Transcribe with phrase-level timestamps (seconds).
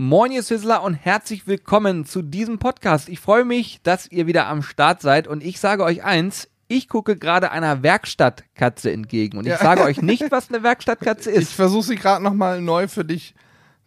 [0.00, 3.08] Moin, ihr Sizzler und herzlich willkommen zu diesem Podcast.
[3.08, 6.88] Ich freue mich, dass ihr wieder am Start seid und ich sage euch eins, ich
[6.88, 9.58] gucke gerade einer Werkstattkatze entgegen und ich Ja.
[9.58, 11.52] sage euch nicht, was eine Werkstattkatze Ich ist.
[11.52, 13.34] versuche sie gerade nochmal neu für dich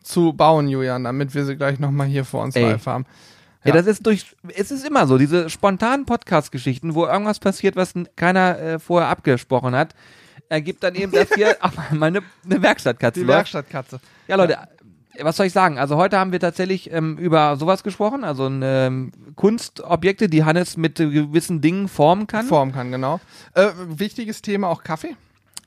[0.04, 2.64] zu bauen, Julian, damit wir sie gleich nochmal hier vor uns Ey.
[2.72, 3.06] live haben.
[3.64, 4.26] Ja, das ist durch,
[4.56, 9.76] es ist immer so, diese spontanen Podcast-Geschichten, wo irgendwas passiert, was keiner äh, vorher abgesprochen
[9.76, 9.94] hat,
[10.50, 13.38] ergibt dann eben, dass hier auf einmal eine, eine Werkstattkatze Die läuft.
[13.54, 14.00] Werkstattkatze.
[14.28, 14.58] Ja, Leute,
[15.24, 15.78] was soll ich sagen?
[15.78, 20.96] Also heute haben wir tatsächlich ähm, über sowas gesprochen, also ähm, Kunstobjekte, die Hannes mit
[20.96, 22.46] gewissen Dingen formen kann.
[22.46, 23.20] Formen kann, genau.
[23.54, 25.16] Äh, wichtiges Thema auch Kaffee.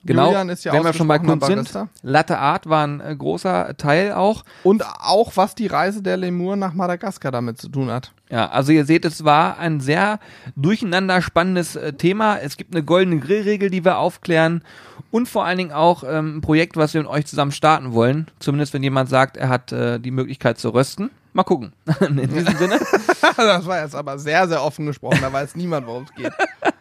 [0.05, 1.73] Genau, Julian ist ja wenn wir schon bei Kunst sind.
[2.01, 4.43] Latte Art war ein äh, großer Teil auch.
[4.63, 8.11] Und auch, was die Reise der Lemur nach Madagaskar damit zu tun hat.
[8.29, 10.19] Ja, also ihr seht, es war ein sehr
[10.55, 12.37] durcheinander spannendes äh, Thema.
[12.37, 14.63] Es gibt eine goldene Grillregel, die wir aufklären
[15.11, 18.27] und vor allen Dingen auch ähm, ein Projekt, was wir mit euch zusammen starten wollen.
[18.39, 21.11] Zumindest wenn jemand sagt, er hat äh, die Möglichkeit zu rösten.
[21.33, 21.73] Mal gucken.
[21.99, 22.79] In diesem Sinne,
[23.37, 25.19] das war jetzt aber sehr, sehr offen gesprochen.
[25.21, 26.33] Da weiß niemand, worum es geht.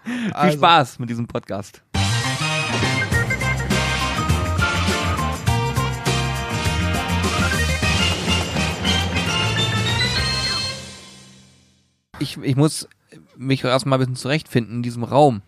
[0.05, 1.84] viel Also, Spaß mit diesem Podcast.
[12.25, 12.89] Ich, ich muss
[13.37, 15.43] mich erstmal ein bisschen zurechtfinden in diesem Raum.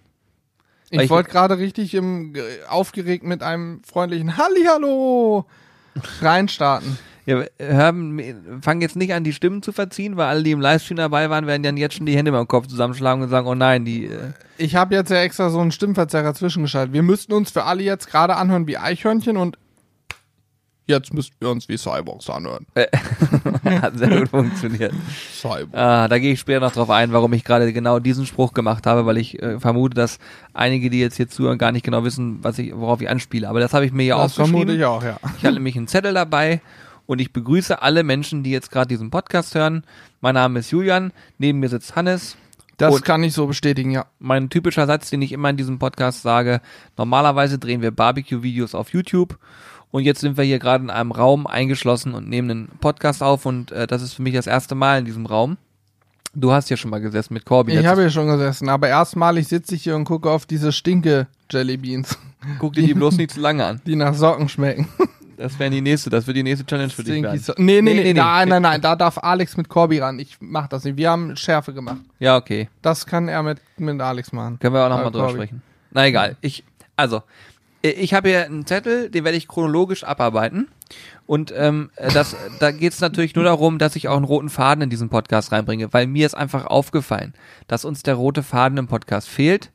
[0.91, 5.47] Ich ich- wollte gerade richtig im, äh, aufgeregt mit einem freundlichen Hallihallo
[6.21, 6.99] reinstarten.
[7.25, 10.97] Ja, hören, fangen jetzt nicht an, die Stimmen zu verziehen, weil alle, die im Livestream
[10.97, 13.85] dabei waren, werden dann jetzt schon die Hände beim Kopf zusammenschlagen und sagen, oh nein,
[13.85, 16.93] die, äh, Ich habe jetzt ja extra so einen Stimmverzerrer zwischengeschaltet.
[16.93, 19.59] Wir müssten uns für alle jetzt gerade anhören wie Eichhörnchen und
[20.87, 22.67] jetzt müssten wir uns wie Cyborgs anhören.
[23.65, 24.93] hat sehr gut funktioniert.
[25.33, 25.75] Cyborg.
[25.75, 28.87] Ah, da gehe ich später noch drauf ein, warum ich gerade genau diesen Spruch gemacht
[28.87, 30.19] habe, weil ich äh, vermute, dass
[30.55, 33.49] einige, die jetzt hier zuhören, gar nicht genau wissen, was ich, worauf ich anspiele.
[33.49, 34.81] Aber das habe ich mir ja das vermute aufgeschrieben.
[34.81, 35.19] ich auch, ja.
[35.39, 36.61] Ich hatte nämlich einen Zettel dabei
[37.07, 39.85] und ich begrüße alle Menschen, die jetzt gerade diesen Podcast hören.
[40.21, 42.37] Mein Name ist Julian, neben mir sitzt Hannes.
[42.77, 44.07] Das Und- kann ich so bestätigen, ja.
[44.19, 46.61] mein typischer Satz, den ich immer in diesem Podcast sage.
[46.99, 49.39] Normalerweise drehen wir Barbecue-Videos auf YouTube
[49.91, 53.47] und jetzt sind wir hier gerade in einem Raum eingeschlossen und nehmen einen Podcast auf
[53.47, 55.57] und äh, das ist für mich das erste Mal in diesem Raum.
[56.35, 57.73] Du hast hier schon mal gesessen mit Corby.
[57.79, 61.29] Ich habe hier schon gesessen, aber erstmalig sitze ich hier und gucke auf diese stinke
[61.51, 62.19] Jellybeans,
[62.59, 63.81] Guck dir die bloß nicht zu lange an.
[63.87, 64.87] die nach Socken schmecken.
[65.39, 67.41] Das wäre die nächste, das wird die nächste Challenge für dich Stinky werden.
[67.41, 68.21] so nee, nee, Nee, nee, nee, nee.
[68.21, 70.19] nein, nein, nein, da darf Alex mit Corby ran.
[70.19, 70.97] Ich mach das nicht.
[70.97, 71.99] Wir haben Schärfe gemacht.
[72.19, 72.69] Ja, okay.
[72.83, 74.59] Das kann er mit, mit Alex machen.
[74.59, 75.63] Können wir auch nochmal Äh, drüber sprechen.
[75.91, 76.37] Na egal.
[76.41, 76.65] Ich,
[76.97, 77.23] also,
[77.83, 80.69] ich habe hier einen Zettel, den werde ich chronologisch abarbeiten.
[81.27, 84.49] Und ähm, äh, das, da geht es natürlich nur darum, dass ich auch einen roten
[84.49, 87.35] Faden in diesen Podcast reinbringe, weil mir ist einfach aufgefallen,
[87.67, 89.73] dass uns der rote Faden im Podcast fehlt.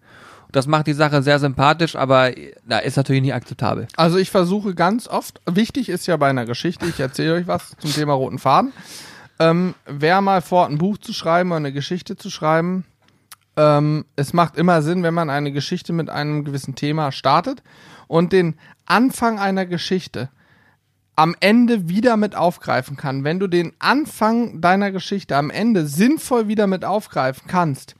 [0.51, 3.87] Das macht die Sache sehr sympathisch, aber äh, na, ist natürlich nicht akzeptabel.
[3.97, 7.75] Also ich versuche ganz oft, wichtig ist ja bei einer Geschichte, ich erzähle euch was
[7.79, 8.71] zum Thema roten Faden.
[9.39, 12.85] Ähm, wer mal vorhat, ein Buch zu schreiben oder eine Geschichte zu schreiben,
[13.57, 17.63] ähm, es macht immer Sinn, wenn man eine Geschichte mit einem gewissen Thema startet
[18.07, 20.29] und den Anfang einer Geschichte
[21.15, 23.23] am Ende wieder mit aufgreifen kann.
[23.23, 27.95] Wenn du den Anfang deiner Geschichte am Ende sinnvoll wieder mit aufgreifen kannst,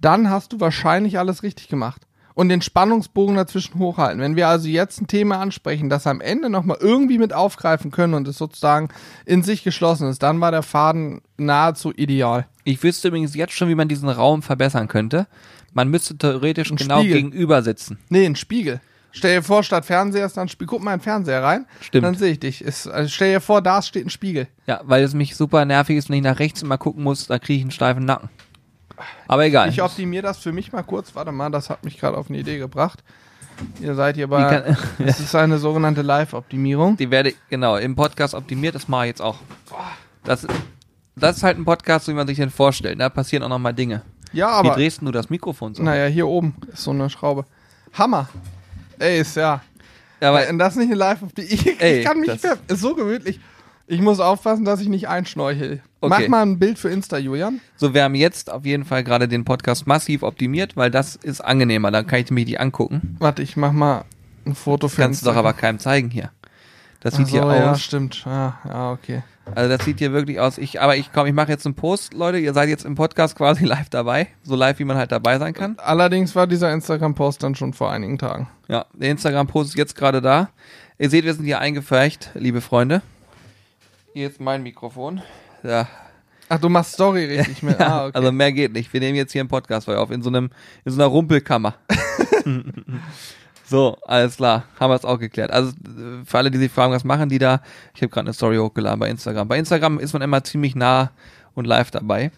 [0.00, 2.02] dann hast du wahrscheinlich alles richtig gemacht.
[2.34, 4.20] Und den Spannungsbogen dazwischen hochhalten.
[4.20, 8.14] Wenn wir also jetzt ein Thema ansprechen, das am Ende nochmal irgendwie mit aufgreifen können
[8.14, 8.88] und es sozusagen
[9.24, 12.48] in sich geschlossen ist, dann war der Faden nahezu ideal.
[12.64, 15.28] Ich wüsste übrigens jetzt schon, wie man diesen Raum verbessern könnte.
[15.72, 17.16] Man müsste theoretisch Ein genau Spiegel.
[17.22, 17.98] gegenüber sitzen.
[18.08, 18.80] Nee, ein Spiegel.
[19.12, 20.66] Stell dir vor, statt Fernseher ist dann Spiegel.
[20.66, 21.66] Guck mal in den Fernseher rein.
[21.80, 22.04] Stimmt.
[22.04, 22.62] Dann sehe ich dich.
[22.62, 24.48] Ist, also stell dir vor, da steht ein Spiegel.
[24.66, 27.38] Ja, weil es mich super nervig ist, wenn ich nach rechts immer gucken muss, da
[27.38, 28.28] kriege ich einen steifen Nacken.
[29.28, 29.68] Aber egal.
[29.68, 31.14] Ich optimiere das für mich mal kurz.
[31.14, 33.02] Warte mal, das hat mich gerade auf eine Idee gebracht.
[33.80, 34.76] Ihr seid hier bei.
[34.98, 36.96] Das ist eine sogenannte Live-Optimierung.
[36.96, 39.38] Die werde, genau, im Podcast optimiert, das mache ich jetzt auch.
[40.24, 40.46] Das,
[41.16, 43.00] das ist halt ein Podcast, wie man sich den vorstellt.
[43.00, 44.02] Da passieren auch nochmal Dinge.
[44.32, 44.74] Ja, Wie aber.
[44.74, 45.82] drehst denn du das Mikrofon so?
[45.82, 47.44] Naja, hier oben ist so eine Schraube.
[47.92, 48.28] Hammer.
[48.98, 49.62] Ey, ist ja.
[50.20, 51.42] Ja, aber, das nicht in live auf die.
[51.42, 53.38] Ich, Ey, ich kann mich das- so gemütlich.
[53.86, 55.82] Ich muss aufpassen, dass ich nicht einschnorchel.
[56.00, 56.22] Okay.
[56.22, 57.60] Mach mal ein Bild für Insta, Julian.
[57.76, 61.40] so, wir haben jetzt auf jeden Fall gerade den Podcast massiv optimiert, weil das ist
[61.42, 61.90] angenehmer.
[61.90, 63.16] Dann kann ich mir die angucken.
[63.18, 64.04] Warte, ich mach mal
[64.46, 66.30] ein Foto für Kannst du doch aber keinem zeigen hier.
[67.00, 67.82] Das Ach sieht so, hier ja, aus.
[67.82, 68.24] stimmt.
[68.24, 69.22] Ja, ja, okay.
[69.54, 70.56] Also das sieht hier wirklich aus.
[70.56, 72.38] Ich, aber ich komm, ich mache jetzt einen Post, Leute.
[72.38, 74.28] Ihr seid jetzt im Podcast quasi live dabei.
[74.42, 75.76] So live, wie man halt dabei sein kann.
[75.78, 78.48] Allerdings war dieser Instagram-Post dann schon vor einigen Tagen.
[78.68, 80.48] Ja, der Instagram-Post ist jetzt gerade da.
[80.98, 83.02] Ihr seht, wir sind hier eingefärcht, liebe Freunde.
[84.14, 85.22] Hier ist mein Mikrofon.
[85.64, 85.88] Ja,
[86.48, 87.80] Ach, du machst Story richtig mit.
[87.80, 88.16] ja ah, okay.
[88.16, 88.92] also mehr geht nicht.
[88.92, 90.50] Wir nehmen jetzt hier einen Podcast für euch auf, in so einem,
[90.84, 91.74] in so einer Rumpelkammer.
[93.64, 95.50] so, alles klar, haben wir es auch geklärt.
[95.50, 95.72] Also
[96.24, 97.60] für alle, die sich fragen, was machen die da?
[97.92, 99.48] Ich habe gerade eine Story hochgeladen bei Instagram.
[99.48, 101.10] Bei Instagram ist man immer ziemlich nah
[101.54, 102.30] und live dabei.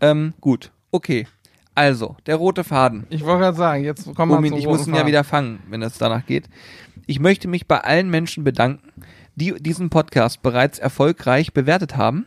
[0.00, 1.26] Ähm, gut, okay.
[1.74, 3.08] Also, der rote Faden.
[3.10, 5.08] Ich wollte gerade sagen, jetzt kommen wir Omin, zum ich roten muss ihn ja Faden.
[5.08, 6.48] wieder fangen, wenn es danach geht.
[7.06, 8.92] Ich möchte mich bei allen Menschen bedanken,
[9.40, 12.26] die diesen Podcast bereits erfolgreich bewertet haben.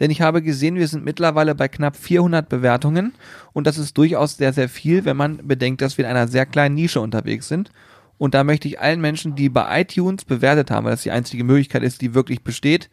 [0.00, 3.12] Denn ich habe gesehen, wir sind mittlerweile bei knapp 400 Bewertungen.
[3.52, 6.46] Und das ist durchaus sehr, sehr viel, wenn man bedenkt, dass wir in einer sehr
[6.46, 7.70] kleinen Nische unterwegs sind.
[8.18, 11.44] Und da möchte ich allen Menschen, die bei iTunes bewertet haben, weil das die einzige
[11.44, 12.90] Möglichkeit ist, die wirklich besteht,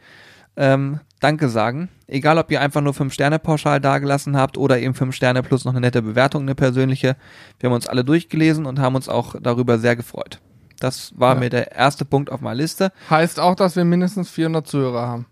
[0.57, 1.89] ähm, Danke sagen.
[2.07, 5.65] Egal, ob ihr einfach nur 5 Sterne pauschal dagelassen habt oder eben 5 Sterne plus
[5.65, 7.15] noch eine nette Bewertung, eine persönliche.
[7.59, 10.41] Wir haben uns alle durchgelesen und haben uns auch darüber sehr gefreut.
[10.83, 11.39] Das war Ja.
[11.39, 12.91] mir der erste Punkt auf meiner Liste.
[13.09, 15.25] Heißt auch, dass wir mindestens 400 Zuhörer haben.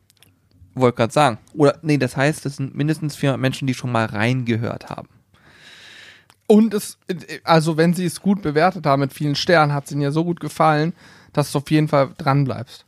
[0.76, 1.38] Wollte gerade sagen.
[1.54, 5.10] Oder, nee, das heißt, es sind mindestens 400 Menschen, die schon mal reingehört haben.
[6.48, 6.98] Und es,
[7.44, 10.24] also wenn sie es gut bewertet haben mit vielen Sternen, hat es ihnen ja so
[10.24, 10.94] gut gefallen,
[11.34, 12.86] dass du auf jeden Fall dran bleibst.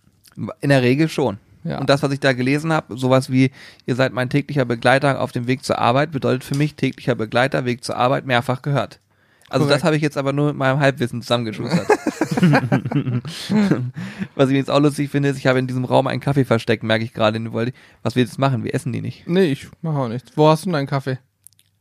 [0.61, 1.37] In der Regel schon.
[1.63, 1.77] Ja.
[1.79, 3.51] Und das, was ich da gelesen habe, sowas wie,
[3.85, 7.65] ihr seid mein täglicher Begleiter auf dem Weg zur Arbeit, bedeutet für mich täglicher Begleiter,
[7.65, 8.99] Weg zur Arbeit, mehrfach gehört.
[9.51, 9.79] Also Korrekt.
[9.81, 11.85] das habe ich jetzt aber nur mit meinem Halbwissen zusammengeschustert.
[14.35, 16.83] was ich jetzt auch lustig finde, ist, ich habe in diesem Raum einen Kaffee versteckt,
[16.83, 17.39] merke ich gerade.
[18.01, 19.27] Was wir jetzt machen, wir essen die nicht.
[19.27, 20.31] Nee, ich mache auch nichts.
[20.35, 21.19] Wo hast du deinen Kaffee?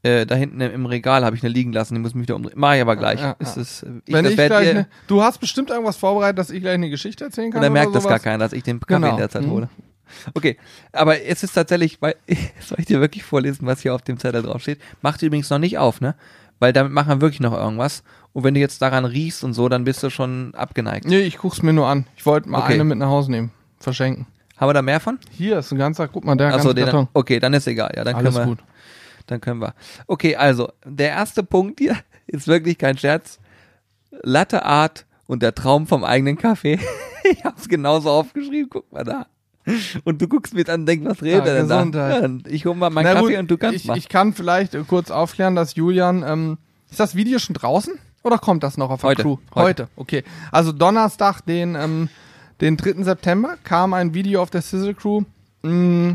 [0.02, 2.36] Äh, da hinten im Regal habe ich eine liegen lassen, die muss ich mich wieder
[2.36, 2.54] umdrehen.
[2.56, 3.20] Mach ich aber gleich.
[3.20, 3.62] Ja, ist ja.
[3.62, 6.74] es, äh, Wenn ich werdet gleich ne, Du hast bestimmt irgendwas vorbereitet, dass ich gleich
[6.74, 7.58] eine Geschichte erzählen kann.
[7.58, 9.10] Und dann merkt das gar keiner, dass ich den Kaffee Genau.
[9.10, 9.50] in der Zeit Mhm.
[9.50, 9.68] hole.
[10.34, 10.56] Okay,
[10.92, 12.16] aber es ist tatsächlich, weil,
[12.60, 14.80] soll ich dir wirklich vorlesen, was hier auf dem Zettel drauf steht?
[15.02, 16.14] Macht übrigens noch nicht auf, ne?
[16.60, 18.04] Weil damit machen wir wirklich noch irgendwas.
[18.32, 21.06] Und wenn du jetzt daran riechst und so, dann bist du schon abgeneigt.
[21.06, 22.06] Nee, ich guck's mir nur an.
[22.16, 22.74] Ich wollte mal Okay.
[22.74, 23.50] eine mit nach Hause nehmen.
[23.78, 24.26] Verschenken.
[24.58, 25.18] Haben wir da mehr von?
[25.30, 27.08] Hier ist ein ganzer, guck mal, der Achso, ganze den, Karton.
[27.14, 27.92] okay, dann ist egal.
[27.96, 28.64] Ja, dann Alles können wir, gut.
[29.26, 29.74] dann können wir.
[30.06, 31.96] Okay, also, der erste Punkt hier
[32.26, 33.40] ist wirklich kein Scherz.
[34.22, 36.78] Latte Art und der Traum vom eigenen Kaffee.
[37.30, 39.26] ich hab's genauso aufgeschrieben, guck mal da.
[40.04, 42.20] Und du guckst mir dann und denkst, was redet Ja, er denn da?
[42.20, 43.98] Ja, ich hol mal meinen Na Kaffee gut, und du kannst ich, mal.
[43.98, 46.58] ich kann vielleicht äh, kurz aufklären, dass Julian, ähm,
[46.90, 47.94] ist das Video schon draußen?
[48.22, 49.22] Oder kommt das noch auf der Heute.
[49.22, 49.36] Crew?
[49.54, 49.88] Heute.
[49.96, 50.24] okay.
[50.52, 52.08] Also Donnerstag, den, ähm,
[52.60, 53.02] den 3.
[53.04, 55.22] September, kam ein Video auf der Sizzle Crew.
[55.62, 56.12] Mm,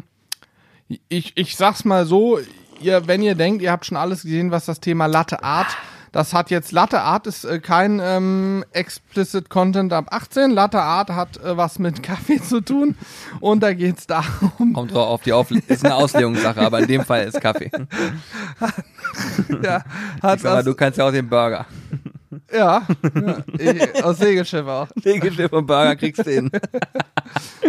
[1.10, 2.40] ich, ich sag's mal so,
[2.80, 5.75] ihr, wenn ihr denkt, ihr habt schon alles gesehen, was das Thema Latte Art,
[6.15, 10.50] das hat jetzt, Latte Art ist äh, kein ähm, explicit Content ab 18.
[10.50, 12.95] Latte Art hat äh, was mit Kaffee zu tun.
[13.41, 17.03] Und da geht's darum, Kommt drauf auf die Aufle ist eine Auslegungssache, aber in dem
[17.03, 17.69] Fall ist Kaffee.
[19.62, 19.83] ja,
[20.23, 21.65] hat Ich sag mal, was, du kannst ja auch den Burger.
[22.50, 24.88] Ja, ja ich, aus Segelschiff auch.
[25.03, 26.50] Legenschiff und Burger kriegst du hin.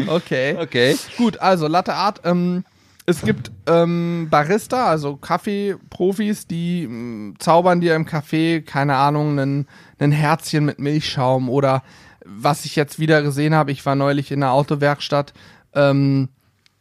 [0.06, 0.56] Okay.
[0.56, 0.96] Okay.
[1.16, 2.20] Gut, also Latte Art.
[2.22, 2.64] Ähm,
[3.06, 9.66] es gibt ähm, Barista, also Kaffeeprofis, die ähm, zaubern dir im Café, keine Ahnung, ein
[9.98, 11.82] ein Herzchen mit Milchschaum oder
[12.24, 15.32] was ich jetzt wieder gesehen habe, ich war neulich in einer Autowerkstatt,
[15.74, 16.28] ähm,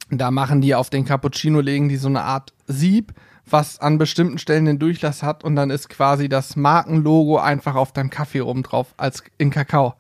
[0.10, 3.14] da machen die auf den Cappuccino, legen die so eine Art Sieb,
[3.46, 7.92] was an bestimmten Stellen den Durchlass hat und dann ist quasi das Markenlogo einfach auf
[7.92, 9.94] deinem Kaffee oben drauf als in Kakao.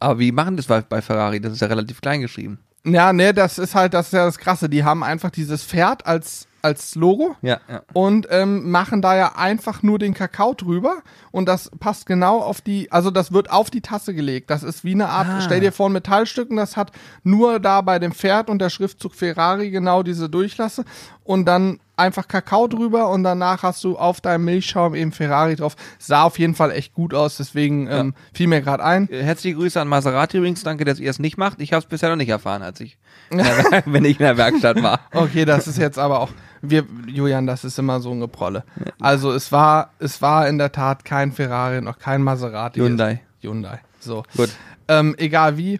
[0.00, 1.40] Aber wie machen das bei Ferrari?
[1.40, 2.58] Das ist ja relativ klein geschrieben.
[2.86, 4.68] Ja, ne, das ist halt, das ist ja das Krasse.
[4.68, 7.82] Die haben einfach dieses Pferd als, als Logo Ja, ja.
[7.94, 10.96] und ähm, machen da ja einfach nur den Kakao drüber
[11.30, 14.50] und das passt genau auf die, also das wird auf die Tasse gelegt.
[14.50, 15.40] Das ist wie eine Art, Ah.
[15.40, 16.92] stell dir vor, ein Metallstücken, das hat
[17.22, 20.84] nur da bei dem Pferd und der Schriftzug Ferrari genau diese Durchlasse
[21.24, 25.76] und dann einfach Kakao drüber und danach hast du auf deinem Milchschaum eben Ferrari drauf.
[25.98, 29.08] Sah auf jeden Fall echt gut aus, deswegen ähm, fiel mir gerade ein.
[29.10, 30.64] Äh, Herzliche Grüße an Maserati übrigens.
[30.64, 31.60] Danke, dass ihr es nicht macht.
[31.60, 32.98] Ich habe es bisher noch nicht erfahren, als ich,
[33.30, 35.00] in der Wer- wenn ich in der Werkstatt war.
[35.12, 36.30] Okay, das ist jetzt aber auch,
[36.62, 38.64] wir, Julian, das ist immer so ein Geprolle.
[39.00, 42.80] Also es war, es war in der Tat kein Ferrari, noch kein Maserati.
[42.80, 43.20] Hyundai.
[43.40, 43.80] Hyundai.
[44.00, 44.24] So.
[44.36, 44.50] Gut.
[44.88, 45.78] Ähm, egal wie.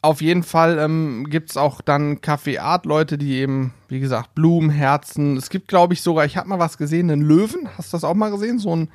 [0.00, 4.34] Auf jeden Fall ähm, gibt es auch dann Kaffee Art Leute, die eben, wie gesagt,
[4.34, 5.36] Blumen, Herzen.
[5.36, 7.68] Es gibt, glaube ich, sogar, ich habe mal was gesehen, einen Löwen.
[7.76, 8.60] Hast du das auch mal gesehen?
[8.60, 8.90] So einen,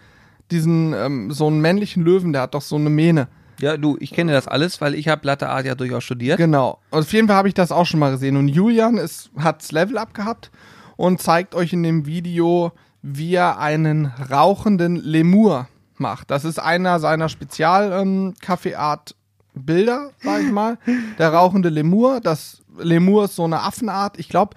[0.49, 3.27] diesen, ähm, so einen männlichen Löwen, der hat doch so eine Mähne.
[3.59, 6.37] Ja, du, ich kenne das alles, weil ich habe Latte Art ja durchaus studiert.
[6.37, 6.79] Genau.
[6.89, 8.37] Und auf jeden Fall habe ich das auch schon mal gesehen.
[8.37, 10.51] Und Julian ist, hat's Level up gehabt
[10.95, 15.67] und zeigt euch in dem Video, wie er einen rauchenden Lemur
[15.97, 16.31] macht.
[16.31, 19.15] Das ist einer seiner Spezial ähm, Kaffeeart
[19.55, 20.77] Bilder, sag ich mal.
[21.19, 22.19] Der rauchende Lemur.
[22.21, 24.17] Das Lemur ist so eine Affenart.
[24.19, 24.55] Ich glaube,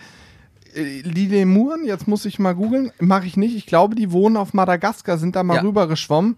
[0.74, 3.56] die Lemuren, jetzt muss ich mal googeln, mache ich nicht.
[3.56, 5.62] Ich glaube, die wohnen auf Madagaskar, sind da mal Ja.
[5.62, 6.36] rüber geschwommen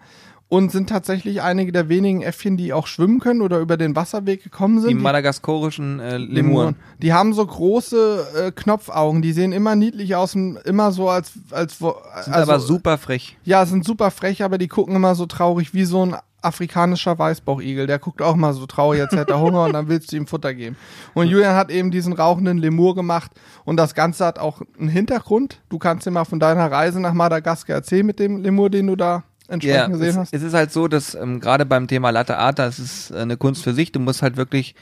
[0.49, 4.43] und sind tatsächlich einige der wenigen Äffchen, die auch schwimmen können oder über den Wasserweg
[4.45, 4.91] gekommen sind.
[4.91, 6.77] Die madagaskarischen äh, Lemuren.
[7.03, 11.33] Die haben so große äh, Knopfaugen, die sehen immer niedlich aus, und immer so als
[11.51, 13.37] als wo- Sind also, aber super frech.
[13.45, 17.87] Ja, sind super frech, aber die gucken immer so traurig wie so ein afrikanischer Weißbauchigel.
[17.87, 20.27] Der guckt auch mal so traurig, jetzt hätte er Hunger und dann willst du ihm
[20.27, 20.77] Futter geben.
[21.15, 23.33] Und Julian hat eben diesen rauchenden Lemur gemacht
[23.65, 25.61] und das Ganze hat auch einen Hintergrund.
[25.69, 28.97] Du kannst dir mal von deiner Reise nach Madagaskar erzählen mit dem Lemur, den du
[28.97, 30.35] da entsprechend Ja, gesehen es, hast.
[30.35, 33.37] es ist halt so, dass ähm, gerade beim Thema Latte Art, das ist äh, eine
[33.37, 33.93] Kunst für sich.
[33.93, 34.75] Du musst halt wirklich,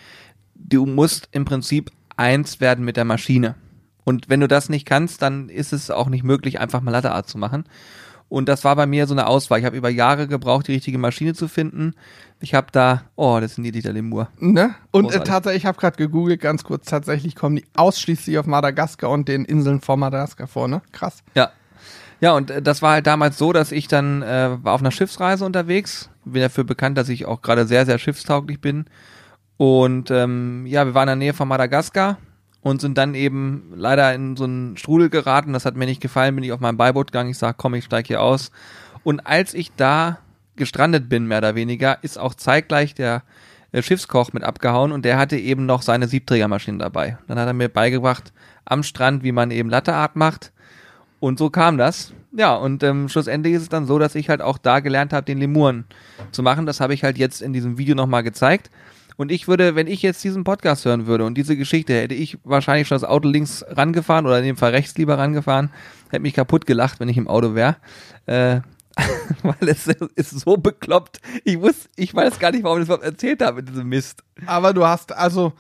[0.55, 3.55] du musst im Prinzip eins werden mit der Maschine.
[4.05, 7.13] Und wenn du das nicht kannst, dann ist es auch nicht möglich, einfach mal Latte
[7.13, 7.65] Art zu machen.
[8.29, 9.61] Und das war bei mir so eine Auswahl.
[9.61, 11.95] Ich habe über Jahre gebraucht, die richtige Maschine zu finden.
[12.41, 14.29] Ich habe da, oh, das sind die Dieter Lemur.
[14.39, 14.75] Ne?
[14.91, 19.11] Und äh, tatsächlich, ich habe gerade gegoogelt, ganz kurz, tatsächlich kommen die ausschließlich auf Madagaskar
[19.11, 20.83] und den Inseln vor Madagaskar vor, ne?
[20.93, 21.23] Krass.
[21.35, 21.51] Ja.
[22.21, 24.91] Ja, und äh, das war halt damals so, dass ich dann äh, war auf einer
[24.91, 26.11] Schiffsreise unterwegs.
[26.25, 28.87] Bin dafür bekannt, dass ich auch gerade sehr, sehr schiffstauglich bin.
[29.57, 32.19] Und ähm, ja, wir waren in der Nähe von Madagaskar
[32.67, 35.53] und sind dann eben leider in so einen Strudel geraten.
[35.53, 37.31] Das hat mir nicht gefallen, bin ich auf mein Beiboot gegangen.
[37.31, 38.51] Ich sag, komm, ich steig hier aus.
[39.05, 40.19] Und als ich da
[40.57, 43.23] gestrandet bin, mehr oder weniger, ist auch zeitgleich der
[43.71, 47.19] äh, Schiffskoch mit abgehauen und der hatte eben noch seine Siebträgermaschine dabei.
[47.29, 48.33] Dann hat er mir beigebracht
[48.65, 50.51] am Strand, wie man eben Latteart macht.
[51.21, 52.13] Und so kam das.
[52.33, 55.25] Ja, und ähm, schlussendlich ist es dann so, dass ich halt auch da gelernt habe,
[55.25, 55.85] den Lemuren
[56.33, 56.67] zu machen.
[56.67, 58.73] Das habe ich halt jetzt in diesem Video nochmal gezeigt.
[59.17, 62.39] Und ich würde, wenn ich jetzt diesen Podcast hören würde und diese Geschichte, hätte ich
[62.45, 65.71] wahrscheinlich schon das Auto links rangefahren oder in dem Fall rechts lieber rangefahren,
[66.11, 67.77] hätte mich kaputt gelacht, wenn ich im Auto wäre.
[68.27, 68.61] Äh,
[69.43, 71.21] weil es ist so bekloppt.
[71.45, 74.23] Ich wusste, ich weiß gar nicht, warum ich das überhaupt erzählt habe mit diesem Mist.
[74.47, 75.53] Aber du hast, also,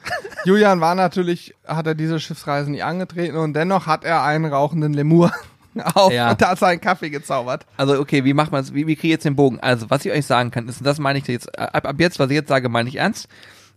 [0.44, 4.94] Julian war natürlich, hat er diese Schiffsreise nie angetreten und dennoch hat er einen rauchenden
[4.94, 5.32] Lemur
[5.94, 6.30] auf Ja.
[6.30, 7.66] und da hat seinen Kaffee gezaubert.
[7.76, 8.74] Also okay, wie macht man es?
[8.74, 9.60] Wie, wie kriege ich jetzt den Bogen?
[9.60, 12.18] Also was ich euch sagen kann, ist, und das meine ich jetzt, ab, ab jetzt,
[12.18, 13.28] was ich jetzt sage, meine ich ernst.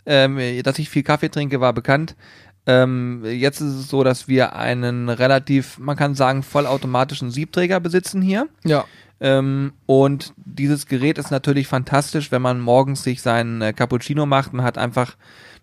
[0.05, 2.15] Ähm, dass ich viel Kaffee trinke, war bekannt.
[2.65, 8.21] Ähm, jetzt ist es so, dass wir einen relativ, man kann sagen, vollautomatischen Siebträger besitzen
[8.21, 8.47] hier.
[8.63, 8.85] Ja.
[9.21, 14.53] Ähm, und dieses Gerät ist natürlich fantastisch, wenn man morgens sich seinen äh, Cappuccino macht.
[14.53, 15.15] Man hat einfach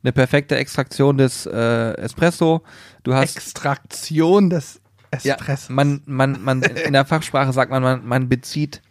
[0.03, 2.63] eine perfekte Extraktion des äh, Espresso.
[3.03, 4.81] Du hast Extraktion des
[5.25, 5.73] ja, Espresso.
[5.73, 8.83] man, man, man, in der Fachsprache sagt man, man, man bezieht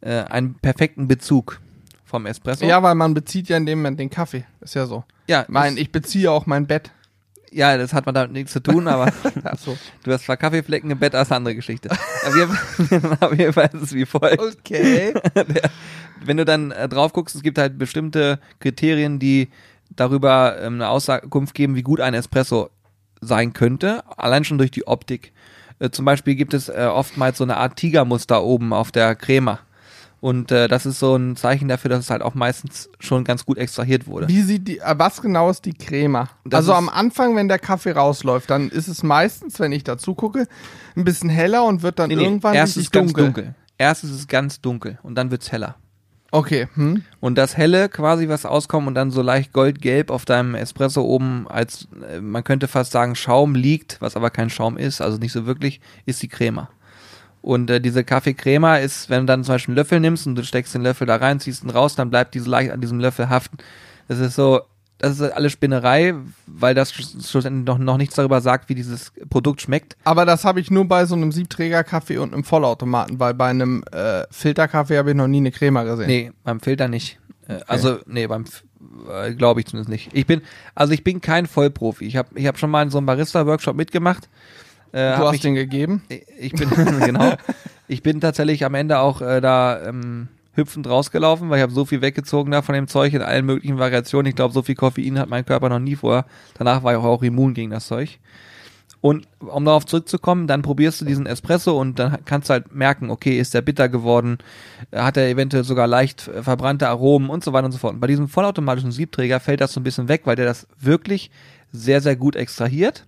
[0.00, 1.60] äh, einen perfekten Bezug
[2.04, 2.64] vom Espresso.
[2.64, 4.44] Ja, weil man bezieht ja in dem Moment den Kaffee.
[4.60, 5.04] Ist ja so.
[5.28, 6.90] ja, Mein, ich beziehe auch mein Bett.
[7.50, 9.12] ja, das hat man damit nichts zu tun, aber
[9.44, 9.76] Achso.
[10.04, 11.90] du hast zwar Kaffeeflecken im Bett, das ist eine andere Geschichte.
[13.20, 14.40] Auf jeden Fall, ist es wie folgt.
[14.40, 15.14] Okay.
[16.24, 19.48] Wenn du dann äh, drauf guckst, es gibt halt bestimmte Kriterien, die
[19.90, 22.70] darüber ähm, eine Auskunft geben, wie gut ein Espresso
[23.20, 25.32] sein könnte, allein schon durch die Optik.
[25.82, 29.58] Äh, zum Beispiel gibt es äh, oftmals so eine Art Tigermuster oben auf der Crema.
[30.20, 33.44] Und äh, das ist so ein Zeichen dafür, dass es halt auch meistens schon ganz
[33.44, 34.28] gut extrahiert wurde.
[34.28, 36.28] Wie sieht die, äh, was genau ist die Crema?
[36.44, 40.14] Das also am Anfang, wenn der Kaffee rausläuft, dann ist es meistens, wenn ich dazu
[40.14, 40.46] gucke,
[40.94, 43.24] ein bisschen heller und wird dann Nee, nee, irgendwann erst richtig ist es ganz dunkel.
[43.24, 43.54] dunkel.
[43.78, 45.74] Erst ist es ganz dunkel und dann wird's heller.
[46.34, 47.04] Okay, hm?
[47.20, 51.46] Und das helle quasi, was auskommt und dann so leicht goldgelb auf deinem Espresso oben
[51.46, 55.32] als, äh, man könnte fast sagen, Schaum liegt, was aber kein Schaum ist, also nicht
[55.32, 56.70] so wirklich, ist die Crema.
[57.42, 60.42] Und äh, diese Kaffeecrema ist, wenn du dann zum Beispiel einen Löffel nimmst und du
[60.42, 63.28] steckst den Löffel da rein, ziehst ihn raus, dann bleibt diese leicht an diesem Löffel
[63.28, 63.58] haften.
[64.08, 64.62] Das ist so,
[65.02, 66.14] das ist alles Spinnerei,
[66.46, 69.96] weil das sch- schlussendlich noch, noch nichts darüber sagt, wie dieses Produkt schmeckt.
[70.04, 73.84] Aber das habe ich nur bei so einem Siebträger-Kaffee und einem Vollautomaten, weil bei einem
[73.92, 76.06] äh, Filterkaffee habe ich noch nie eine Crema gesehen.
[76.06, 77.18] Nee, beim Filter nicht.
[77.48, 78.44] Äh, Also, nee, beim
[79.12, 80.10] äh, glaube ich zumindest nicht.
[80.12, 80.40] Ich bin,
[80.74, 82.04] also ich bin kein Vollprofi.
[82.06, 84.28] Ich habe ich hab schon mal in so einem Barista-Workshop mitgemacht.
[84.92, 86.02] Äh, du hast mich, den gegeben.
[86.38, 87.34] ich bin, genau.
[87.88, 91.84] Ich bin tatsächlich am Ende auch äh, da ähm, hüpfend rausgelaufen, weil ich habe so
[91.84, 94.28] viel weggezogen da von dem Zeug in allen möglichen Variationen.
[94.28, 96.26] Ich glaube, so viel Koffein hat mein Körper noch nie vorher.
[96.58, 98.18] Danach war ich auch, immun gegen das Zeug.
[99.00, 103.10] Und um darauf zurückzukommen, dann probierst du diesen Espresso und dann kannst du halt merken,
[103.10, 104.38] okay, ist der bitter geworden,
[104.94, 107.94] hat er eventuell sogar leicht verbrannte Aromen und so weiter und so fort.
[107.94, 111.32] Und bei diesem vollautomatischen Siebträger fällt das so ein bisschen weg, weil der das wirklich
[111.72, 113.04] sehr, sehr gut extrahiert.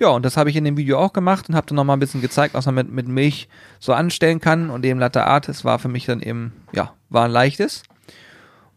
[0.00, 2.00] Ja, und das habe ich in dem Video auch gemacht und habe dann nochmal ein
[2.00, 5.62] bisschen gezeigt, was man mit, mit Milch so anstellen kann und eben Latte Art, es
[5.62, 7.82] war für mich dann eben, ja, war ein leichtes.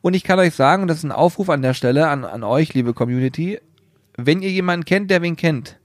[0.01, 2.43] Und ich kann euch sagen, und das ist ein Aufruf an der Stelle an, an
[2.43, 3.61] euch, liebe Community,
[4.17, 5.77] wenn ihr jemanden kennt, der wen kennt,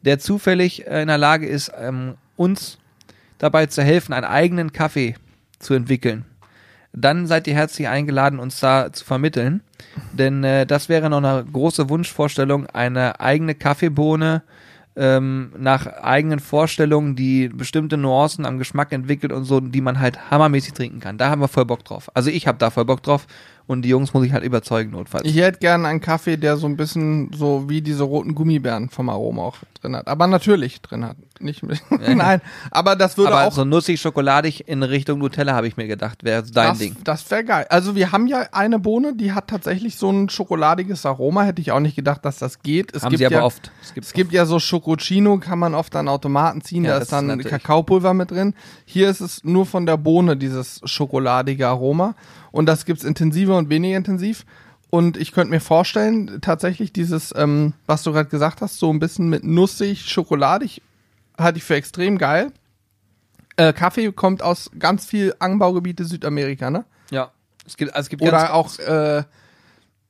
[0.00, 2.78] der zufällig äh, in der Lage ist, ähm, uns
[3.36, 5.14] dabei zu helfen, einen eigenen Kaffee
[5.58, 6.24] zu entwickeln,
[6.94, 9.60] dann seid ihr herzlich eingeladen, uns da zu vermitteln.
[10.14, 14.42] Denn äh, das wäre noch eine große Wunschvorstellung, eine eigene Kaffeebohne
[14.96, 20.30] ähm, nach eigenen Vorstellungen, die bestimmte Nuancen am Geschmack entwickelt und so, die man halt
[20.30, 21.18] hammermäßig trinken kann.
[21.18, 22.10] Da haben wir voll Bock drauf.
[22.14, 23.26] Also ich habe da voll Bock drauf
[23.66, 25.24] Und die Jungs muss ich halt überzeugen, notfalls.
[25.26, 29.08] Ich hätte gerne einen Kaffee, der so ein bisschen so wie diese roten Gummibären vom
[29.08, 30.06] Aroma auch drin hat.
[30.06, 31.16] Aber natürlich drin hat.
[31.40, 31.82] Nicht mit.
[31.90, 32.40] Nein,
[32.70, 33.52] aber das würde Aber auch.
[33.52, 36.96] so nussig, schokoladig in Richtung Nutella habe ich mir gedacht, wäre dein das, Ding.
[37.04, 37.66] Das wäre geil.
[37.70, 41.42] Also wir haben ja eine Bohne, die hat tatsächlich so ein schokoladiges Aroma.
[41.42, 42.94] Hätte ich auch nicht gedacht, dass das geht.
[42.94, 43.70] Es Haben gibt sie aber ja, oft.
[43.82, 46.98] Es gibt Es gibt ja so Schokocino, kann man oft an Automaten ziehen, Ja, da
[47.02, 48.54] ist dann ist Kakaopulver mit drin.
[48.84, 52.14] Hier ist es nur von der Bohne, dieses schokoladige Aroma.
[52.52, 54.44] Und das gibt's intensiver und weniger intensiv.
[54.88, 58.98] Und ich könnte mir vorstellen, tatsächlich dieses, ähm, was du gerade gesagt hast, so ein
[59.00, 60.80] bisschen mit nussig, schokoladig,
[61.38, 62.52] halte ich für extrem geil.
[63.56, 66.84] Äh, Kaffee kommt aus ganz viel Anbaugebiete Südamerika, ne?
[67.10, 67.30] ja.
[67.66, 69.24] Es gibt, also es gibt Oder ganz, auch äh,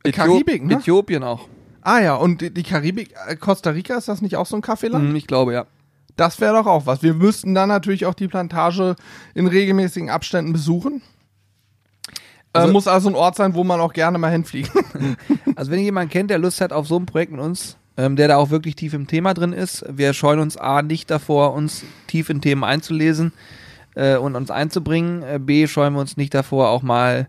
[0.05, 0.75] Äthiop- Karibik, ne?
[0.75, 1.49] Äthiopien auch.
[1.81, 4.61] Ah ja, und die, die Karibik, äh, Costa Rica, ist das nicht auch so ein
[4.63, 5.09] Kaffeeland?
[5.09, 5.65] Hm, ich glaube, ja.
[6.17, 7.03] Das wäre doch auch was.
[7.03, 8.97] Wir müssten dann natürlich auch die Plantage
[9.35, 11.01] in regelmäßigen Abständen besuchen.
[12.53, 14.71] Also- äh, muss also ein Ort sein, wo man auch gerne mal hinfliegt.
[15.57, 18.17] Also wenn ihr jemanden kennt, der Lust hat auf so ein Projekt mit uns, ähm,
[18.17, 21.55] der da auch wirklich tief im Thema drin ist, wir scheuen uns A nicht davor,
[21.55, 23.33] uns tief in Themen einzulesen
[23.95, 25.23] äh, und uns einzubringen.
[25.23, 27.29] Äh, B scheuen wir uns nicht davor, auch mal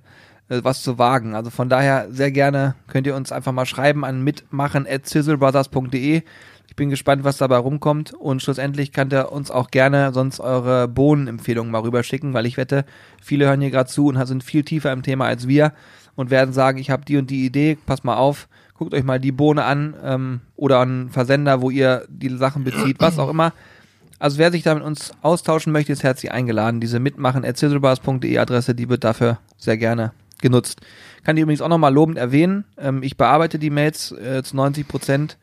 [0.49, 1.35] äh, was zu wagen.
[1.35, 6.23] Also von daher sehr gerne könnt ihr uns einfach mal schreiben an mitmachen@sizzlebrothers.de.
[6.69, 10.87] Ich bin gespannt, was dabei rumkommt und schlussendlich könnt ihr uns auch gerne sonst eure
[10.87, 12.85] Bohnenempfehlungen mal rüberschicken, weil ich wette,
[13.21, 15.73] viele hören hier gerade zu und sind viel tiefer im Thema als wir
[16.15, 18.47] und werden sagen, ich habe die und die Idee, passt mal auf,
[18.77, 22.97] guckt euch mal die Bohne an ähm, oder einen Versender, wo ihr die Sachen bezieht,
[22.99, 23.53] was auch immer.
[24.19, 26.81] Also wer sich da mit uns austauschen möchte, ist herzlich eingeladen.
[26.81, 27.43] Diese mitmachen
[28.39, 30.81] Adresse, die wird dafür sehr gerne genutzt.
[31.23, 32.65] Kann die übrigens auch nochmal lobend erwähnen.
[32.77, 35.37] Ähm, ich bearbeite die Mails äh, zu 90 Prozent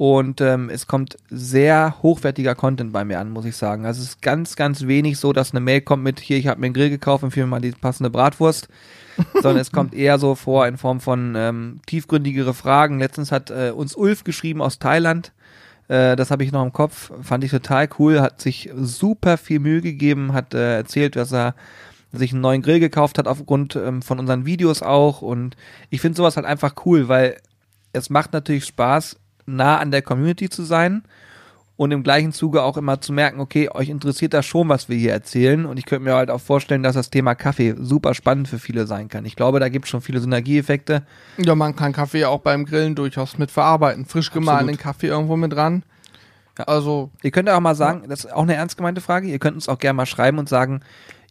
[0.00, 3.84] und ähm, es kommt sehr hochwertiger Content bei mir an, muss ich sagen.
[3.84, 6.58] Also es ist ganz, ganz wenig so, dass eine Mail kommt mit, hier, ich habe
[6.58, 8.68] mir einen Grill gekauft und für mir mal die passende Bratwurst.
[9.34, 12.98] sondern es kommt eher so vor in Form von ähm, tiefgründigere Fragen.
[12.98, 15.32] Letztens hat äh, uns Ulf geschrieben aus Thailand.
[15.88, 17.12] Äh, das habe ich noch im Kopf.
[17.20, 18.22] Fand ich total cool.
[18.22, 20.32] Hat sich super viel Mühe gegeben.
[20.32, 21.54] Hat äh, erzählt, dass er
[22.10, 25.20] sich einen neuen Grill gekauft hat aufgrund ähm, von unseren Videos auch.
[25.20, 25.58] Und
[25.90, 27.36] ich finde sowas halt einfach cool, weil
[27.92, 29.16] es macht natürlich Spaß,
[29.56, 31.02] nah an der Community zu sein
[31.80, 34.98] und im gleichen Zuge auch immer zu merken, okay, euch interessiert das schon, was wir
[34.98, 35.64] hier erzählen.
[35.64, 38.86] Und ich könnte mir halt auch vorstellen, dass das Thema Kaffee super spannend für viele
[38.86, 39.24] sein kann.
[39.24, 41.04] Ich glaube, da gibt es schon viele Synergieeffekte.
[41.38, 44.04] ja, man kann Kaffee auch beim Grillen durchaus mit verarbeiten.
[44.04, 44.76] Frisch gemahlenen.
[44.76, 45.82] Kaffee irgendwo mit dran.
[46.58, 46.64] Ja.
[46.64, 49.54] Also, Ihr könnt auch mal sagen, das ist auch eine ernst gemeinte Frage, ihr könnt
[49.54, 50.82] uns auch gerne mal schreiben und sagen,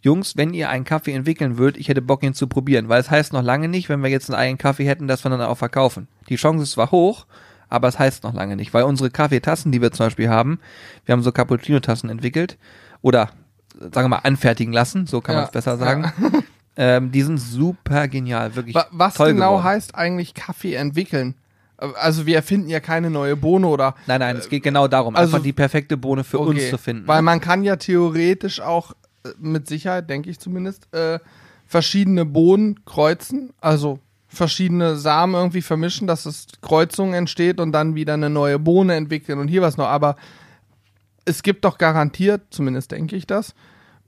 [0.01, 2.89] Jungs, wenn ihr einen Kaffee entwickeln würdet, ich hätte Bock, ihn zu probieren.
[2.89, 5.29] Weil es heißt noch lange nicht, wenn wir jetzt einen eigenen Kaffee hätten, dass wir
[5.29, 6.07] dann auch verkaufen.
[6.29, 7.27] Die Chance ist zwar hoch,
[7.69, 10.59] aber es heißt noch lange nicht, weil unsere Kaffeetassen, die wir zum Beispiel haben,
[11.05, 12.57] wir haben so Cappuccino-Tassen entwickelt
[13.01, 13.29] oder
[13.79, 16.11] sagen wir mal anfertigen lassen, so kann Ja, man es besser sagen.
[16.81, 19.63] Ähm, die sind super genial, wirklich wa was toll genau geworden.
[19.65, 21.35] heißt eigentlich Kaffee entwickeln?
[21.77, 25.35] Also wir erfinden ja keine neue Bohne oder Nein, nein, es geht genau darum, also-
[25.35, 26.69] einfach die perfekte Bohne für uns Okay.
[26.69, 27.05] zu finden.
[27.05, 28.93] Weil man kann ja theoretisch auch
[29.25, 31.19] äh, mit Sicherheit, denke ich zumindest, äh,
[31.65, 33.99] verschiedene Bohnen kreuzen, also
[34.29, 39.39] verschiedene Samen irgendwie vermischen, dass es Kreuzung entsteht und dann wieder eine neue Bohne entwickeln
[39.39, 39.87] und hier was noch.
[39.87, 40.15] Aber
[41.25, 43.53] es gibt doch garantiert, zumindest denke ich das,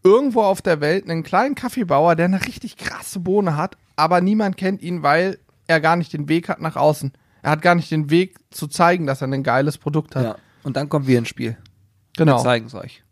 [0.04, 4.58] irgendwo auf der Welt einen kleinen Kaffeebauer, der eine richtig krasse Bohne hat, aber niemand
[4.58, 7.12] kennt ihn, weil er gar nicht den Weg hat nach außen.
[7.44, 10.24] Er hat gar nicht den Weg zu zeigen, dass er ein geiles Produkt hat.
[10.24, 10.36] ja.
[10.64, 11.58] Und dann kommen wir ins Spiel.
[12.18, 12.38] Genau.
[12.38, 13.04] Wir zeigen es euch.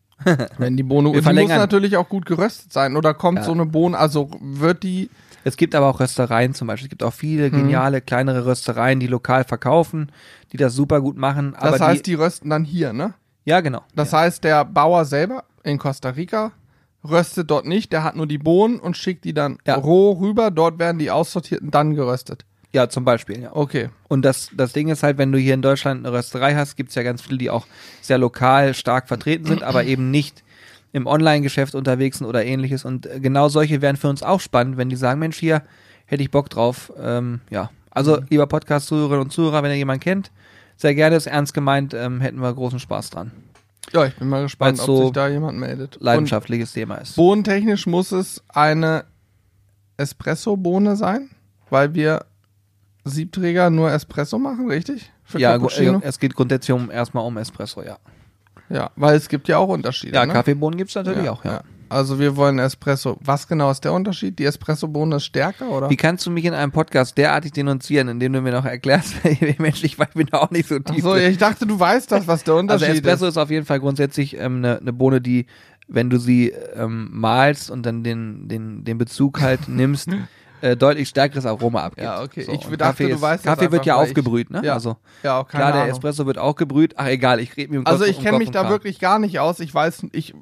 [0.58, 2.96] Wenn die Bohne, Wir die muss natürlich auch gut geröstet sein.
[2.96, 3.44] Oder kommt Ja.
[3.46, 5.10] so eine Bohne, also wird die,
[5.44, 6.88] Es gibt aber auch Röstereien zum Beispiel.
[6.88, 10.12] Es gibt auch viele geniale kleinere Röstereien, die lokal verkaufen,
[10.52, 11.56] die das super gut machen.
[11.60, 13.14] Das heißt, die, die rösten dann hier, ne?
[13.46, 13.82] ja genau.
[13.96, 14.20] Das ja.
[14.20, 16.52] heißt, der Bauer selber in Costa Rica
[17.08, 19.76] röstet dort nicht, der hat nur die Bohnen und schickt die dann Ja.
[19.76, 22.46] roh rüber, dort werden die aussortiert und dann geröstet.
[22.72, 23.42] ja, zum Beispiel.
[23.42, 23.56] Ja.
[23.56, 23.90] Okay.
[24.10, 26.94] Und das, das Ding ist halt, wenn du hier in Deutschland eine Rösterei hast, gibt's
[26.96, 27.66] ja ganz viele, die auch
[28.02, 30.44] sehr lokal stark vertreten sind, aber eben nicht
[30.92, 32.86] im Online-Geschäft unterwegs sind oder ähnliches.
[32.86, 35.62] Und äh, genau solche wären für uns auch spannend, wenn die sagen, Mensch, hier
[36.06, 36.92] hätte ich Bock drauf.
[37.00, 40.32] Ähm, ja, also lieber Podcast-Zuhörerinnen und Zuhörer, wenn ihr jemanden kennt,
[40.76, 43.32] sehr gerne, ist ernst gemeint, ähm, hätten wir großen Spaß dran.
[43.92, 45.98] Ja, ich bin mal gespannt, Weil's ob so sich da jemand meldet.
[46.00, 47.18] Leidenschaftliches Thema ist.
[47.18, 49.06] Und bohnentechnisch muss es eine
[49.98, 51.30] Espresso-Bohne sein,
[51.70, 52.26] weil wir
[53.04, 55.12] Siebträger nur Espresso machen, richtig?
[55.24, 56.02] Für Ja, Cappuccino?
[56.04, 57.98] es geht grundsätzlich um, erstmal um Espresso, ja.
[58.70, 60.16] Ja, weil es gibt ja auch Unterschiede.
[60.16, 60.34] Ja, ne?
[60.34, 61.62] Kaffeebohnen gibt's natürlich auch, ja.
[61.90, 63.18] Also wir wollen Espresso.
[63.20, 64.38] Was genau ist der Unterschied?
[64.38, 65.90] Die Espresso-Bohne ist stärker, oder?
[65.90, 69.16] Wie kannst du mich in einem Podcast derartig denunzieren, indem du mir noch erklärst,
[69.58, 70.98] Mensch, ich bin da auch nicht so tief.
[70.98, 73.32] Achso, ich dachte, du weißt das, was der also Unterschied Espresso ist.
[73.32, 75.48] ist auf jeden Fall grundsätzlich eine ähm, ne- ne Bohne, die,
[75.88, 80.10] wenn du sie ähm, malst und dann den, den, den Bezug halt nimmst,
[80.62, 82.04] äh, deutlich stärkeres Aroma abgibt.
[82.06, 82.44] Ja, okay.
[82.44, 84.62] So, Ich dachte, du ist, weißt Kaffee wird ja aufgebrüht, ne?
[84.64, 84.74] Ja.
[84.74, 85.96] Also Ja, auch keine klar, der Ahnung.
[85.96, 86.94] Espresso wird auch gebrüht.
[86.98, 89.00] Ach egal, ich rede mir um Also Kopf- ich um kenne Kopf mich da wirklich
[89.00, 89.60] gar nicht aus.
[89.60, 90.34] Ich weiß, ich,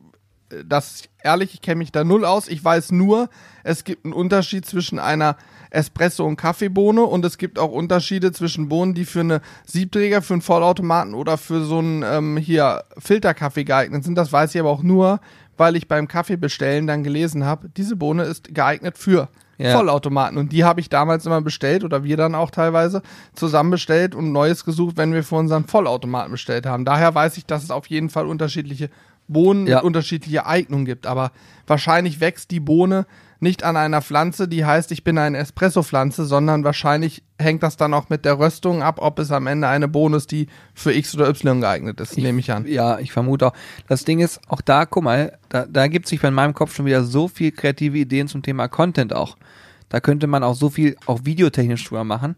[0.66, 2.48] das ehrlich, ich kenne mich da null aus.
[2.48, 3.30] Ich weiß nur,
[3.64, 5.36] es gibt einen Unterschied zwischen einer
[5.70, 10.36] Espresso und Kaffeebohne und es gibt auch Unterschiede zwischen Bohnen, die für eine Siebträger, für
[10.36, 14.16] einen Vollautomaten oder für so einen ähm, hier Filterkaffee geeignet sind.
[14.16, 15.20] Das weiß ich aber auch nur,
[15.58, 19.76] weil ich beim Kaffee bestellen dann gelesen habe, diese Bohne ist geeignet für Ja.
[19.76, 20.38] Vollautomaten.
[20.38, 23.02] Und die habe ich damals immer bestellt oder wir dann auch teilweise
[23.34, 26.86] zusammen bestellt und Neues gesucht, wenn wir für unseren Vollautomaten bestellt haben.
[26.86, 28.90] Daher weiß ich, dass es auf jeden Fall unterschiedliche
[29.28, 29.78] Bohnen Ja.
[29.78, 31.08] mit unterschiedliche Eignung gibt.
[31.08, 31.32] Aber
[31.66, 33.08] wahrscheinlich wächst die Bohne
[33.40, 37.94] nicht an einer Pflanze, die heißt, ich bin eine Espresso-Pflanze, sondern wahrscheinlich hängt das dann
[37.94, 41.14] auch mit der Röstung ab, ob es am Ende eine Bohne ist, die für X
[41.16, 42.66] oder Y geeignet ist, nehme ich an.
[42.68, 43.54] Ja, ich vermute auch.
[43.88, 46.86] Das Ding ist, auch da, guck mal, da, da gibt sich bei meinem Kopf schon
[46.88, 49.38] wieder so viel kreative Ideen zum Thema Content auch.
[49.90, 52.36] Da könnte man auch so viel auch videotechnisch drüber machen,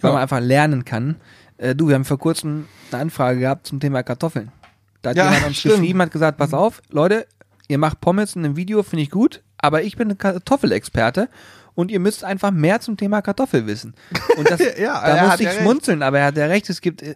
[0.00, 0.12] weil Ja.
[0.14, 1.16] man einfach lernen kann.
[1.56, 4.52] Äh, du, wir haben vor kurzem eine Anfrage gehabt zum Thema Kartoffeln.
[5.00, 5.76] Da hat Ja, jemand uns stimmt.
[5.76, 7.26] geschrieben, hat gesagt, pass auf, Leute,
[7.68, 11.28] ihr macht Pommes in einem Video, finde ich gut, aber ich bin ein Kartoffelexperte
[11.74, 13.94] und ihr müsst einfach mehr zum Thema Kartoffel wissen.
[14.36, 15.62] Und das, Ja, da musste ich ja recht.
[15.62, 17.14] schmunzeln, aber er hat ja recht, es gibt, äh,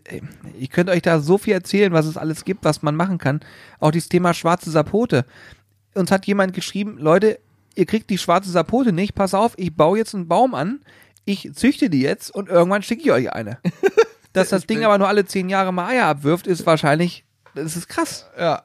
[0.59, 3.41] ich könnte euch da so viel erzählen, was es alles gibt, was man machen kann.
[3.81, 5.27] Auch dieses Thema schwarze Sapote.
[5.95, 7.39] Uns hat jemand geschrieben, Leute,
[7.75, 10.81] ihr kriegt die schwarze Sapote nicht, pass auf, ich baue jetzt einen Baum an,
[11.27, 13.59] ich züchte die jetzt und irgendwann schicke ich euch eine.
[14.33, 17.89] Dass das Ding aber nur alle zehn Jahre mal Eier abwirft, ist wahrscheinlich, das ist
[17.89, 18.27] krass.
[18.39, 18.63] Ja.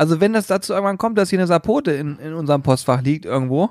[0.00, 3.26] Also wenn das dazu irgendwann kommt, dass hier eine Sapote in, in unserem Postfach liegt
[3.26, 3.68] irgendwo,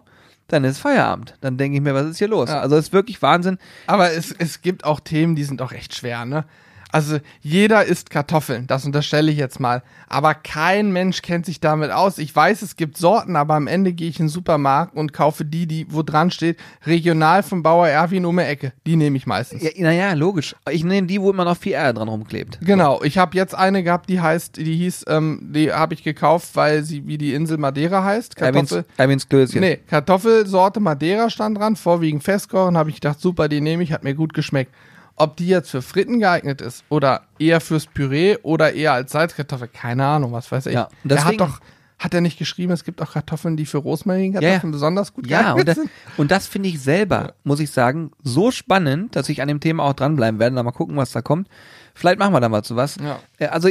[0.47, 1.33] dann ist Feierabend.
[1.41, 2.49] Dann denke ich mir, was ist hier los?
[2.49, 2.59] Ja.
[2.59, 3.57] Also es ist wirklich Wahnsinn.
[3.87, 6.45] Aber es, es gibt auch Themen, die sind auch echt schwer, ne?
[6.91, 9.83] Also jeder isst Kartoffeln, das unterstelle ich jetzt mal.
[10.07, 12.17] Aber kein Mensch kennt sich damit aus.
[12.17, 15.45] Ich weiß, es gibt Sorten, aber am Ende gehe ich in den Supermarkt und kaufe
[15.45, 18.73] die, die, wo dran steht, regional vom Bauer Erwin um die Ecke.
[18.87, 19.61] Die nehme ich meistens.
[19.61, 20.55] Ja, naja, logisch.
[20.71, 22.59] Ich nehme die, wo immer noch viel R dran rumklebt.
[22.61, 26.55] Genau, ich habe jetzt eine gehabt, die heißt, die hieß, ähm, die habe ich gekauft,
[26.55, 28.35] weil sie wie die Insel Madeira heißt.
[28.39, 28.85] Erwins, Kartoffel.
[28.97, 29.61] Erwins Klößchen.
[29.61, 34.03] Nee, Kartoffelsorte Madeira stand dran, vorwiegend festkochen, habe ich gedacht, super, die nehme ich, hat
[34.03, 34.73] mir gut geschmeckt.
[35.21, 39.67] Ob die jetzt für Fritten geeignet ist oder eher fürs Püree oder eher als Salzkartoffel,
[39.67, 40.73] keine Ahnung, was weiß ich.
[40.73, 41.59] Ja, er hat doch,
[41.99, 44.71] hat er nicht geschrieben, es gibt auch Kartoffeln, die für Rosmarinkartoffeln Ja, ja.
[44.71, 45.91] besonders gut Ja, geeignet und das, sind?
[46.17, 49.83] und das finde ich selber, muss ich sagen, so spannend, dass ich an dem Thema
[49.83, 50.63] auch dranbleiben werde.
[50.63, 51.49] Mal gucken, was da kommt.
[51.93, 52.95] Vielleicht machen wir da mal zu was.
[52.95, 53.19] Ja.
[53.39, 53.69] Äh, Also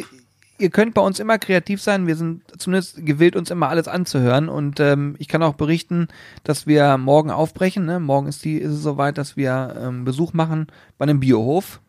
[0.59, 2.07] ihr könnt bei uns immer kreativ sein.
[2.07, 4.49] Wir sind zumindest gewillt, uns immer alles anzuhören.
[4.49, 6.09] Und ähm, ich kann auch berichten,
[6.45, 7.87] dass wir morgen aufbrechen.
[7.87, 8.01] Ne?
[8.01, 10.67] Morgen ist, die, ist es soweit, dass wir ähm, Besuch machen
[10.99, 11.81] bei einem Biohof.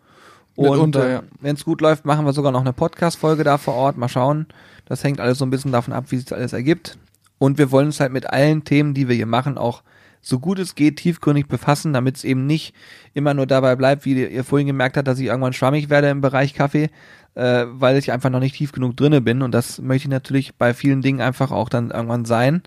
[0.56, 1.24] Und äh, ja.
[1.40, 3.98] wenn es gut läuft, machen wir sogar noch eine Podcast-Folge da vor Ort.
[3.98, 4.48] Mal schauen.
[4.86, 6.98] Das hängt alles so ein bisschen davon ab, wie sich alles ergibt.
[7.38, 9.84] Und wir wollen uns halt mit allen Themen, die wir hier machen, auch
[10.22, 12.74] so gut es geht tiefgründig befassen, damit es eben nicht
[13.14, 16.22] immer nur dabei bleibt, wie ihr vorhin gemerkt habt, dass ich irgendwann schwammig werde im
[16.22, 16.90] Bereich Kaffee,
[17.36, 19.42] äh, weil ich einfach noch nicht tief genug drinne bin.
[19.42, 22.64] Und das möchte ich natürlich bei vielen Dingen einfach auch dann irgendwann sein,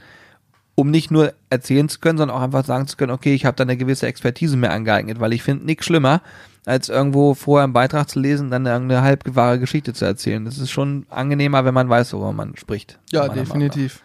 [0.75, 3.57] um nicht nur erzählen zu können, sondern auch einfach sagen zu können, okay, ich habe
[3.57, 6.23] da eine gewisse Expertise mehr angeeignet, weil ich finde nichts schlimmer,
[6.65, 10.45] als irgendwo vorher einen Beitrag zu lesen, dann irgendeine halbgewahre Geschichte zu erzählen.
[10.45, 12.99] Das ist schon angenehmer, wenn man weiß, worüber man spricht.
[13.11, 14.01] Ja, definitiv.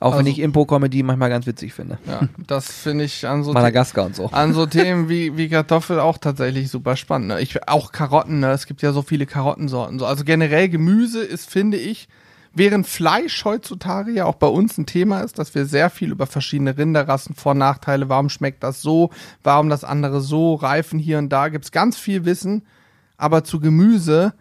[0.00, 1.98] Auch wenn Also- ich Impro-Comedy manchmal ganz witzig finde.
[2.08, 4.26] Ja, das finde ich an so Madagaskar und so.
[4.30, 7.28] an so Themen wie, wie Kartoffel auch tatsächlich super spannend.
[7.28, 7.40] Ne?
[7.40, 8.50] Ich, auch Karotten, ne?
[8.52, 9.98] es gibt ja so viele Karottensorten.
[9.98, 10.06] So.
[10.06, 12.08] Also generell Gemüse ist, finde ich,
[12.54, 16.26] während Fleisch heutzutage ja auch bei uns ein Thema ist, dass wir sehr viel über
[16.26, 19.10] verschiedene Rinderrassen, Vor- und Nachteile, warum schmeckt das so,
[19.42, 22.62] warum das andere so, Reifen hier und da, gibt's ganz viel Wissen,
[23.18, 24.32] aber zu Gemüse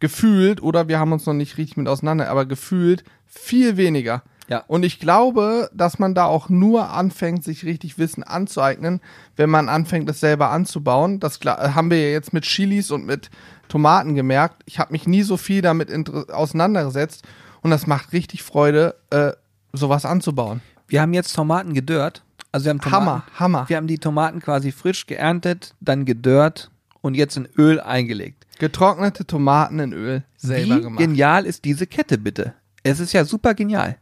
[0.00, 4.22] gefühlt, oder wir haben uns noch nicht richtig mit auseinander, aber gefühlt viel weniger.
[4.52, 4.64] Ja.
[4.66, 9.00] Und ich glaube, dass man da auch nur anfängt, sich richtig Wissen anzueignen,
[9.36, 11.20] wenn man anfängt, es selber anzubauen.
[11.20, 13.30] Das klar- haben wir ja jetzt mit Chilis und mit
[13.68, 14.62] Tomaten gemerkt.
[14.66, 15.90] Ich habe mich nie so viel damit
[16.30, 17.24] auseinandergesetzt
[17.62, 19.32] und das macht richtig Freude, äh,
[19.72, 20.60] sowas anzubauen.
[20.88, 22.22] Wir haben jetzt Tomaten gedörrt.
[22.50, 23.68] Also wir haben Tomaten, Hammer, Hammer.
[23.68, 28.46] Wir haben die Tomaten quasi frisch geerntet, dann gedörrt und jetzt in Öl eingelegt.
[28.58, 30.98] Getrocknete Tomaten in Öl selber Wie gemacht.
[30.98, 32.52] genial ist diese Kette bitte?
[32.82, 33.96] Es ist ja super genial.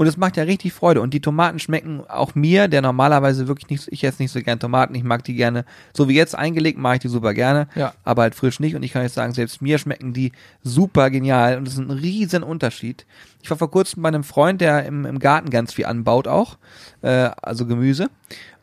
[0.00, 1.02] Und es macht ja richtig Freude.
[1.02, 4.58] Und die Tomaten schmecken auch mir, der normalerweise wirklich nicht, ich esse nicht so gern
[4.58, 7.92] Tomaten, ich mag die gerne, so wie jetzt eingelegt, mache ich die super gerne, Ja.
[8.02, 8.74] aber halt frisch nicht.
[8.74, 10.32] Und ich kann jetzt sagen, selbst mir schmecken die
[10.62, 11.58] super genial.
[11.58, 13.04] Und das ist ein riesen Unterschied.
[13.42, 16.56] Ich war vor kurzem bei einem Freund, der im, im Garten ganz viel anbaut auch,
[17.02, 18.08] äh, also Gemüse.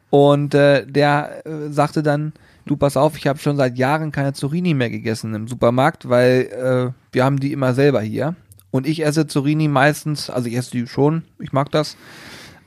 [0.09, 2.33] Und äh, der äh, sagte dann,
[2.65, 6.47] du pass auf, ich habe schon seit Jahren keine Zucchini mehr gegessen im Supermarkt, weil
[6.91, 8.33] äh, wir haben die immer selber hier.
[8.77, 11.97] Und ich esse Zucchini meistens, also ich esse die schon, ich mag das,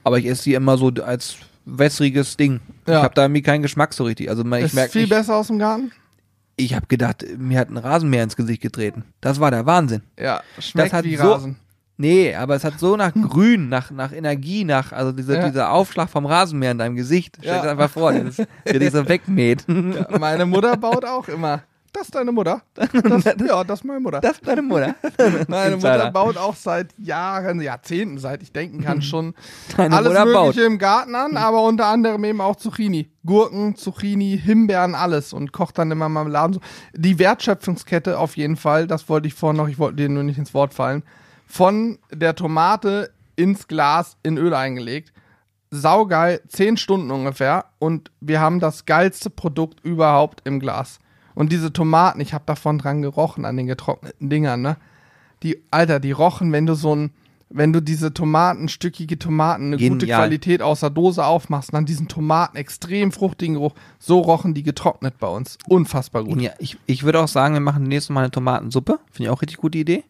[0.05, 2.61] aber ich esse die immer so als wässriges Ding.
[2.87, 2.99] Ja.
[2.99, 4.29] Ich habe da irgendwie keinen Geschmack so richtig.
[4.29, 5.93] Also ich ist merke viel nicht, besser aus dem Garten?
[6.57, 9.05] ich habe gedacht, mir hat ein Rasenmäher ins Gesicht getreten.
[9.23, 10.03] Das war der Wahnsinn.
[10.19, 11.57] Ja, schmeckt hat wie so- Rasen.
[11.97, 15.47] Nee, aber es hat so nach Grün, nach, nach Energie, nach, also diese, Ja.
[15.49, 17.37] dieser Aufschlag vom Rasenmäher in deinem Gesicht.
[17.41, 17.63] Stell Ja.
[17.63, 19.65] dir einfach vor, das, der dich so wegmäht.
[19.69, 21.63] Ja, meine Mutter baut auch immer.
[21.93, 22.63] Das ist deine Mutter?
[23.03, 24.21] Das, ja, das ist meine Mutter.
[24.21, 24.95] Das ist deine Mutter.
[25.49, 25.77] Meine.
[25.77, 29.35] Mutter baut auch seit Jahren, Jahrzehnten, seit ich denken kann, schon
[29.77, 30.73] Deine alles Mutter Mögliche baut.
[30.73, 33.11] im Garten an, aber unter anderem eben auch Zucchini.
[33.27, 36.55] Gurken, Zucchini, Himbeeren, alles und kocht dann immer Marmeladen.
[36.55, 36.61] So.
[36.95, 40.39] Die Wertschöpfungskette auf jeden Fall, das wollte ich vorhin noch, ich wollte dir nur nicht
[40.39, 41.03] ins Wort fallen,
[41.47, 45.13] von der Tomate ins Glas in Öl eingelegt.
[45.71, 50.99] Saugeil, zehn Stunden ungefähr und wir haben das geilste Produkt überhaupt im Glas.
[51.41, 54.77] Und diese Tomaten, ich habe davon dran gerochen an den getrockneten Dingern, ne?
[55.43, 57.13] Die, Alter, die rochen, wenn du so ein,
[57.49, 60.21] wenn du diese Tomaten, stückige Tomaten, eine gute Genial.
[60.21, 64.63] Qualität aus der Dose aufmachst, und dann diesen Tomaten, extrem fruchtigen Geruch, so rochen die
[64.63, 65.57] getrocknet bei uns.
[65.67, 66.43] Unfassbar gut.
[66.43, 68.99] Ja, ich, ich würde auch sagen, wir machen nächstes Mal eine Tomatensuppe.
[69.11, 70.05] Finde ich auch richtig gute Idee.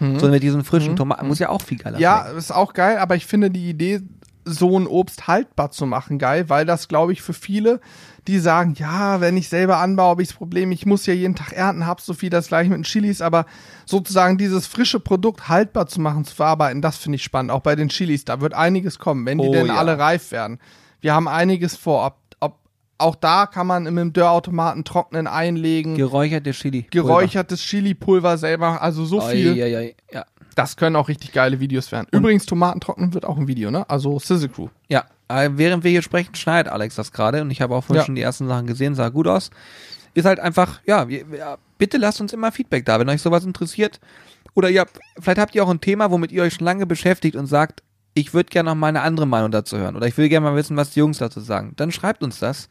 [0.00, 1.28] So mit diesen frischen Tomaten.
[1.28, 2.02] Muss ja auch viel geiler Mhm.
[2.02, 2.38] Ja, schmecken.
[2.38, 4.00] ist auch geil, aber ich finde die Idee,
[4.44, 7.80] so ein Obst haltbar zu machen, geil, weil das, glaube ich, für viele,
[8.28, 11.34] die sagen, ja, wenn ich selber anbaue, habe ich das Problem, ich muss ja jeden
[11.34, 13.46] Tag ernten, hab so viel das gleich mit den Chilis, aber
[13.84, 17.50] sozusagen dieses frische Produkt haltbar zu machen, zu verarbeiten, das finde ich spannend.
[17.50, 19.74] Auch bei den Chilis, da wird einiges kommen, wenn die Oh denn ja.
[19.74, 20.58] alle reif werden.
[21.00, 22.06] Wir haben einiges vor.
[22.06, 22.58] Ob, ob,
[22.98, 25.96] auch da kann man im Dörrautomaten trocknen einlegen.
[25.96, 26.86] Geräucherte Chili.
[26.90, 29.52] Geräuchertes Chili-Pulver selber, also so viel.
[29.52, 29.96] Oi, oi, oi.
[30.12, 30.24] Ja.
[30.54, 32.06] Das können auch richtig geile Videos werden.
[32.12, 33.88] Übrigens, Tomatentrocknen wird auch ein Video, ne?
[33.88, 34.68] Also Sizzle Crew.
[34.88, 35.04] Ja,
[35.58, 38.06] während wir hier sprechen, schneidet Alex das gerade und ich habe auch vorhin Ja.
[38.06, 39.50] schon die ersten Sachen gesehen, sah gut aus.
[40.14, 41.06] Ist halt einfach, ja,
[41.78, 43.98] bitte lasst uns immer Feedback da, wenn euch sowas interessiert.
[44.54, 47.36] Oder ihr habt, vielleicht habt ihr auch ein Thema, womit ihr euch schon lange beschäftigt
[47.36, 47.82] und sagt,
[48.14, 50.54] ich würde gerne noch mal eine andere Meinung dazu hören oder ich will gerne mal
[50.56, 51.72] wissen, was die Jungs dazu sagen.
[51.76, 52.68] Dann schreibt uns das,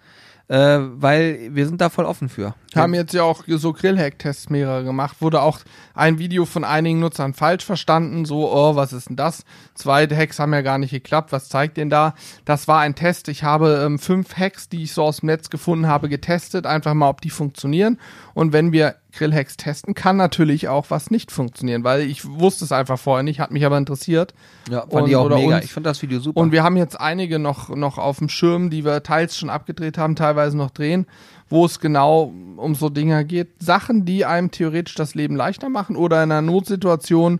[0.51, 2.55] äh, weil wir sind da voll offen für.
[2.75, 5.21] Haben jetzt ja auch so Grillhack-Tests mehrere gemacht.
[5.21, 5.59] Wurde auch
[5.93, 8.25] ein Video von einigen Nutzern falsch verstanden.
[8.25, 9.45] So, oh, was ist denn das?
[9.75, 11.31] Zwei Hacks haben ja gar nicht geklappt.
[11.31, 12.15] Was zeigt denn da?
[12.43, 13.29] Das war ein Test.
[13.29, 16.65] Ich habe ähm, fünf Hacks, die ich so aus dem Netz gefunden habe, getestet.
[16.65, 17.97] Einfach mal, ob die funktionieren.
[18.33, 22.71] Und wenn wir Grillhacks testen, kann natürlich auch was nicht funktionieren, weil ich wusste es
[22.71, 24.33] einfach vorher nicht, hat mich aber interessiert.
[24.69, 25.55] Ja, fand Und- ich auch oder mega.
[25.57, 26.39] uns- Ich fand das Video super.
[26.39, 29.97] Und wir haben jetzt einige noch, noch auf dem Schirm, die wir teils schon abgedreht
[29.97, 31.05] haben, teilweise noch drehen,
[31.49, 33.49] wo es genau um so Dinge geht.
[33.61, 37.39] Sachen, die einem theoretisch das Leben leichter machen oder in einer Notsituation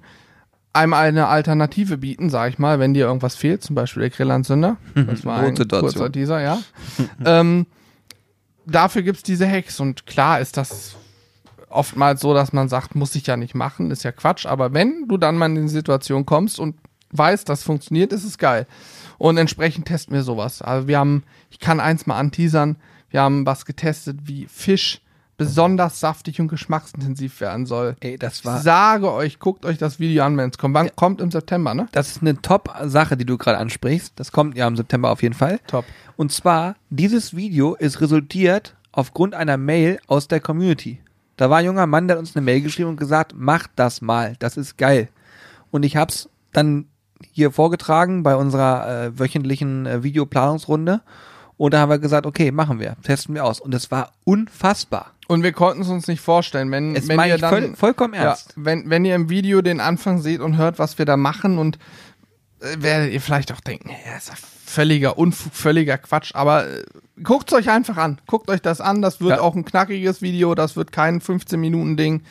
[0.73, 4.77] einem eine Alternative bieten, sag ich mal, wenn dir irgendwas fehlt, zum Beispiel der Grillanzünder.
[4.95, 6.59] Das war ein kurzer Teaser, ja.
[7.25, 7.65] ähm,
[8.65, 10.95] dafür gibt's diese Hacks und klar ist das
[11.71, 15.07] oftmals so, dass man sagt, muss ich ja nicht machen, ist ja Quatsch, aber wenn
[15.07, 16.75] du dann mal in die Situation kommst und
[17.11, 18.67] weißt, das funktioniert, ist es geil.
[19.17, 20.61] Und entsprechend testen wir sowas.
[20.61, 22.77] Also wir haben, ich kann eins mal anteasern,
[23.09, 25.01] wir haben was getestet, wie Fisch
[25.37, 27.95] besonders saftig und geschmacksintensiv werden soll.
[27.99, 30.75] Ey, das Ich war, sage euch, guckt euch das Video an, wenn es kommt.
[30.75, 31.87] Wann kommt im September, ne?
[31.93, 34.13] das ist eine Top-Sache, die du gerade ansprichst.
[34.17, 35.59] Das kommt ja im September auf jeden Fall.
[35.65, 35.85] Top.
[36.15, 41.00] Und zwar, dieses Video ist resultiert aufgrund einer Mail aus der Community.
[41.41, 43.99] Da war ein junger Mann, der hat uns eine Mail geschrieben und gesagt, macht das
[44.01, 45.09] mal, das ist geil.
[45.71, 46.85] Und ich hab's dann
[47.31, 51.01] hier vorgetragen bei unserer äh, wöchentlichen äh, Videoplanungsrunde.
[51.57, 53.59] Und da haben wir gesagt, okay, machen wir, testen wir aus.
[53.59, 55.13] Und es war unfassbar.
[55.27, 58.13] Und wir konnten es uns nicht vorstellen, wenn, Es wenn meine ihr dann voll, vollkommen
[58.13, 58.53] Ja, ernst.
[58.55, 61.79] wenn, wenn ihr im Video den Anfang seht und hört, was wir da machen und
[62.59, 64.35] äh, werdet ihr vielleicht auch denken, ja, ist ja
[64.71, 66.83] völliger Unfug, völliger Quatsch, aber äh,
[67.23, 68.19] guckt es euch einfach an.
[68.27, 69.41] Guckt euch das an, das wird Ja.
[69.41, 72.23] auch ein knackiges Video, das wird kein 15-Minuten-Ding.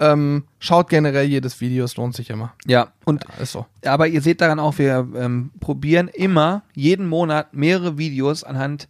[0.00, 2.54] Ähm, schaut generell jedes Video, es lohnt sich immer.
[2.66, 3.66] Ja, und Ja, ist so.
[3.84, 8.88] aber ihr seht daran auch, wir ähm, probieren immer jeden Monat mehrere Videos anhand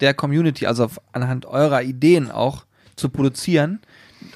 [0.00, 3.80] der Community, also anhand eurer Ideen auch zu produzieren.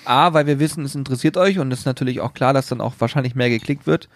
[0.08, 2.80] A, weil wir wissen, es interessiert euch und es ist natürlich auch klar, dass dann
[2.80, 4.08] auch wahrscheinlich mehr geklickt wird.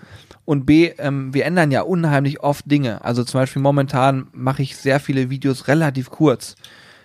[0.44, 3.04] Und B, ähm, wir ändern ja unheimlich oft Dinge.
[3.04, 6.56] Also zum Beispiel momentan mache ich sehr viele Videos relativ kurz.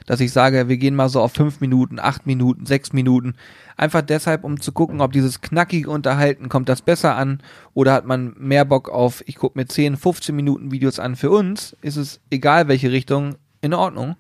[0.06, 3.36] Dass ich sage, wir gehen mal so auf fünf Minuten, acht Minuten, sechs Minuten.
[3.76, 7.42] Einfach deshalb, um zu gucken, ob dieses knackige Unterhalten, kommt das besser an
[7.74, 11.18] oder hat man mehr Bock auf, ich gucke mir 10, 15 Minuten Videos an.
[11.18, 14.16] Für uns ist es egal, welche Richtung, in Ordnung.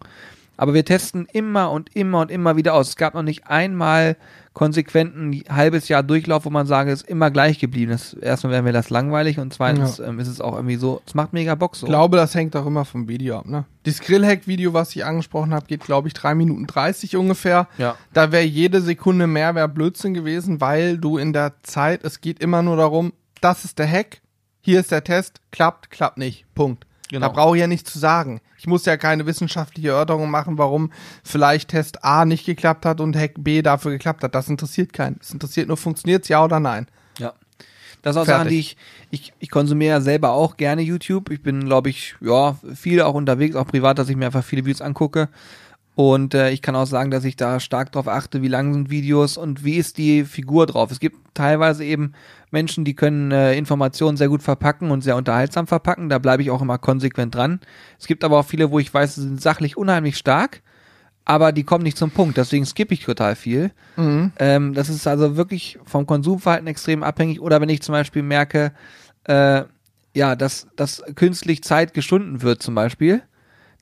[0.58, 2.89] Aber wir testen immer und immer und immer wieder aus.
[2.89, 4.17] Es gab noch nicht einmal
[4.58, 7.91] konsequenten halbes Jahr Durchlauf, wo man sage, es ist immer gleich geblieben.
[7.91, 11.13] Das, erstmal wäre mir das langweilig und zweitens ähm, ist es auch irgendwie so, es
[11.13, 11.86] macht mega Bock so.
[11.86, 13.65] Ich glaube, das hängt auch immer vom Video ab, ne?
[13.84, 17.67] Das Grillhack-Video, was ich angesprochen habe, geht, glaube ich, 3 Minuten 30 ungefähr.
[17.78, 17.98] Ja.
[18.13, 22.39] Da wäre jede Sekunde mehr wär Blödsinn gewesen, weil du in der Zeit, es geht
[22.39, 24.22] immer nur darum, das ist der Hack,
[24.62, 26.46] hier ist der Test, klappt, klappt nicht.
[26.56, 26.87] Punkt.
[27.10, 27.28] Genau.
[27.28, 28.41] Da brauche ich ja nichts zu sagen.
[28.58, 30.91] Ich muss ja keine wissenschaftliche Erörterung machen, warum
[31.24, 34.36] vielleicht Test A nicht geklappt hat und Hack B dafür geklappt hat.
[34.36, 35.17] Das interessiert keinen.
[35.22, 36.88] Es interessiert nur, funktioniert's ja oder nein.
[37.17, 37.34] Ja.
[38.02, 38.38] Das sind auch Fertig.
[38.38, 38.78] Sachen, die ich,
[39.10, 41.30] ich, ich konsumiere ja selber auch gerne YouTube.
[41.30, 44.65] Ich bin, glaube ich, ja, viel auch unterwegs, auch privat, dass ich mir einfach viele
[44.65, 45.30] Videos angucke.
[45.98, 48.92] Und äh, ich kann auch sagen, dass ich da stark drauf achte, wie lang sind
[48.92, 50.92] Videos und wie ist die Figur drauf.
[50.92, 52.14] Es gibt teilweise eben
[52.52, 56.08] Menschen, die können äh, Informationen sehr gut verpacken und sehr unterhaltsam verpacken.
[56.08, 57.62] Da bleibe ich auch immer konsequent dran.
[57.98, 60.62] Es gibt aber auch viele, wo ich weiß, sie sind sachlich unheimlich stark,
[61.26, 62.38] aber die kommen nicht zum Punkt.
[62.38, 63.72] Deswegen skippe ich total viel.
[64.38, 67.42] Ähm, das ist also wirklich vom Konsumverhalten extrem abhängig.
[67.42, 68.72] Oder wenn ich zum Beispiel merke,
[69.24, 69.64] äh,
[70.14, 73.24] ja, dass, dass künstlich Zeit geschunden wird zum Beispiel,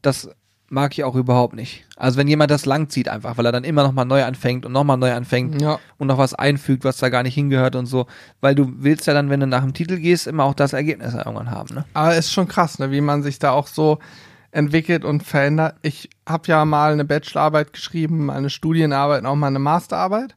[0.01, 0.29] das
[0.69, 1.85] mag ich auch überhaupt nicht.
[1.95, 4.71] Also wenn jemand das lang zieht einfach, weil er dann immer nochmal neu anfängt und
[4.71, 5.79] nochmal neu anfängt Ja.
[5.97, 8.07] und noch was einfügt, was da gar nicht hingehört und so.
[8.41, 11.13] Weil du willst ja dann, wenn du nach dem Titel gehst, immer auch das Ergebnis
[11.13, 11.85] irgendwann haben, ne?
[11.93, 13.99] Aber es ist schon krass, ne, wie man sich da auch so
[14.51, 15.75] entwickelt und verändert.
[15.81, 20.35] Ich habe ja mal eine Bachelorarbeit geschrieben, eine Studienarbeit und auch mal eine Masterarbeit.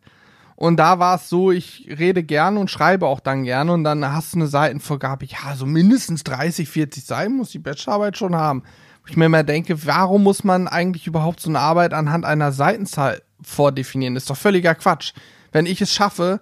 [0.57, 4.05] Und da war es so, ich rede gerne und schreibe auch dann gerne und dann
[4.13, 8.65] hast du eine Seitenvorgabe, ja, so mindestens 30, 40 Seiten muss die Bachelorarbeit schon haben.
[9.09, 13.23] Ich mir immer denke, warum muss man eigentlich überhaupt so eine Arbeit anhand einer Seitenzahl
[13.43, 14.15] vordefinieren?
[14.15, 15.13] Das ist doch völliger Quatsch.
[15.51, 16.41] Wenn ich es schaffe,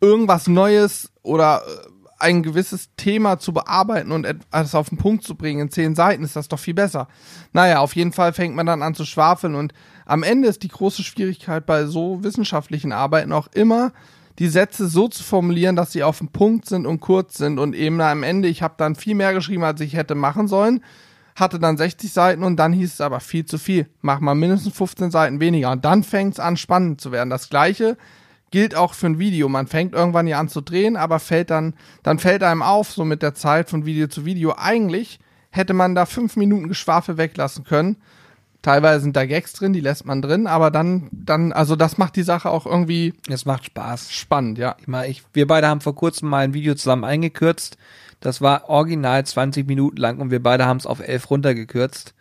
[0.00, 5.36] irgendwas Neues oder äh, ein gewisses Thema zu bearbeiten und etwas auf den Punkt zu
[5.36, 7.06] bringen in zehn Seiten, ist das doch viel besser.
[7.52, 9.72] Naja, auf jeden Fall fängt man dann an zu schwafeln und
[10.04, 13.92] am Ende ist die große Schwierigkeit bei so wissenschaftlichen Arbeiten auch immer,
[14.40, 17.74] die Sätze so zu formulieren, dass sie auf den Punkt sind und kurz sind und
[17.74, 20.82] eben am Ende, ich habe dann viel mehr geschrieben, als ich hätte machen sollen,
[21.40, 23.88] hatte dann 60 Seiten und dann hieß es aber viel zu viel.
[24.00, 27.30] Mach mal mindestens 15 Seiten weniger und dann fängt es an spannend zu werden.
[27.30, 27.96] Das gleiche
[28.50, 29.48] gilt auch für ein Video.
[29.48, 33.04] Man fängt irgendwann ja an zu drehen, aber fällt dann, dann fällt einem auf, so
[33.04, 34.54] mit der Zeit von Video zu Video.
[34.56, 35.18] Eigentlich
[35.50, 37.96] hätte man da fünf Minuten Geschwafel weglassen können.
[38.62, 42.16] Teilweise sind da Gags drin, die lässt man drin, aber dann, dann, also das macht
[42.16, 44.12] die Sache auch irgendwie Es macht Spaß.
[44.12, 44.74] spannend, ja.
[44.80, 47.78] Ich mal, ich, wir beide haben vor kurzem mal ein Video zusammen eingekürzt.
[48.20, 52.14] Das war original 20 Minuten lang und wir beide haben es auf 11 runtergekürzt.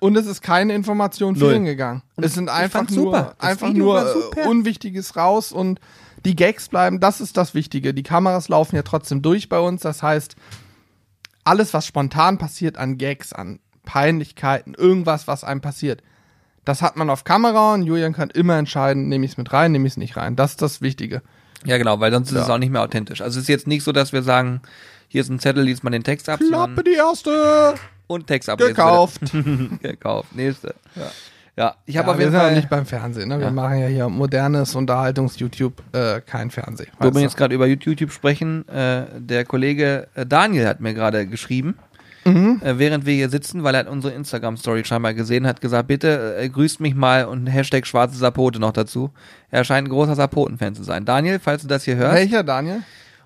[0.00, 2.02] Und es ist keine Information fehlen gegangen.
[2.16, 4.48] Es sind einfach nur, einfach Video nur äh.
[4.48, 5.78] Unwichtiges raus und
[6.24, 7.94] die Gags bleiben, das ist das Wichtige.
[7.94, 9.82] Die Kameras laufen ja trotzdem durch bei uns.
[9.82, 10.34] Das heißt,
[11.44, 16.02] alles, was spontan passiert an Gags, an Peinlichkeiten, irgendwas, was einem passiert,
[16.64, 19.72] das hat man auf Kamera und Julian kann immer entscheiden, nehme ich es mit rein,
[19.72, 20.36] nehme ich es nicht rein.
[20.36, 21.22] Das ist das Wichtige.
[21.64, 22.42] Ja, genau, weil sonst ist Ja.
[22.42, 23.20] es auch nicht mehr authentisch.
[23.20, 24.62] Also es ist jetzt nicht so, dass wir sagen,
[25.12, 27.74] hier ist ein Zettel, liest man den Text ab, Klappe die erste!
[28.06, 28.74] und Text ablesen.
[28.74, 29.20] Gekauft.
[29.82, 30.34] Gekauft.
[30.34, 30.74] Nächste.
[30.96, 31.02] Ja.
[31.54, 32.56] Ja, ich habe Ja, auf wir jeden sind ja Fall.
[32.56, 33.38] nicht beim Fernsehen, ne?
[33.38, 33.50] Wir Ja.
[33.52, 36.88] machen ja hier modernes Unterhaltungs-YouTube, äh, kein Fernsehen.
[36.98, 41.26] wo wir jetzt gerade über YouTube sprechen, äh, der Kollege äh, Daniel hat mir gerade
[41.26, 41.76] geschrieben,
[42.24, 42.62] Mhm.
[42.64, 46.48] äh, während wir hier sitzen, weil er unsere Instagram-Story scheinbar gesehen, hat gesagt, bitte äh,
[46.48, 49.10] grüßt mich mal und Hashtag schwarze Sapote noch dazu.
[49.50, 51.04] Er scheint ein großer Sapoten-Fan zu sein.
[51.04, 52.82] Daniel, falls du das hier hörst, Welcher, Daniel?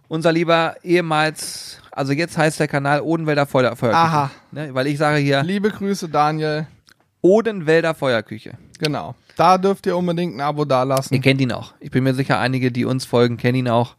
[0.09, 4.03] Unser lieber ehemals, also jetzt heißt der Kanal Odenwälder Feuer, Feuerküche.
[4.03, 4.31] Aha.
[4.53, 6.67] Ne, weil ich sage hier Liebe Grüße, Daniel.
[7.23, 8.53] Odenwälder Feuerküche.
[8.79, 9.15] Genau.
[9.37, 11.21] Da dürft ihr unbedingt ein Abo Ihr dalassen.
[11.21, 11.75] kennt ihn auch.
[11.81, 13.97] Ich bin mir sicher, einige, die uns folgen, kennen ihn auch.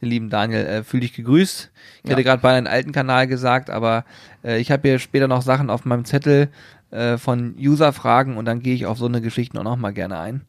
[0.00, 1.70] Den lieben Daniel, äh, fühl dich gegrüßt.
[2.02, 2.12] Ich Ja.
[2.12, 4.04] hätte gerade bei einem alten Kanal gesagt, aber
[4.44, 6.48] äh, ich habe hier später noch Sachen auf meinem Zettel
[6.90, 10.18] äh, von User-Fragen und dann gehe ich auf so eine Geschichten auch noch mal gerne
[10.20, 10.42] ein.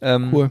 [0.00, 0.50] Ähm, Cool.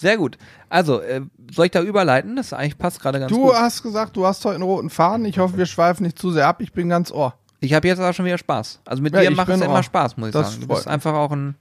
[0.00, 0.38] Sehr gut.
[0.68, 1.20] Also, äh,
[1.52, 2.36] soll ich da überleiten?
[2.36, 3.54] Das eigentlich passt gerade ganz Du gut.
[3.54, 5.26] hast gesagt, du hast heute einen roten Faden.
[5.26, 6.60] Ich hoffe, wir schweifen nicht zu sehr ab.
[6.62, 7.34] Ich bin ganz ohr.
[7.60, 8.80] Ich habe jetzt auch schon wieder Spaß.
[8.86, 9.82] Also mit Ja, dir macht es immer.
[9.82, 10.62] Spaß, muss ich Das sagen.
[10.62, 11.54] Du bist einfach auch ein,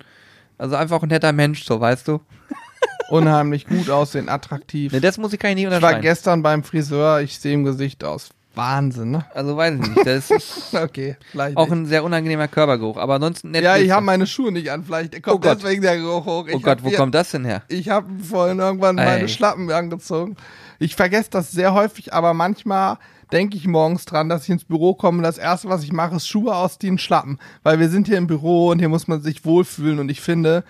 [0.57, 2.21] also einfach ein netter Mensch, so weißt du.
[3.09, 4.93] Unheimlich gut aussehen, attraktiv.
[4.93, 7.19] Ne, das muss ich ich nicht ich war gestern beim Friseur.
[7.21, 8.29] Ich sehe im Gesicht aus.
[8.55, 9.25] Wahnsinn, ne?
[9.33, 10.05] Also weiß ich nicht.
[10.07, 11.73] Das ist Okay, vielleicht auch nicht.
[11.73, 12.97] ein sehr unangenehmer Körpergeruch.
[12.97, 13.63] Aber ansonsten nett.
[13.63, 14.83] Ja, ich habe meine Schuhe nicht an.
[14.83, 15.59] Vielleicht kommt Oh Gott.
[15.63, 16.45] deswegen der Geruch hoch.
[16.45, 17.63] Oh Ich Gott, hab wo hier- kommt das denn her?
[17.67, 19.29] Ich habe vorhin irgendwann meine Ey.
[19.29, 20.35] Schlappen angezogen.
[20.79, 22.97] Ich vergesse das sehr häufig, aber manchmal
[23.31, 25.21] denke ich morgens dran, dass ich ins Büro komme.
[25.21, 27.37] Das erste, was ich mache, ist Schuhe ausziehen, Schlappen.
[27.63, 29.99] Weil wir sind hier im Büro und hier muss man sich wohlfühlen.
[29.99, 30.63] Und ich finde,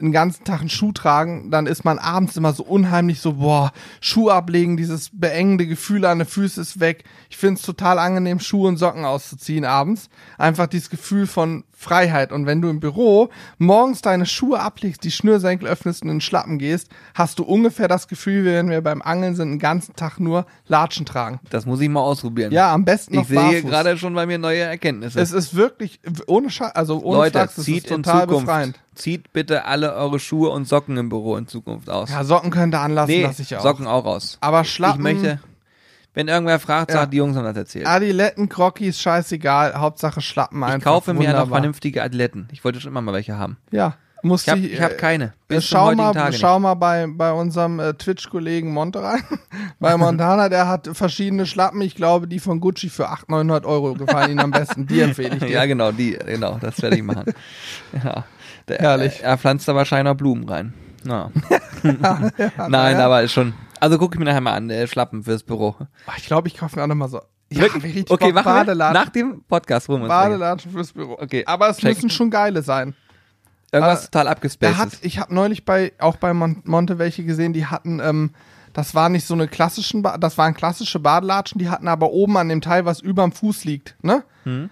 [0.00, 3.72] den ganzen Tag einen Schuh tragen, dann ist man abends immer so unheimlich so, boah,
[4.00, 7.04] Schuh ablegen, dieses beengende Gefühl an den Füßen ist weg.
[7.28, 10.08] Ich finde es total angenehm, Schuhe und Socken auszuziehen abends.
[10.38, 12.30] Einfach dieses Gefühl von Freiheit.
[12.30, 16.20] Und wenn du im Büro morgens deine Schuhe ablegst, die Schnürsenkel öffnest und in den
[16.20, 19.96] Schlappen gehst, hast du ungefähr das Gefühl, wie wenn wir beim Angeln sind, den ganzen
[19.96, 21.40] Tag nur Latschen tragen.
[21.48, 22.52] Das muss ich mal ausprobieren.
[22.52, 25.18] Ja, am besten noch ich sehe hier gerade schon bei mir neue Erkenntnisse.
[25.18, 28.78] Es ist wirklich, ohne Scha also ohne Leute, es zieht ist in total Zukunft, befreiend.
[28.94, 32.10] zieht bitte alle eure Schuhe und Socken im Büro in Zukunft aus.
[32.10, 33.62] Ja, Socken könnt ihr anlassen, nee, lass ich auch.
[33.62, 34.36] Socken auch aus.
[34.42, 35.40] Aber Schlappen, Ich möchte,
[36.14, 36.98] Wenn irgendwer fragt, Ja.
[37.00, 37.86] sagt, die Jungs haben das erzählt.
[37.86, 39.74] Adiletten, Croquis, scheißegal.
[39.74, 40.78] Hauptsache Schlappen einfach.
[40.78, 41.58] ich kaufe mir ja noch Wunderbar.
[41.60, 42.48] vernünftige Athleten.
[42.50, 43.58] Ich wollte schon immer mal welche haben.
[43.70, 45.24] Ja, muss Ich habe hab äh, keine.
[45.24, 49.22] äh, Bis zum schau mal, Tage schau mal bei, bei unserem äh, Twitch-Kollegen Monte rein.
[49.78, 51.80] bei Montana, der hat verschiedene Schlappen.
[51.80, 54.86] Ich glaube, die von Gucci für 800, 900 Euro gefallen ihnen am besten.
[54.88, 55.48] Die empfehle ich dir.
[55.50, 57.32] Ja, genau, die, genau, das werde ich machen.
[58.04, 58.24] ja.
[58.68, 59.22] Der, Herrlich.
[59.22, 60.74] Er pflanzt da wahrscheinlich noch Blumen rein.
[61.02, 61.30] Na.
[61.82, 63.06] Nein, naja.
[63.06, 63.54] aber ist schon.
[63.80, 65.74] Also gucke ich mir nachher mal an, äh, Schlappen fürs Büro.
[65.78, 67.20] Oh, ich glaube, ich kaufe mir auch nochmal so.
[67.52, 68.20] Ja, okay, Bock.
[68.32, 68.94] machen Badelatschen.
[68.94, 70.10] nach dem Podcast holen wir uns.
[70.10, 71.14] Badelatschen fürs Büro.
[71.20, 71.96] Okay, Aber es check.
[71.96, 72.94] müssen schon geile sein.
[73.72, 74.78] Irgendwas äh, total abgespaced.
[74.78, 78.30] hat, ich habe neulich bei auch bei Mon Monte welche gesehen, die hatten, ähm,
[78.72, 82.36] das war nicht so eine klassischen, ba das waren klassische Badelatschen, die hatten aber oben
[82.36, 84.22] an dem Teil, was überm Fuß liegt, ne?
[84.44, 84.70] Hm.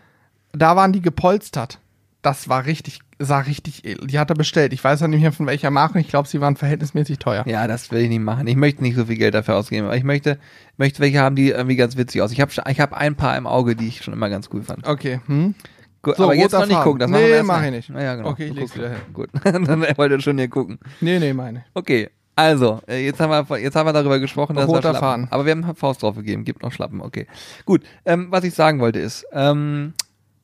[0.53, 1.79] Da waren die gepolstert.
[2.23, 3.83] Das war richtig, sah richtig.
[4.05, 4.73] Die hat er bestellt.
[4.73, 5.99] Ich weiß ja nicht mehr von welcher Marke.
[6.01, 7.45] Ich glaube, sie waren verhältnismäßig teuer.
[7.47, 8.47] Ja, das will ich nicht machen.
[8.47, 9.87] Ich möchte nicht so viel Geld dafür ausgeben.
[9.87, 10.39] Aber ich möchte,
[10.77, 12.33] möchte welche haben, die irgendwie ganz witzig aus.
[12.33, 14.87] Ich habe ich hab ein paar im Auge, die ich schon immer ganz cool fand.
[14.87, 15.21] Okay.
[15.27, 15.55] Hm?
[16.03, 17.01] Gut, So, aber jetzt noch nicht gucken.
[17.01, 17.89] Das Nee, machen wir mach ich nicht.
[17.91, 18.29] Ja, genau.
[18.31, 18.99] Okay, ich leg's wieder hin.
[19.13, 19.31] Gut.
[19.45, 19.67] Dann
[19.97, 20.79] wollte er schon hier gucken.
[21.01, 21.65] Nee, nee, meine.
[21.75, 22.11] Okay.
[22.37, 25.01] Also, äh, jetzt haben wir, jetzt haben wir darüber gesprochen, dass Roter wir Schlappen.
[25.01, 25.29] Faden.
[25.31, 27.27] Aber wir haben Faust drauf gegeben, gibt noch Schlappen, okay.
[27.65, 29.95] Gut, ähm, was ich sagen wollte ist, ähm,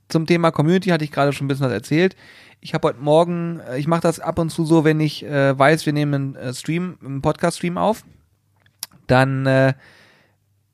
[0.09, 2.17] zum Thema Community hatte ich gerade schon ein bisschen was erzählt.
[2.65, 5.57] Ich habe heute Morgen, äh, ich mache das ab und zu so, wenn ich äh,
[5.57, 8.05] weiß, wir nehmen einen äh, Stream, einen Podcast-Stream auf,
[9.07, 9.75] dann äh,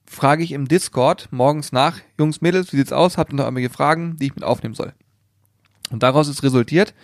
[0.06, 3.18] frage ich im Discord morgens nach, Jungs, Mädels, wie sieht's aus?
[3.18, 4.92] Habt ihr noch irgendwelche Fragen, die ich mit aufnehmen soll?
[5.90, 6.94] Und daraus ist resultiert,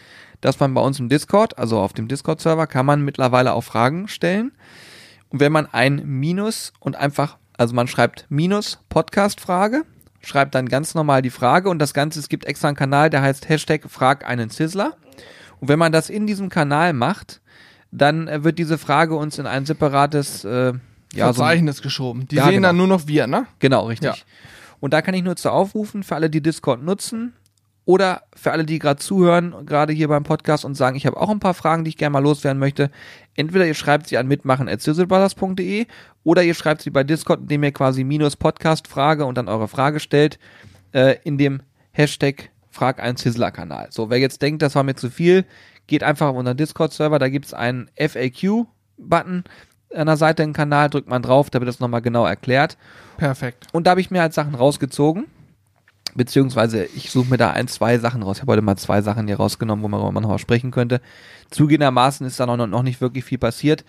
[0.41, 4.07] dass man bei uns im Discord, also auf dem Discord-Server, kann man mittlerweile auch Fragen
[4.07, 4.53] stellen.
[5.31, 9.83] Und wenn man ein Minus und einfach, also man schreibt Minus Podcast-Frage,
[10.27, 13.23] schreibt dann ganz normal die Frage und das Ganze, es gibt extra einen Kanal, der
[13.23, 14.97] heißt Hashtag Frag einen Sizzler.
[15.61, 17.41] Und wenn man das in diesem Kanal macht,
[17.93, 22.27] dann äh, wird diese Frage uns in ein separates, äh, ja, so ein, Verzeichnis geschoben.
[22.29, 22.69] Die Ja, sehen genau.
[22.69, 23.47] dann nur noch wir, ne?
[23.61, 24.09] Genau, richtig.
[24.09, 24.15] Ja.
[24.81, 27.33] Und da kann ich nur zu aufrufen, für alle, die Discord nutzen
[27.87, 31.31] oder für alle, die gerade zuhören, gerade hier beim Podcast und sagen, ich habe auch
[31.31, 32.91] ein paar Fragen, die ich gerne mal loswerden möchte.
[33.37, 35.87] Entweder ihr schreibt sie an mitmachen.sizzlebrothers.de
[36.25, 39.69] oder ihr schreibt sie bei Discord, indem ihr quasi minus Podcast Frage und dann eure
[39.69, 40.41] Frage stellt,
[40.93, 41.63] äh, in dem
[41.93, 43.87] Hashtag Frag einen Sizzler-Kanal.
[43.91, 45.45] So, wer jetzt denkt, das war mir zu viel,
[45.87, 49.45] geht einfach auf unseren Discord-Server, da gibt's einen FAQ-Button
[49.95, 52.77] an der Seite im Kanal, drückt man drauf, da wird das nochmal genau erklärt.
[53.17, 53.69] Perfekt.
[53.73, 55.27] Und da habe ich mir halt Sachen rausgezogen.
[56.17, 58.39] Beziehungsweise ich suche mir da ein, zwei Sachen raus.
[58.39, 60.71] Ich habe heute mal zwei Sachen hier rausgenommen, wo man, wo man noch mal sprechen
[60.71, 61.01] könnte.
[61.51, 63.85] Zugehendermaßen ist da noch, noch nicht wirklich viel passiert.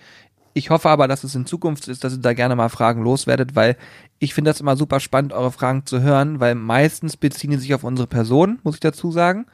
[0.54, 3.54] Ich hoffe aber, dass es in Zukunft ist, dass ihr da gerne mal Fragen loswerdet,
[3.54, 3.76] weil
[4.18, 7.74] ich finde das immer super spannend, eure Fragen zu hören, weil meistens beziehen die sich
[7.74, 9.46] auf unsere Person, muss ich dazu sagen.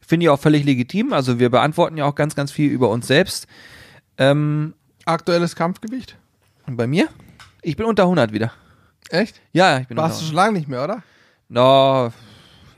[0.00, 1.12] Finde ich auch völlig legitim.
[1.12, 3.46] Also wir beantworten ja auch ganz, ganz viel über uns selbst.
[4.16, 4.74] Ähm,
[5.04, 6.16] Aktuelles Kampfgewicht?
[6.66, 7.08] und bei mir?
[7.62, 8.52] Ich bin unter 100 wieder.
[9.08, 9.40] Echt?
[9.52, 11.02] Ja, ich bin Warst du unter schon lange nicht mehr, oder?
[11.48, 12.12] No,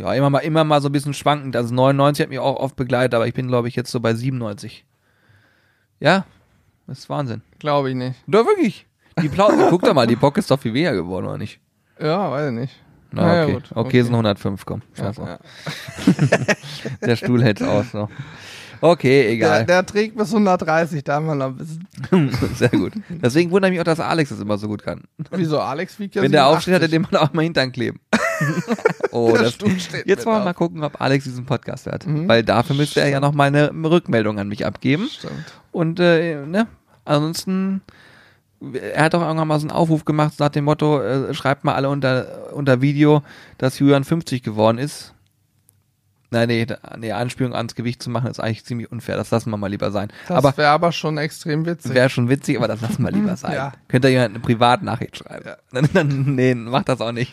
[0.00, 1.56] ja, immer mal, immer mal so ein bisschen schwankend.
[1.56, 4.14] Also 99 hat mich auch oft begleitet, aber ich bin, glaube ich, jetzt so bei
[4.14, 4.84] 97.
[6.00, 6.24] Ja,
[6.86, 7.42] das ist Wahnsinn.
[7.58, 8.16] Glaube ich nicht.
[8.26, 8.86] Doch, wirklich.
[9.20, 11.60] Die Plau Guck doch mal, die Bock ist doch viel weniger geworden, oder nicht?
[12.00, 12.80] Ja, weiß ich nicht.
[13.12, 13.52] Na, Na ja, okay.
[13.52, 13.80] gut, okay.
[13.80, 14.02] okay.
[14.02, 14.82] sind 105, komm.
[14.96, 15.38] Scheiß Ja, ja.
[17.06, 18.08] Der Stuhl hält's aus, so.
[18.80, 19.66] Okay, Der, egal.
[19.66, 21.86] der trägt bis 130, da haben wir noch ein bisschen.
[22.54, 22.92] Sehr gut.
[23.08, 25.02] Deswegen wundert mich auch, dass Alex das immer so gut kann.
[25.32, 25.60] Wieso?
[25.60, 26.90] Alex wiegt ja Wenn der aufsteht, hat er 87.
[26.90, 28.00] den Mann auch mal hintern kleben.
[29.10, 29.58] oh, Der das,
[30.04, 30.44] jetzt wollen wir auf.
[30.44, 32.06] mal gucken, ob Alex diesen Podcast hört.
[32.06, 32.28] Mhm.
[32.28, 35.08] Weil dafür müsste er ja noch mal eine Rückmeldung an mich abgeben.
[35.10, 35.44] Stimmt.
[35.72, 36.66] Und äh, ne,
[37.04, 37.82] ansonsten,
[38.60, 41.74] er hat auch irgendwann mal so einen Aufruf gemacht nach dem Motto, äh, schreibt mal
[41.74, 43.22] alle unter, unter Video,
[43.58, 45.14] dass Julian 50 geworden ist.
[46.32, 46.66] Nein, nee,
[46.96, 49.16] nee, Anspielung ans Gewicht zu machen, ist eigentlich ziemlich unfair.
[49.16, 50.12] Das lassen wir mal lieber sein.
[50.28, 51.92] Das wäre aber schon extrem witzig.
[51.92, 53.52] wäre schon witzig, aber das lassen wir lieber sein.
[53.52, 53.72] Ja.
[53.88, 55.50] Könnt ihr jemand eine Privatnachricht schreiben?
[55.72, 57.32] Dann, dann, nee, macht das auch nicht.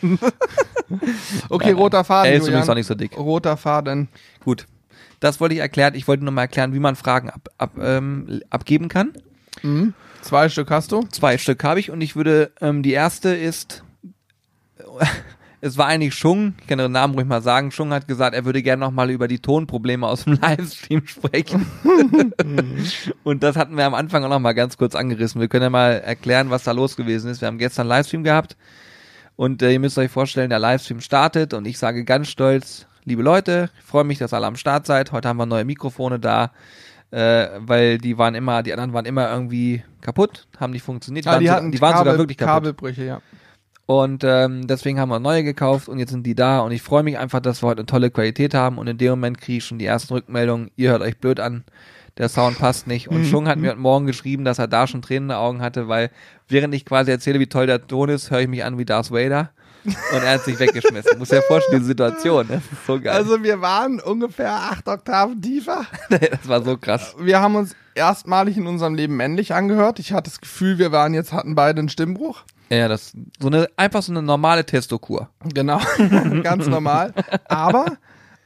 [1.48, 2.32] okay, roter Faden.
[2.32, 3.16] Er ist übrigens auch nicht so dick.
[3.16, 4.08] Roter Faden.
[4.44, 4.66] Gut.
[5.20, 5.94] Das wollte ich erklären.
[5.94, 9.12] Ich wollte nur mal erklären, wie man Fragen ab, ab, ähm, abgeben kann.
[9.62, 9.94] Mhm.
[10.22, 11.02] Zwei Stück hast du.
[11.10, 13.82] Zwei Stück habe ich und ich würde, ähm, die erste ist,
[15.60, 18.44] es war eigentlich Schung, ich kann den Namen ruhig mal sagen, Schung hat gesagt, er
[18.44, 21.66] würde gerne nochmal über die Tonprobleme aus dem Livestream sprechen.
[23.24, 25.40] und das hatten wir am Anfang auch nochmal ganz kurz angerissen.
[25.40, 27.40] Wir können ja mal erklären, was da los gewesen ist.
[27.40, 28.56] Wir haben gestern Livestream gehabt
[29.36, 33.22] und äh, ihr müsst euch vorstellen, der Livestream startet und ich sage ganz stolz, liebe
[33.22, 35.12] Leute, ich freue mich, dass ihr alle am Start seid.
[35.12, 36.52] Heute haben wir neue Mikrofone da.
[37.10, 41.26] Äh, weil die waren immer, die anderen waren immer irgendwie kaputt, haben nicht funktioniert.
[41.26, 42.52] Ah, waren die sogar- hatten die waren Kabel, sogar wirklich kaputt.
[42.54, 43.22] Kabelbrüche, ja.
[43.90, 47.02] Und ähm, deswegen haben wir neue gekauft und jetzt sind die da und ich freue
[47.02, 49.64] mich einfach, dass wir heute eine tolle Qualität haben und in dem Moment kriege ich
[49.64, 51.64] schon die ersten Rückmeldungen, ihr hört euch blöd an.
[52.18, 53.08] der Sound passt nicht.
[53.08, 55.62] Und Schung hat mir heute Morgen geschrieben, dass er da schon Tränen in den Augen
[55.62, 56.10] hatte, weil
[56.48, 59.10] während ich quasi erzähle, wie toll der Ton ist, höre ich mich an wie Darth
[59.10, 59.52] Vader.
[59.86, 61.18] Und er hat sich weggeschmissen.
[61.18, 62.46] Muss dir vorstellen, diese Situation.
[62.46, 63.14] Das ist so geil.
[63.14, 65.86] Also wir waren ungefähr acht Oktaven tiefer.
[66.10, 67.16] das war so krass.
[67.18, 69.98] Wir haben uns erstmalig in unserem Leben männlich angehört.
[69.98, 72.44] Ich hatte das Gefühl, wir waren jetzt, hatten beide einen Stimmbruch.
[72.70, 75.28] Ja, das so eine einfach so eine normale Testokur.
[75.54, 75.80] Genau,
[76.42, 77.14] ganz normal.
[77.48, 77.96] Aber,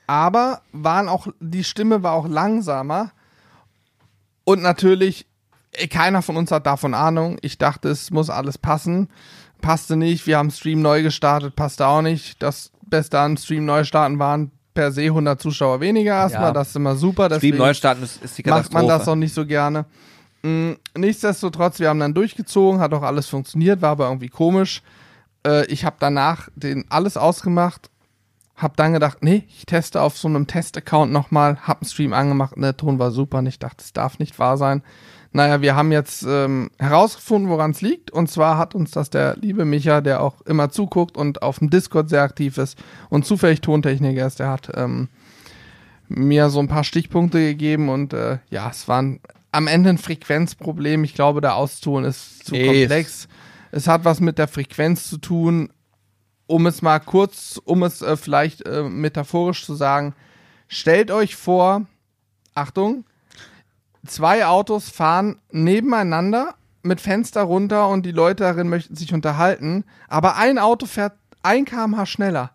[0.07, 3.11] aber waren auch, die Stimme war auch langsamer.
[4.45, 5.27] Und natürlich,
[5.91, 7.39] keiner von uns hat davon Ahnung.
[7.43, 9.09] Ich dachte, es muss alles passen.
[9.61, 10.27] Passte nicht.
[10.27, 12.43] Wir haben Stream neu gestartet, passte auch nicht.
[12.43, 16.47] Das Beste an Stream neu starten waren per se 100 Zuschauer weniger erstmal.
[16.49, 16.53] Ja.
[16.53, 17.27] Das ist immer super.
[17.27, 18.87] Stream deswegen- Neustarten ist, ist die macht Katastrophe.
[18.87, 19.87] man das auch nicht so gerne.
[20.43, 24.83] Mm, Nichtsdestotrotz, wir haben dann durchgezogen, hat auch alles funktioniert, war aber irgendwie komisch.
[25.47, 27.91] Äh, ich habe danach den alles ausgemacht,
[28.57, 32.55] habe dann gedacht, nee, ich teste auf so einem Test-Account nochmal, hab einen Stream angemacht,
[32.57, 34.83] der Ton war super und ich dachte, das darf nicht wahr sein.
[35.35, 38.11] Naja, wir haben jetzt ähm, herausgefunden, woran es liegt.
[38.11, 41.71] Und zwar hat uns das der liebe Micha, der auch immer zuguckt und auf dem
[41.71, 42.79] Discord sehr aktiv ist
[43.09, 45.09] und zufällig Tontechniker ist, der hat ähm,
[46.09, 49.21] mir so ein paar Stichpunkte gegeben und äh, ja, es waren
[49.53, 51.05] am Ende ein Frequenzproblem.
[51.05, 52.67] Ich glaube, der Auston ist zu Ist.
[52.67, 53.29] komplex.
[53.71, 55.73] Es hat was mit der Frequenz zu tun.
[56.47, 60.15] Um es mal kurz, um es äh, vielleicht äh, metaphorisch zu sagen,
[60.69, 61.87] stellt euch vor,
[62.55, 63.05] Achtung,
[64.07, 70.37] zwei Autos fahren nebeneinander mit Fenster runter und die Leute darin möchten sich unterhalten, aber
[70.37, 72.51] ein Auto fährt ein kmh schneller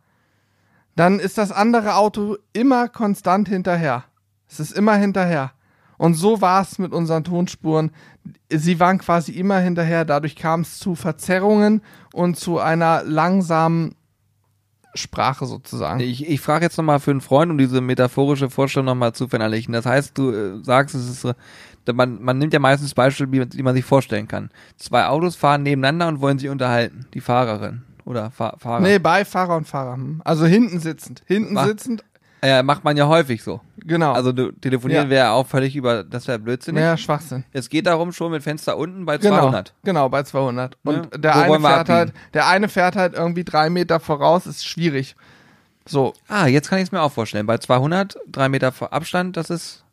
[0.98, 4.04] dann ist das andere Auto immer konstant hinterher.
[4.50, 5.52] Es ist immer hinterher.
[5.98, 7.92] Und so war es mit unseren Tonspuren.
[8.52, 10.06] Sie waren quasi immer hinterher.
[10.06, 11.82] Dadurch kam es zu Verzerrungen
[12.14, 13.96] und zu einer langsamen
[14.94, 16.00] Sprache sozusagen.
[16.00, 19.74] Ich, ich frage jetzt nochmal für einen Freund, um diese metaphorische Vorstellung nochmal zu verinnerlichen.
[19.74, 21.36] Das heißt, du äh, sagst, es ist
[21.86, 24.50] da- man, man nimmt ja meistens Beispiele, die, man- die man sich vorstellen kann.
[24.78, 27.06] Zwei Autos fahren nebeneinander und wollen sich unterhalten.
[27.14, 28.80] Die Fahrerin oder Fa Fahrer.
[28.82, 29.94] Nee, Beifahrer und Fahrer.
[29.96, 30.22] hm.
[30.26, 31.22] Also hinten sitzend.
[31.28, 31.68] Hinten Was?
[31.68, 32.04] sitzend,
[32.42, 33.62] Äh, macht man ja häufig so.
[33.78, 34.14] genau.
[34.14, 35.10] Also du, telefonieren Ja.
[35.10, 36.82] wäre auch völlig über, das wäre blödsinnig.
[36.84, 37.44] ja, Schwachsinn.
[37.52, 39.74] Es geht darum schon mit Fenster unten bei Genau, 200.
[39.84, 40.78] genau, bei 200.
[40.84, 41.18] Und Ja.
[41.18, 45.16] der Wo eine fährt halt, der eine fährt halt irgendwie drei Meter voraus, ist schwierig.
[45.88, 47.46] So, Ah, jetzt kann ich es mir auch vorstellen.
[47.48, 49.84] Bei 200, drei Meter Abstand, das ist,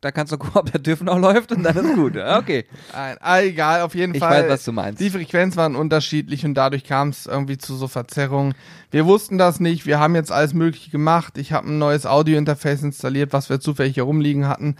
[0.00, 2.16] da kannst du gucken, ob der TÜV noch läuft und dann ist gut.
[2.16, 4.44] Okay, ah, egal, auf jeden ich Fall.
[4.44, 5.00] weiß, was du meinst.
[5.00, 8.54] Die Frequenzen waren unterschiedlich und dadurch kam es irgendwie zu so Verzerrungen.
[8.90, 11.38] Wir wussten das nicht, wir haben jetzt alles Mögliche gemacht.
[11.38, 14.76] Ich habe ein neues Audio-Interface installiert, was wir zufällig hier rumliegen hatten,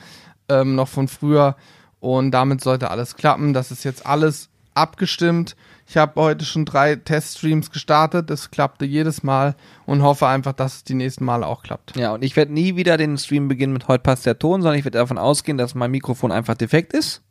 [0.49, 1.57] ähm, noch von früher.
[2.01, 3.53] Und damit sollte alles klappen.
[3.53, 5.55] Das ist jetzt alles abgestimmt.
[5.91, 8.31] Ich habe heute schon drei Teststreams gestartet.
[8.31, 11.97] Das klappte jedes Mal und hoffe einfach, dass es die nächsten Male auch klappt.
[11.97, 14.79] Ja, und ich werde nie wieder den Stream beginnen mit heute passt der Ton, sondern
[14.79, 17.23] ich werde davon ausgehen, dass mein Mikrofon einfach defekt ist.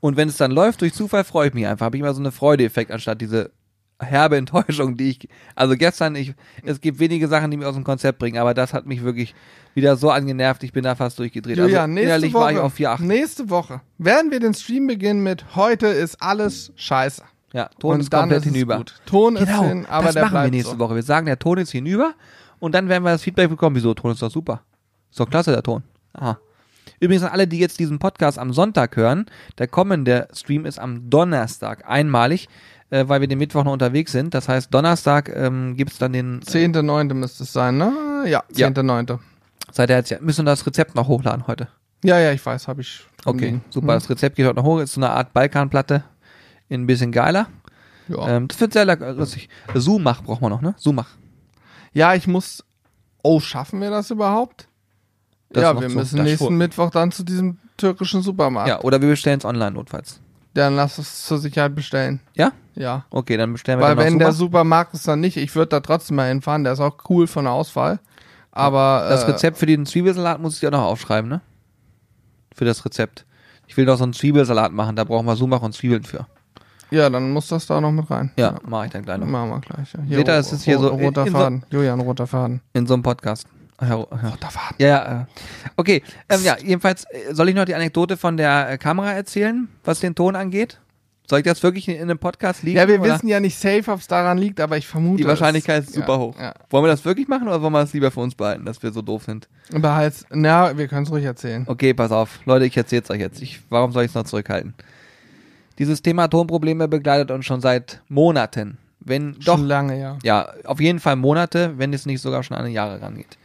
[0.00, 1.86] Und wenn es dann läuft, durch Zufall freue ich mich einfach.
[1.86, 3.52] Habe ich immer so eine Freude-Effekt, anstatt diese
[4.00, 6.34] herbe Enttäuschung, die ich, also gestern, ich,
[6.64, 9.36] es gibt wenige Sachen, die mich aus dem Konzept bringen, aber das hat mich wirklich
[9.74, 11.58] wieder so angenervt, ich bin da fast durchgedreht.
[11.58, 13.02] Julian, also nächste innerlich Woche, war ich auf 4,8.
[13.02, 17.22] nächste Woche werden wir den Stream beginnen mit heute ist alles scheiße.
[17.54, 18.76] Ja, Ton und ist komplett ist es hinüber.
[18.78, 18.94] gut.
[19.06, 20.78] Ton Genau, ist hin, aber das der machen wir nächste so.
[20.80, 20.94] Woche.
[20.96, 22.12] Wir sagen, der Ton ist hinüber
[22.58, 24.62] und dann werden wir das Feedback bekommen, wieso, Ton ist doch super.
[25.10, 25.84] Ist doch klasse, der Ton.
[26.14, 26.36] Aha.
[27.00, 29.26] Übrigens an alle, die jetzt diesen Podcast am Sonntag hören,
[29.58, 32.48] der kommende Stream ist am Donnerstag einmalig,
[32.90, 34.34] äh, weil wir den Mittwoch noch unterwegs sind.
[34.34, 37.14] Das heißt, Donnerstag ähm, gibt's dann den, äh, 10.9.
[37.14, 38.24] müsste es sein, ne?
[38.26, 38.66] Ja, Ja.
[38.68, 39.18] 10.9.
[39.72, 41.68] seid ihr jetzt, ja, müssen wir das Rezept noch hochladen heute.
[42.02, 43.06] Ja, ja, ich weiß, habe ich.
[43.24, 43.94] Okay, super.
[43.94, 44.80] Das Rezept geht heute noch hoch.
[44.80, 46.04] Ist so eine Art Balkanplatte.
[46.74, 47.46] In ein bisschen geiler.
[48.08, 48.16] Hm.
[48.16, 48.28] Ja.
[48.28, 49.48] Ähm, das wird sehr lecker- lustig.
[49.74, 50.74] Sumach braucht man noch, ne?
[50.76, 51.08] Sumach.
[51.92, 52.64] ja, ich muss.
[53.22, 54.68] Oh, schaffen wir das überhaupt?
[55.50, 56.56] Das ja, wir so, müssen das nächsten.
[56.56, 58.68] Mittwoch dann zu diesem türkischen Supermarkt.
[58.68, 60.20] Ja, oder wir bestellen es online notfalls.
[60.52, 62.20] Dann lass es zur Sicherheit bestellen.
[62.34, 62.52] Ja?
[62.74, 63.04] Ja.
[63.10, 64.32] Okay, dann bestellen wir Weil wenn noch der.
[64.32, 67.44] Supermarkt ist dann nicht, ich würde da trotzdem mal hinfahren, der ist auch cool von
[67.44, 68.00] der Auswahl.
[68.52, 71.40] Aber Das äh, Rezept für den Zwiebelsalat muss ich auch noch aufschreiben, ne?
[72.54, 73.24] Für das Rezept.
[73.66, 76.26] Ich will doch so einen Zwiebelsalat machen, da brauchen wir Sumach und Zwiebeln für.
[76.94, 78.30] Ja, dann muss das da noch mit rein.
[78.36, 79.26] Ja, mache ich dann gleich noch.
[79.26, 79.92] Machen wir gleich.
[80.08, 80.16] Ja.
[80.16, 81.66] Seht ihr, es ist hier so roter in so- Faden.
[81.70, 82.60] Julian, roter Faden.
[82.72, 83.46] In so einem Podcast.
[83.80, 83.94] Ja, ja.
[83.96, 84.76] Roter Faden.
[84.78, 85.20] Ja, ja.
[85.22, 85.24] äh.
[85.76, 89.68] Okay, ähm, ja, jedenfalls äh, soll ich noch die Anekdote von der äh, Kamera erzählen,
[89.82, 90.78] was den Ton angeht?
[91.28, 92.76] Soll ich das wirklich in, in einem Podcast liegen?
[92.76, 93.14] Ja, wir oder?
[93.14, 95.22] wissen ja nicht safe, ob es daran liegt, aber ich vermute.
[95.22, 96.38] Die Wahrscheinlichkeit es, ist super ja, hoch.
[96.38, 96.54] Ja.
[96.70, 98.92] Wollen wir das wirklich machen oder wollen wir das lieber für uns behalten, dass wir
[98.92, 99.48] so doof sind?
[99.74, 101.64] Aber halt, na, wir können es ruhig erzählen.
[101.66, 102.40] Okay, pass auf.
[102.44, 103.40] Leute, ich erzähl's euch jetzt.
[103.40, 104.74] Ich, warum soll ich es noch zurückhalten?
[105.78, 108.78] Dieses Thema Tonprobleme begleitet uns schon seit Monaten.
[109.00, 110.18] Wenn doch, Schon lange, ja.
[110.22, 113.36] ja, auf jeden Fall Monate, wenn es nicht sogar schon an Jahre rangeht.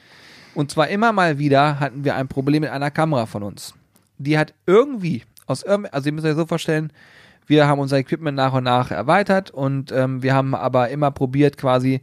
[0.55, 3.73] Und zwar immer mal wieder hatten wir ein Problem mit einer Kamera von uns.
[4.17, 6.91] die hat irgendwie aus irgend, also ihr müsst euch so vorstellen,
[7.47, 11.57] wir haben unser Equipment nach und nach erweitert und ähm, wir haben aber immer probiert
[11.57, 12.01] quasi,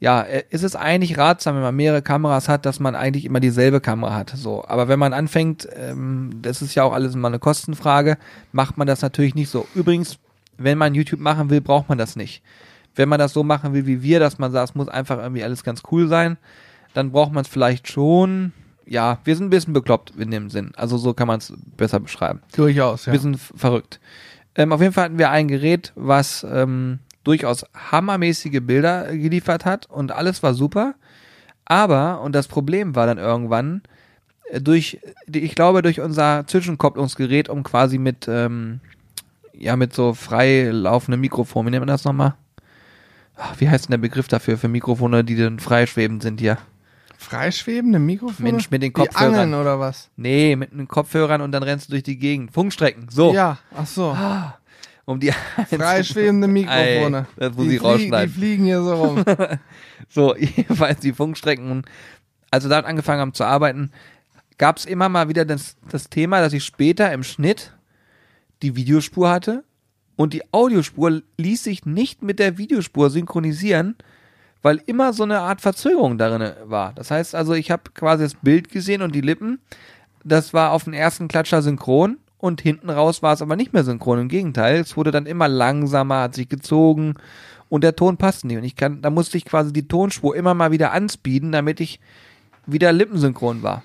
[0.00, 3.40] ja, äh, ist es eigentlich ratsam, wenn man mehrere Kameras hat, dass man eigentlich immer
[3.40, 4.30] dieselbe Kamera hat.
[4.36, 8.18] So, aber wenn man anfängt, ähm, das ist ja auch alles immer eine Kostenfrage,
[8.52, 9.66] macht man das natürlich nicht so.
[9.74, 10.18] Übrigens,
[10.58, 12.42] wenn man YouTube machen will, braucht man das nicht.
[12.94, 15.42] Wenn man das so machen will wie wir, dass man sagt, es muss einfach irgendwie
[15.42, 16.36] alles ganz cool sein,
[16.92, 18.52] dann braucht man es vielleicht schon.
[18.86, 20.72] Ja, wir sind ein bisschen bekloppt in dem Sinn.
[20.76, 22.40] Also so kann man es besser beschreiben.
[22.54, 23.12] Durchaus, ja.
[23.12, 23.98] Bisschen f- verrückt.
[24.54, 29.64] Ähm, auf jeden Fall hatten wir ein Gerät, was ähm, durchaus hammermäßige Bilder äh, geliefert
[29.64, 30.94] hat und alles war super.
[31.64, 33.82] Aber, und das Problem war dann irgendwann,
[34.50, 38.80] äh, durch, die- ich glaube, durch unser Zwischenkopplungsgerät, um quasi mit, ähm,
[39.54, 42.34] ja, mit so frei laufendem Mikrofon, wie nennt man das nochmal?
[43.36, 46.58] Ach, Wie heißt denn der Begriff dafür, für Mikrofone, die dann freischwebend sind hier?
[47.18, 48.50] Freischwebende Mikrofone?
[48.52, 49.34] Mensch, mit den Die Kopfhörern.
[49.34, 50.10] Angeln oder was?
[50.16, 52.52] Nee, mit den Kopfhörern und dann rennst du durch die Gegend.
[52.52, 53.32] Funkstrecken, so.
[53.32, 54.14] Ja, ach so.
[55.06, 55.32] Um die
[55.68, 57.26] Freischwebende Mikrofone.
[57.36, 58.32] Ey, das muss die, ich rausschneiden.
[58.32, 59.24] die fliegen hier so rum.
[60.08, 61.82] So, jedenfalls die Funkstrecken.
[62.50, 63.90] Als wir damit angefangen haben zu arbeiten,
[64.58, 67.72] gab es immer mal wieder das, das Thema, dass ich später im Schnitt
[68.62, 69.64] die Videospur hatte
[70.16, 73.96] und die Audiospur ließ sich nicht mit der Videospur synchronisieren,
[74.62, 76.92] weil immer so eine Art Verzögerung darin war.
[76.92, 79.58] Das heißt also, ich habe quasi das Bild gesehen und die Lippen,
[80.22, 83.84] das war auf den ersten Klatscher synchron und hinten raus war es aber nicht mehr
[83.84, 84.20] synchron.
[84.20, 87.14] Im Gegenteil, es wurde dann immer langsamer, hat sich gezogen
[87.70, 88.58] und der Ton passte nicht.
[88.58, 92.00] Und ich kann, da musste ich quasi die Tonspur immer mal wieder anspeeden, damit ich
[92.66, 93.82] wieder lippensynchron war.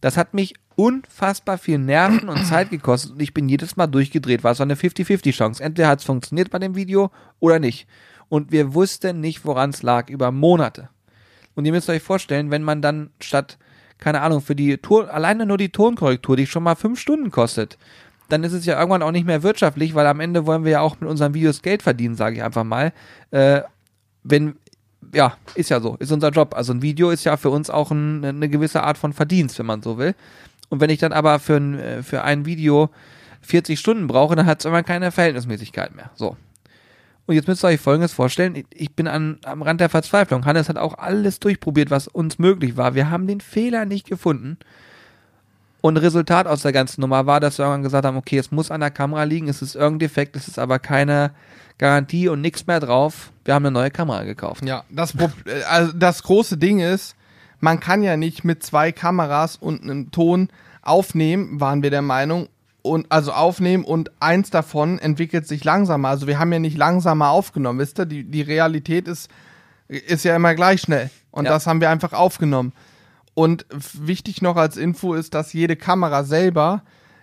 [0.00, 4.42] Das hat mich unfassbar viel Nerven und Zeit gekostet und ich bin jedes Mal durchgedreht.
[4.42, 5.62] War so eine 50-50 Chance.
[5.62, 7.86] Entweder hat es funktioniert bei dem Video oder nicht.
[8.30, 10.88] Und wir wussten nicht, woran es lag, über Monate.
[11.54, 13.58] Und ihr müsst euch vorstellen, wenn man dann statt,
[13.98, 17.78] keine Ahnung, für die Ton, alleine nur die Tonkorrektur, die schon mal fünf Stunden kostet,
[18.28, 20.80] dann ist es ja irgendwann auch nicht mehr wirtschaftlich, weil am Ende wollen wir ja
[20.80, 22.92] auch mit unseren Videos Geld verdienen, sage ich einfach mal.
[23.30, 23.62] Äh,
[24.22, 24.56] wenn,
[25.14, 26.54] ja, ist ja so, ist unser Job.
[26.54, 29.66] Also ein Video ist ja für uns auch ein, eine gewisse Art von Verdienst, wenn
[29.66, 30.14] man so will.
[30.68, 32.90] Und wenn ich dann aber für ein, äh, für ein Video
[33.40, 36.10] 40 Stunden brauche, dann hat es immer keine Verhältnismäßigkeit mehr.
[36.14, 36.36] So.
[37.28, 38.64] Und jetzt müsst ihr euch Folgendes vorstellen.
[38.70, 40.46] Ich- bin an, am Rand der Verzweiflung.
[40.46, 42.94] Hannes hat auch alles durchprobiert, was uns möglich war.
[42.94, 44.56] Wir haben den Fehler nicht gefunden.
[45.82, 48.70] Und Resultat aus der ganzen Nummer war, dass wir irgendwann gesagt haben, okay, es muss
[48.70, 51.32] an der Kamera liegen, es ist irgendein Defekt, es ist aber keine
[51.76, 53.30] Garantie und nichts mehr drauf.
[53.44, 54.64] Wir haben eine neue Kamera gekauft.
[54.64, 55.14] Ja, das,
[55.44, 57.14] äh, also das große Ding ist,
[57.60, 60.48] man kann ja nicht mit zwei Kameras und einem Ton
[60.80, 62.48] aufnehmen, waren wir der Meinung,
[62.88, 66.08] und also aufnehmen und eins davon entwickelt sich langsamer.
[66.08, 68.06] Also wir haben ja nicht langsamer aufgenommen, wisst ihr?
[68.06, 69.30] Die, die Realität ist,
[69.88, 71.10] ist ja immer gleich schnell.
[71.30, 71.52] Und Ja.
[71.52, 72.72] das haben wir einfach aufgenommen.
[73.34, 76.82] Und wichtig noch als Info ist, dass jede Kamera selber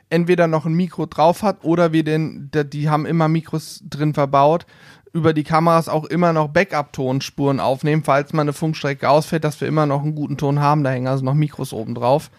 [0.10, 4.14] entweder noch ein Mikro drauf hat oder wir den, die, die haben immer Mikros drin
[4.14, 4.66] verbaut,
[5.14, 9.68] über die Kameras auch immer noch Backup-Tonspuren aufnehmen, falls mal eine Funkstrecke ausfällt, dass wir
[9.68, 10.84] immer noch einen guten Ton haben.
[10.84, 12.30] Da hängen also noch Mikros oben drauf.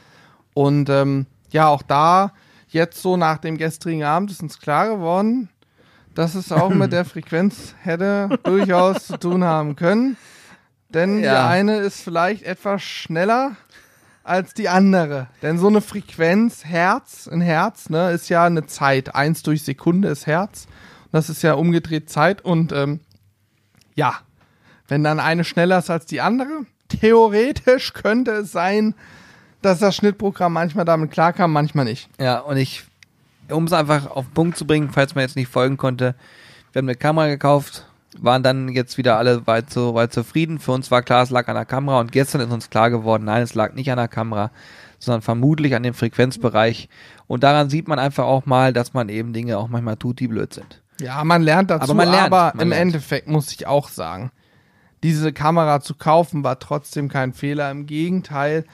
[0.55, 2.33] Und ähm, ja, auch da
[2.69, 5.49] jetzt so nach dem gestrigen Abend ist uns klar geworden,
[6.15, 10.17] dass es auch mit der Frequenz hätte durchaus zu tun haben können.
[10.89, 11.49] Denn die Ja.
[11.49, 13.57] eine ist vielleicht etwas schneller
[14.23, 15.29] als die andere.
[15.43, 19.15] Denn so eine Frequenz, Herz, ein Herz, ne, ist ja eine Zeit.
[19.15, 20.67] Eins durch Sekunde ist Herz.
[21.13, 22.45] Das ist ja umgedreht Zeit.
[22.45, 23.01] Und ähm,
[23.95, 24.15] ja,
[24.89, 28.95] wenn dann eine schneller ist als die andere, theoretisch könnte es sein,
[29.63, 32.09] dass das Schnittprogramm manchmal damit klarkam, manchmal nicht.
[32.21, 32.85] Ja, und ich,
[33.51, 36.15] um es einfach auf den Punkt zu bringen, falls man jetzt nicht folgen konnte,
[36.73, 37.87] wir haben eine Kamera gekauft,
[38.19, 40.59] waren dann jetzt wieder alle weit, so, weit zufrieden.
[40.59, 43.25] Für uns war klar, es lag an der Kamera und gestern ist uns klar geworden,
[43.25, 44.51] nein, es lag nicht an der Kamera,
[44.99, 46.89] sondern vermutlich an dem Frequenzbereich.
[47.27, 50.29] Und daran sieht man einfach auch mal, dass man eben Dinge auch manchmal tut, die
[50.29, 50.83] blöd sind.
[51.01, 52.83] Ja, man lernt dazu, Aber man lernt, aber man im lernt.
[52.83, 54.31] Endeffekt muss ich auch sagen,
[55.07, 57.71] diese Kamera zu kaufen war trotzdem kein Fehler.
[57.71, 58.65] Im Gegenteil,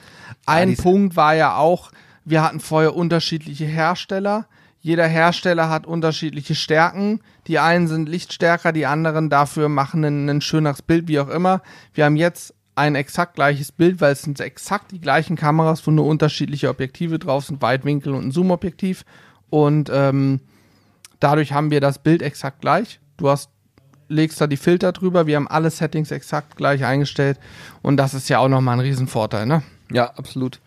[0.45, 1.91] ein ist- Punkt war ja auch,
[2.25, 4.47] wir hatten vorher unterschiedliche Hersteller.
[4.81, 7.19] Jeder Hersteller hat unterschiedliche Stärken.
[7.47, 11.61] Die einen sind lichtstärker, die anderen dafür machen ein, ein schöneres Bild, wie auch immer.
[11.93, 15.91] Wir haben jetzt ein exakt gleiches Bild, weil es sind exakt die gleichen Kameras, wo
[15.91, 19.05] nur unterschiedliche Objektive drauf sind, Weitwinkel und ein Zoomobjektiv.
[19.49, 20.39] Und ähm,
[21.19, 22.99] Dadurch haben wir das Bild exakt gleich.
[23.15, 23.49] Du hast,
[24.13, 25.27] legst da die Filter drüber.
[25.27, 27.39] Wir haben alle Settings exakt gleich eingestellt.
[27.81, 29.63] Und das ist ja auch nochmal ein Riesenvorteil, ne?
[29.91, 30.59] Ja, absolut.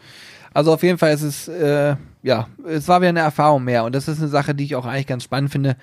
[0.52, 3.94] Also auf jeden Fall ist es, äh, ja, es war wieder eine Erfahrung mehr und
[3.94, 5.76] das ist eine Sache, die ich auch eigentlich ganz spannend finde.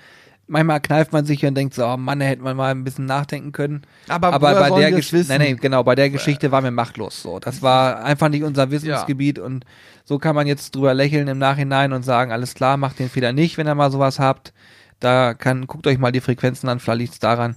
[0.46, 3.06] manchmal kneift man sich und denkt so, oh Mann, da hätte man mal ein bisschen
[3.06, 3.82] nachdenken können.
[4.08, 7.22] Aber, Aber bei der Geschichte, nee, nee, genau, bei der Geschichte waren wir machtlos.
[7.22, 9.64] So, das war einfach nicht unser Wissensgebiet und
[10.04, 13.32] so kann man jetzt drüber lächeln im Nachhinein und sagen, alles klar, macht den Fehler
[13.32, 14.52] nicht, wenn ihr mal sowas habt.
[15.04, 17.56] Da kann, guckt euch mal die Frequenzen an, vielleicht liegt's daran.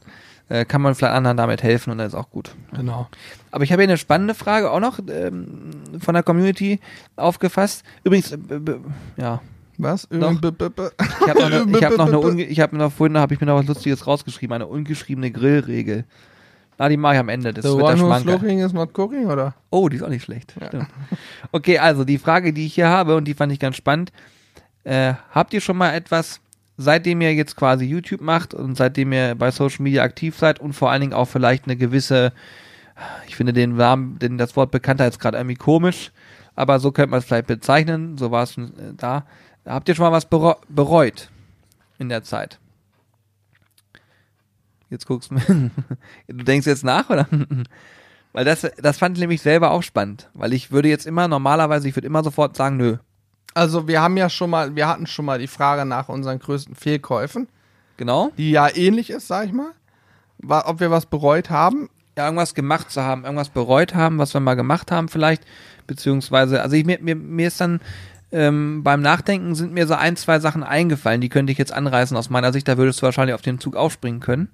[0.50, 2.56] Äh, kann man vielleicht anderen damit helfen und dann ist auch gut.
[2.74, 3.08] Genau.
[3.52, 6.80] Aber ich habe hier eine spannende Frage auch noch ähm, von der Community
[7.18, 7.84] aufgefasst.
[8.06, 8.38] Übrigens, äh,
[9.18, 9.42] ja,
[9.78, 10.08] Was?
[10.08, 13.34] B- ich habe noch, eine, ich hab noch eine, unge ich habe noch vorhin habe
[13.34, 16.06] ich mir noch was Lustiges rausgeschrieben, eine ungeschriebene Grillregel.
[16.78, 17.54] Na, die mache ich am Ende.
[17.54, 19.54] Das The wird one who's looking is not cooking, oder?
[19.70, 20.54] Oh, die ist auch nicht schlecht.
[20.68, 20.88] Stimmt.
[21.52, 24.12] Okay, also die Frage, die ich hier habe und die fand ich ganz spannend.
[24.86, 26.40] Äh, habt ihr schon mal etwas,
[26.78, 30.74] seitdem ihr jetzt quasi YouTube macht und seitdem ihr bei Social Media aktiv seid und
[30.74, 32.32] vor allen Dingen auch vielleicht eine gewisse,
[33.28, 36.12] ich finde den Namen, den, das Wort Bekanntheitsgrad irgendwie komisch,
[36.56, 39.26] aber so könnte man es vielleicht bezeichnen, so war es äh, da.
[39.66, 41.30] Habt ihr schon mal was bereut
[42.00, 42.60] in der Zeit?
[44.90, 45.72] Jetzt guckst du mir.
[46.28, 47.28] Du denkst jetzt nach, oder?
[48.34, 50.30] Weil das, das fand ich nämlich selber auch spannend.
[50.34, 52.98] Weil ich würde jetzt immer, normalerweise, ich würde immer sofort sagen, nö.
[53.54, 56.76] Also wir haben ja schon mal, wir hatten schon mal die Frage nach unseren größten
[56.76, 57.48] Fehlkäufen,
[57.98, 58.32] Genau.
[58.38, 59.72] die ja ähnlich ist, sag ich mal.
[60.48, 61.90] Ob wir was bereut haben.
[62.18, 65.44] Ja, irgendwas gemacht zu haben, irgendwas bereut haben, was wir mal gemacht haben vielleicht.
[65.88, 67.80] Beziehungsweise, also ich, mir, mir, mir ist dann
[68.32, 72.18] ähm, beim Nachdenken sind mir so ein, zwei Sachen eingefallen, die könnte ich jetzt anreißen
[72.18, 72.68] aus meiner Sicht.
[72.68, 74.50] Da würdest du wahrscheinlich auf den Zug aufspringen können.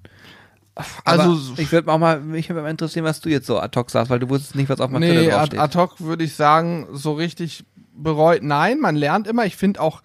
[0.74, 3.78] Aber Also ich würde auch mal, mich würde mal interessieren, was du jetzt so ad
[3.78, 5.60] hoc sagst, weil du wusstest nicht, was auf meinem nee, Zettel draufsteht.
[5.60, 7.64] ad hoc würde ich sagen, so richtig
[7.94, 8.42] bereut.
[8.42, 9.46] Nein, man lernt immer.
[9.46, 10.02] Ich finde auch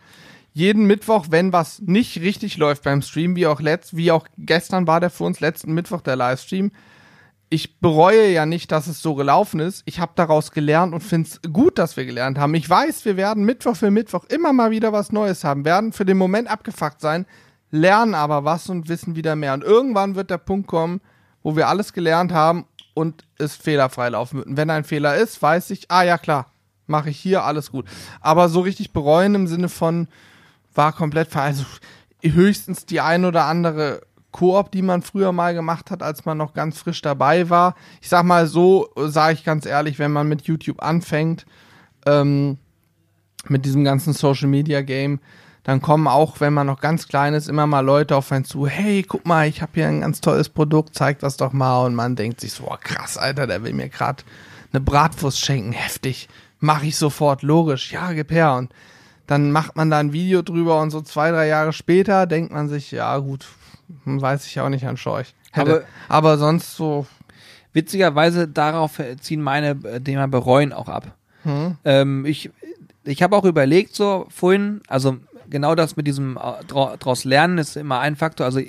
[0.53, 4.87] jeden Mittwoch, wenn was nicht richtig läuft beim Stream, wie auch letzt, wie auch gestern
[4.87, 6.71] war der für uns letzten Mittwoch der Livestream.
[7.51, 9.81] Ich bereue ja nicht, dass es so gelaufen ist.
[9.85, 12.53] Ich habe daraus gelernt und finde es gut, dass wir gelernt haben.
[12.53, 16.05] Ich weiß, wir werden Mittwoch für Mittwoch immer mal wieder was Neues haben, werden für
[16.05, 17.25] den Moment abgefuckt sein,
[17.71, 19.53] lernen aber was und wissen wieder mehr.
[19.53, 21.01] Und irgendwann wird der Punkt kommen,
[21.41, 24.47] wo wir alles gelernt haben und es fehlerfrei laufen wird.
[24.47, 26.48] Und wenn ein Fehler ist, weiß ich, ah ja klar,
[26.89, 27.85] mache ich hier alles gut.
[28.21, 30.07] Aber so richtig bereuen im Sinne von
[30.73, 31.65] war komplett ver also
[32.21, 36.53] höchstens die ein oder andere Koop, die man früher mal gemacht hat, als man noch
[36.53, 37.75] ganz frisch dabei war.
[38.01, 41.45] Ich sag mal so, sage ich ganz ehrlich, wenn man mit YouTube anfängt,
[42.05, 42.57] ähm,
[43.47, 45.19] mit diesem ganzen Social Media Game,
[45.63, 48.67] dann kommen auch, wenn man noch ganz klein ist, immer mal Leute auf einen zu,
[48.67, 51.85] hey, guck mal, ich habe hier ein ganz tolles Produkt, zeig das doch mal.
[51.85, 54.23] Und man denkt sich so, boah, krass, Alter, der will mir gerade
[54.71, 56.29] eine Bratwurst schenken, heftig.
[56.59, 58.55] Mach ich sofort, logisch, ja, gib her.
[58.55, 58.71] Und
[59.27, 62.67] dann macht man da ein Video drüber und so zwei, drei Jahre später denkt man
[62.67, 63.45] sich, ja gut,
[64.05, 65.33] weiß ich auch nicht an Scheuch.
[65.51, 67.07] Hätte, aber, sonst so,
[67.71, 71.15] Witzigerweise darauf ziehen meine äh, Thema bereuen auch ab.
[71.43, 72.49] hm, Ähm, ich
[73.03, 75.17] ich habe auch überlegt so vorhin, also
[75.49, 78.47] genau das mit diesem äh, dra- draus lernen ist immer ein Faktor.
[78.47, 78.59] Also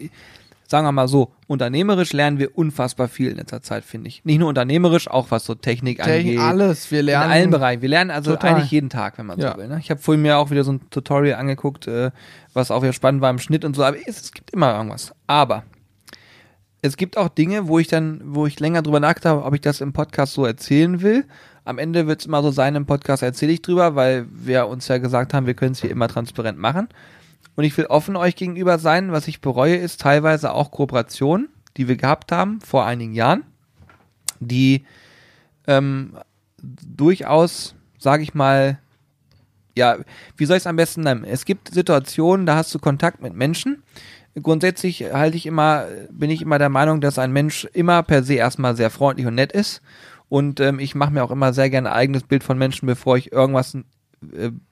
[0.70, 4.24] sagen wir mal so, unternehmerisch lernen wir unfassbar viel in letzter Zeit, finde ich.
[4.24, 6.38] Nicht nur unternehmerisch, auch was so Technik Technik, angeht.
[6.38, 7.30] alles, wir In lernen.
[7.32, 7.82] allen Bereichen.
[7.82, 8.54] Wir lernen also Total.
[8.54, 9.52] eigentlich jeden Tag, wenn man Ja.
[9.52, 9.66] so will.
[9.68, 9.78] Ne?
[9.80, 12.12] Ich habe vorhin mir auch wieder so ein Tutorial angeguckt, äh,
[12.54, 13.82] was auch wieder spannend war im Schnitt und so.
[13.82, 15.12] Aber es, es gibt immer irgendwas.
[15.26, 15.64] Aber
[16.82, 19.60] es gibt auch Dinge, wo ich dann, wo ich länger drüber nachgedacht habe, ob ich
[19.60, 21.24] das im Podcast so erzählen will.
[21.64, 24.88] Am Ende wird es immer so sein, im Podcast erzähle ich drüber, weil wir uns
[24.88, 26.88] ja gesagt haben, wir können es hier immer transparent machen.
[27.56, 29.12] Und ich will offen euch gegenüber sein.
[29.12, 33.44] Was ich bereue, ist teilweise auch Kooperationen, die wir gehabt haben vor einigen Jahren,
[34.40, 34.84] die
[35.66, 36.16] ähm,
[36.62, 38.78] durchaus, sage ich mal,
[39.76, 39.98] ja,
[40.36, 41.24] wie soll ich es am besten nennen?
[41.24, 43.82] Es gibt Situationen, da hast du Kontakt mit Menschen.
[44.40, 48.34] Grundsätzlich halte ich immer, bin ich immer der Meinung, dass ein Mensch immer per se
[48.34, 49.82] erstmal sehr freundlich und nett ist.
[50.28, 53.16] Und ähm, ich mache mir auch immer sehr gerne ein eigenes Bild von Menschen, bevor
[53.16, 53.76] ich irgendwas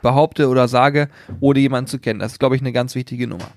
[0.03, 1.09] behaupte oder sage,
[1.41, 2.21] ohne jemanden zu kennen.
[2.21, 3.49] Das ist, glaube ich, eine ganz wichtige Nummer.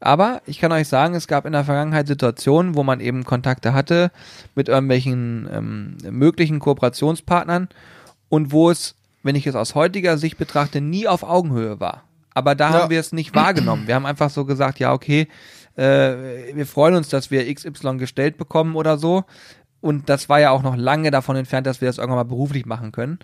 [0.00, 3.72] Aber ich kann euch sagen, es gab in der Vergangenheit Situationen, wo man eben Kontakte
[3.72, 4.10] hatte
[4.54, 7.68] mit irgendwelchen ähm, möglichen Kooperationspartnern
[8.28, 12.02] und wo es, wenn ich es aus heutiger Sicht betrachte, nie auf Augenhöhe war.
[12.34, 12.80] Aber da Ja.
[12.82, 13.86] haben wir es nicht wahrgenommen.
[13.86, 15.28] Wir haben einfach so gesagt, ja, okay,
[15.76, 19.24] äh, wir freuen uns, dass wir XY gestellt bekommen oder so.
[19.80, 22.66] Und das war ja auch noch lange davon entfernt, dass wir das irgendwann mal beruflich
[22.66, 23.18] machen können.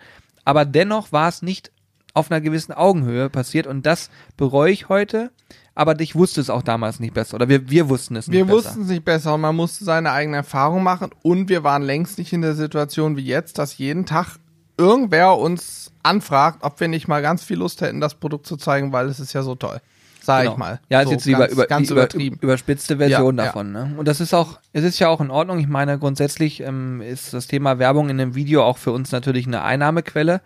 [0.44, 1.72] Aber dennoch war es nicht
[2.14, 5.30] auf einer gewissen Augenhöhe passiert und das bereue ich heute.
[5.76, 7.36] Aber ich wusste es auch damals nicht besser.
[7.36, 8.56] Oder wir, wir wussten es nicht Wir besser.
[8.58, 12.18] wussten es nicht besser und man musste seine eigene Erfahrung machen und wir waren längst
[12.18, 14.36] nicht in der Situation wie jetzt, dass jeden Tag
[14.76, 18.92] irgendwer uns anfragt, ob wir nicht mal ganz viel Lust hätten, das Produkt zu zeigen,
[18.92, 19.80] weil es ist ja so toll.
[20.22, 20.52] Sag Genau.
[20.52, 20.80] ich mal.
[20.90, 22.38] Ja, ist so, jetzt die ganz, über, ganz die über, übertrieben.
[22.42, 23.48] überspitzte Version Ja, ja.
[23.48, 23.72] davon.
[23.72, 23.94] Ne?
[23.96, 25.58] Und das ist auch, es ist ja auch in Ordnung.
[25.60, 29.46] Ich meine, grundsätzlich ähm, ist das Thema Werbung in einem Video auch für uns natürlich
[29.46, 30.42] eine Einnahmequelle.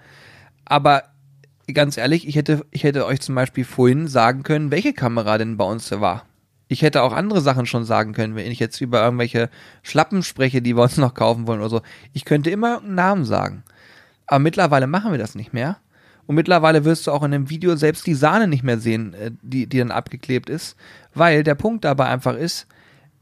[0.64, 1.02] Aber
[1.72, 5.56] ganz ehrlich, ich hätte, ich hätte euch zum Beispiel vorhin sagen können, welche Kamera denn
[5.56, 6.26] bei uns war.
[6.68, 9.50] Ich hätte auch andere Sachen schon sagen können, wenn ich jetzt über irgendwelche
[9.82, 11.82] Schlappen spreche, die wir uns noch kaufen wollen oder so.
[12.12, 13.62] Ich könnte immer einen Namen sagen.
[14.26, 15.78] Aber mittlerweile machen wir das nicht mehr.
[16.26, 19.30] Und mittlerweile wirst du auch in dem Video selbst die Sahne nicht mehr sehen, äh,
[19.42, 20.76] die, die dann abgeklebt ist,
[21.14, 22.66] weil der Punkt dabei einfach ist,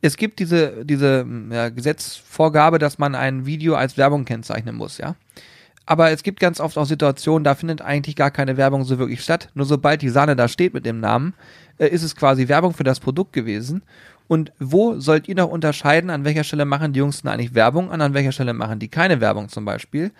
[0.02, 5.14] es gibt diese, diese ja, Gesetzvorgabe, dass man ein Video als Werbung kennzeichnen muss, ja.
[5.84, 9.22] Aber es gibt ganz oft auch Situationen, da findet eigentlich gar keine Werbung so wirklich
[9.22, 9.48] statt.
[9.54, 11.34] Nur sobald die Sahne da steht mit dem Namen,
[11.78, 13.82] äh, ist es quasi Werbung für das Produkt gewesen.
[14.28, 17.88] Und wo sollt ihr noch unterscheiden, an welcher Stelle machen die Jungs denn eigentlich Werbung
[17.88, 20.12] und an welcher Stelle machen die keine Werbung zum Beispiel?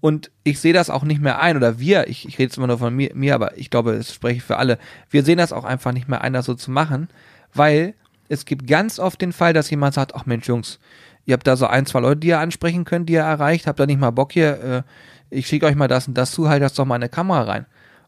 [0.00, 2.68] Und ich sehe das auch nicht mehr ein, oder wir, ich, ich rede jetzt immer
[2.68, 4.78] nur von mir, mir, aber ich glaube, es spreche ich für alle,
[5.10, 7.08] wir sehen das auch einfach nicht mehr ein, das so zu machen,
[7.52, 7.94] weil
[8.28, 10.78] es gibt ganz oft den Fall, dass jemand sagt, ach Mensch, Jungs,
[11.28, 13.78] ihr habt da so ein, zwei Leute, die ihr ansprechen könnt, die ihr erreicht, habt
[13.78, 14.82] da nicht mal Bock hier, äh,
[15.28, 17.66] ich schicke euch mal das und das zu, halt das doch mal eine Kamera rein.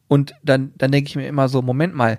[0.08, 2.18] Und dann, dann denke ich mir immer so, Moment mal,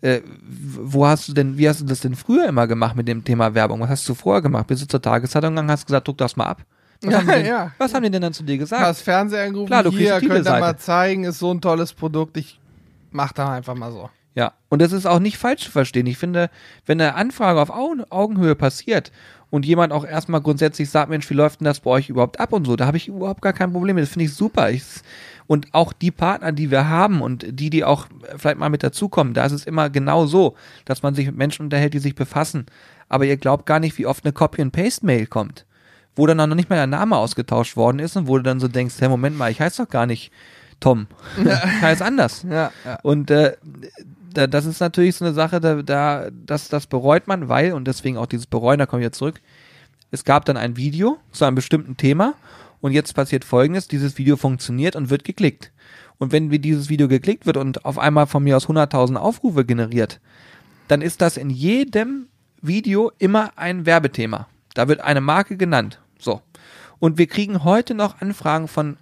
[0.00, 3.24] äh, wo hast du denn, wie hast du das denn früher immer gemacht mit dem
[3.24, 3.80] Thema Werbung?
[3.80, 4.66] Was hast du vorher gemacht?
[4.68, 6.62] Bist du zur Tageszeitung gegangen, hast gesagt, druck das mal ab?
[7.02, 7.72] Was, Ja, haben, die denn, ja.
[7.76, 8.82] was haben die denn dann zu dir gesagt?
[8.82, 12.38] Hast Fernseher angerufen, Klar, du hier, könnt ihr mal zeigen, ist so ein tolles Produkt,
[12.38, 12.58] ich
[13.10, 14.08] mach da einfach mal so.
[14.34, 16.06] Ja, und das ist auch nicht falsch zu verstehen.
[16.06, 16.48] Ich finde,
[16.86, 19.10] wenn eine Anfrage auf Augen, Augenhöhe passiert
[19.50, 22.52] und jemand auch erstmal grundsätzlich sagt, Mensch, wie läuft denn das bei euch überhaupt ab
[22.52, 24.02] und so, da habe ich überhaupt gar kein Problem mit.
[24.02, 24.70] Das finde ich super.
[24.70, 24.82] Ich,
[25.46, 29.32] und auch die Partner, die wir haben und die, die auch vielleicht mal mit dazukommen,
[29.32, 32.66] da ist es immer genau so, dass man sich mit Menschen unterhält, die sich befassen.
[33.08, 35.64] Aber ihr glaubt gar nicht, wie oft eine Copy-and-Paste-Mail kommt,
[36.14, 38.60] wo dann auch noch nicht mal der Name ausgetauscht worden ist und wo du dann
[38.60, 40.30] so denkst, hey, Moment mal, ich heiße doch gar nicht
[40.80, 41.06] Tom.
[41.42, 42.44] ich heiße anders.
[42.48, 42.98] Ja, ja.
[43.02, 43.56] Und äh,
[44.32, 47.86] da, das ist natürlich so eine Sache, da, da das, das bereut man, weil, und
[47.86, 49.40] deswegen auch dieses Bereuen, da komme ich jetzt zurück,
[50.10, 52.34] es gab dann ein Video zu einem bestimmten Thema
[52.80, 55.72] und jetzt passiert folgendes, dieses Video funktioniert und wird geklickt.
[56.18, 60.20] Und wenn dieses Video geklickt wird und auf einmal von mir aus 100.000 Aufrufe generiert,
[60.88, 62.26] dann ist das in jedem
[62.60, 64.48] Video immer ein Werbethema.
[64.74, 66.00] Da wird eine Marke genannt.
[66.18, 66.40] So.
[66.98, 68.96] Und wir kriegen heute noch Anfragen von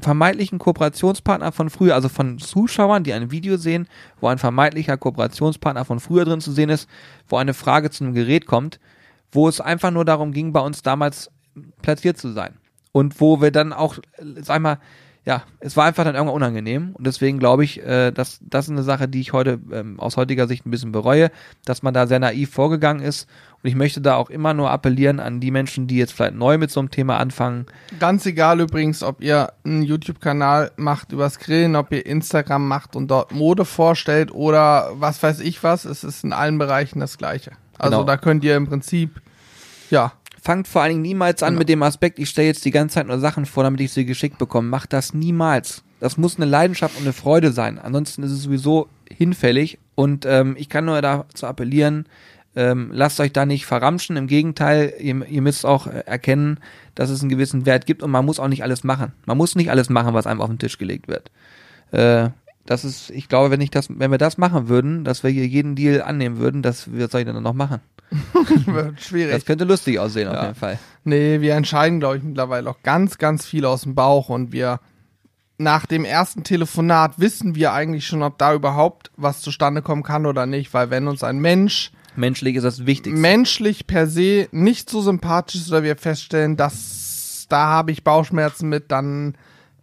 [0.00, 3.88] vermeintlichen Kooperationspartner von früher, also von Zuschauern, die ein Video sehen,
[4.20, 6.88] wo ein vermeintlicher Kooperationspartner von früher drin zu sehen ist,
[7.28, 8.78] wo eine Frage zu einem Gerät kommt,
[9.32, 11.30] wo es einfach nur darum ging, bei uns damals
[11.82, 12.54] platziert zu sein.
[12.92, 13.98] Und wo wir dann auch,
[14.40, 14.78] sag mal,
[15.26, 18.70] ja, es war einfach dann irgendwann unangenehm und deswegen glaube ich, äh, dass das ist
[18.70, 21.30] eine Sache, die ich heute ähm, aus heutiger Sicht ein bisschen bereue,
[21.66, 23.28] dass man da sehr naiv vorgegangen ist
[23.62, 26.56] und ich möchte da auch immer nur appellieren an die Menschen, die jetzt vielleicht neu
[26.56, 27.66] mit so einem Thema anfangen.
[27.98, 33.08] Ganz egal übrigens, ob ihr einen YouTube-Kanal macht übers Grillen, ob ihr Instagram macht und
[33.08, 37.52] dort Mode vorstellt oder was weiß ich was, es ist in allen Bereichen das Gleiche.
[37.78, 38.06] Also Genau.
[38.06, 39.20] da könnt ihr im Prinzip,
[39.90, 40.12] ja,
[40.42, 41.58] Fangt vor allen Dingen niemals an Genau.
[41.60, 44.06] mit dem Aspekt, ich stelle jetzt die ganze Zeit nur Sachen vor, damit ich sie
[44.06, 44.68] geschickt bekomme.
[44.68, 45.82] Macht das niemals.
[46.00, 47.78] Das muss eine Leidenschaft und eine Freude sein.
[47.78, 49.78] Ansonsten ist es sowieso hinfällig.
[49.94, 52.06] Und ähm, ich kann nur dazu appellieren,
[52.56, 54.16] ähm, lasst euch da nicht verramschen.
[54.16, 56.58] Im Gegenteil, ihr, ihr müsst auch äh, erkennen,
[56.94, 59.12] dass es einen gewissen Wert gibt und man muss auch nicht alles machen.
[59.26, 61.30] Man muss nicht alles machen, was einem auf den Tisch gelegt wird.
[61.92, 62.30] Äh,
[62.66, 65.46] das ist, ich glaube, wenn ich das, wenn wir das machen würden, dass wir hier
[65.46, 67.80] jeden Deal annehmen würden, das was soll ich denn dann noch machen?
[68.66, 69.34] Wird schwierig.
[69.34, 70.42] Das könnte lustig aussehen auf Ja.
[70.44, 70.78] jeden Fall.
[71.04, 74.80] Nee, wir entscheiden, glaube ich, mittlerweile auch ganz, ganz viel aus dem Bauch und wir
[75.58, 80.24] nach dem ersten Telefonat wissen wir eigentlich schon, ob da überhaupt was zustande kommen kann
[80.26, 83.20] oder nicht, weil wenn uns ein Mensch Menschlich ist das Wichtigste.
[83.20, 88.68] menschlich per se nicht so sympathisch ist oder wir feststellen, dass da habe ich Bauchschmerzen
[88.68, 89.34] mit, dann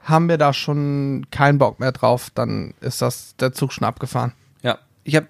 [0.01, 4.33] haben wir da schon keinen Bock mehr drauf, dann ist das der Zug schon abgefahren.
[4.61, 5.27] Ja, ich habe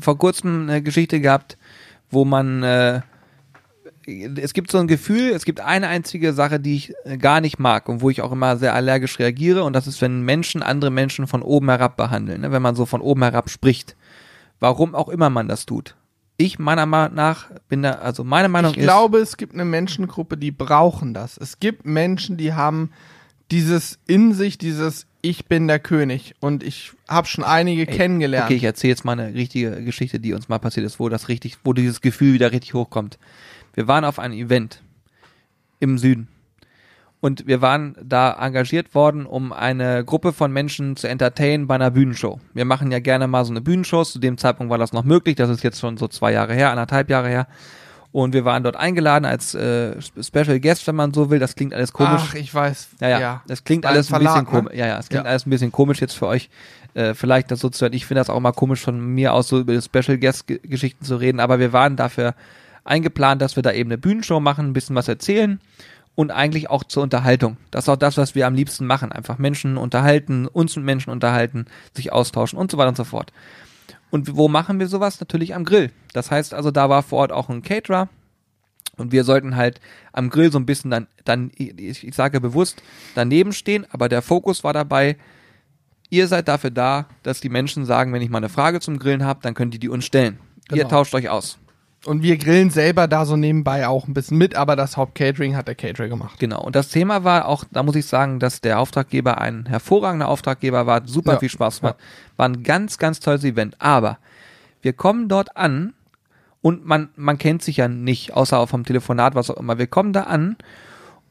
[0.00, 1.56] vor kurzem eine Geschichte gehabt,
[2.10, 3.00] wo man äh,
[4.06, 7.58] es gibt so ein Gefühl, es gibt eine einzige Sache, die ich äh, gar nicht
[7.58, 10.90] mag und wo ich auch immer sehr allergisch reagiere und das ist, wenn Menschen andere
[10.90, 12.52] Menschen von oben herab behandeln, ne?
[12.52, 13.96] wenn man so von oben herab spricht.
[14.58, 15.96] Warum auch immer man das tut.
[16.38, 19.64] Ich meiner Meinung nach bin da, also meine Meinung Ich ist, glaube, es gibt eine
[19.64, 21.36] Menschengruppe, die brauchen das.
[21.36, 22.90] Es gibt Menschen, die haben
[23.50, 26.36] dieses in sich, dieses Ich bin der König.
[26.38, 28.46] Und ich habe schon einige kennengelernt.
[28.46, 31.26] Okay, ich erzähle jetzt mal eine richtige Geschichte, die uns mal passiert ist, wo das
[31.26, 33.18] richtig, wo dieses Gefühl wieder richtig hochkommt.
[33.74, 34.82] Wir waren auf einem Event
[35.80, 36.28] im Süden.
[37.18, 41.90] Und wir waren da engagiert worden, um eine Gruppe von Menschen zu entertainen bei einer
[41.90, 42.38] Bühnenshow.
[42.54, 44.04] Wir machen ja gerne mal so eine Bühnenshow.
[44.04, 45.34] Zu dem Zeitpunkt war das noch möglich.
[45.34, 47.48] Das ist jetzt schon so zwei Jahre her, anderthalb Jahre her.
[48.16, 51.38] Und wir waren dort eingeladen als äh, Special Guest, wenn man so will.
[51.38, 52.22] Das klingt alles komisch.
[52.28, 52.88] Ach, ich weiß.
[53.02, 54.72] Ja, ja, das klingt War ein alles ein bisschen komisch.
[54.72, 54.78] ne?
[54.78, 55.30] Ja, ja, es klingt Ja.
[55.30, 56.48] alles ein bisschen komisch jetzt für euch.
[56.94, 57.92] Äh, vielleicht das so zu hören.
[57.92, 61.04] Ich finde das auch mal komisch von mir aus so über Special Guest Ge- Geschichten
[61.04, 62.34] zu reden, aber wir waren dafür
[62.84, 65.60] eingeplant, dass wir da eben eine Bühnenshow machen, ein bisschen was erzählen
[66.14, 67.58] und eigentlich auch zur Unterhaltung.
[67.70, 69.12] Das ist auch das, was wir am liebsten machen.
[69.12, 73.30] Einfach Menschen unterhalten, uns mit Menschen unterhalten, sich austauschen und so weiter und so fort.
[74.16, 75.20] Und wo machen wir sowas?
[75.20, 75.92] Natürlich am Grill.
[76.14, 78.08] Das heißt also, da war vor Ort auch ein Caterer.
[78.96, 79.78] Und wir sollten halt
[80.14, 82.82] am Grill so ein bisschen dann, dann ich, ich sage bewusst,
[83.14, 85.18] daneben stehen, aber der Fokus war dabei,
[86.08, 89.22] ihr seid dafür da, dass die Menschen sagen, wenn ich mal eine Frage zum Grillen
[89.22, 90.38] habe, dann könnt ihr die uns stellen.
[90.70, 90.88] Ihr Genau.
[90.88, 91.58] tauscht euch aus.
[92.06, 95.66] Und wir grillen selber da so nebenbei auch ein bisschen mit, aber das Hauptcatering hat
[95.66, 96.38] der Caterer gemacht.
[96.38, 96.62] Genau.
[96.62, 100.86] Und das Thema war auch, da muss ich sagen, dass der Auftraggeber ein hervorragender Auftraggeber
[100.86, 101.38] war, super Ja.
[101.40, 101.96] viel Spaß gemacht.
[102.36, 103.74] War ein ganz, ganz tolles Event.
[103.80, 104.18] Aber
[104.82, 105.94] wir kommen dort an
[106.62, 109.78] und man, man kennt sich ja nicht, außer auch vom Telefonat, was auch immer.
[109.78, 110.56] Wir kommen da an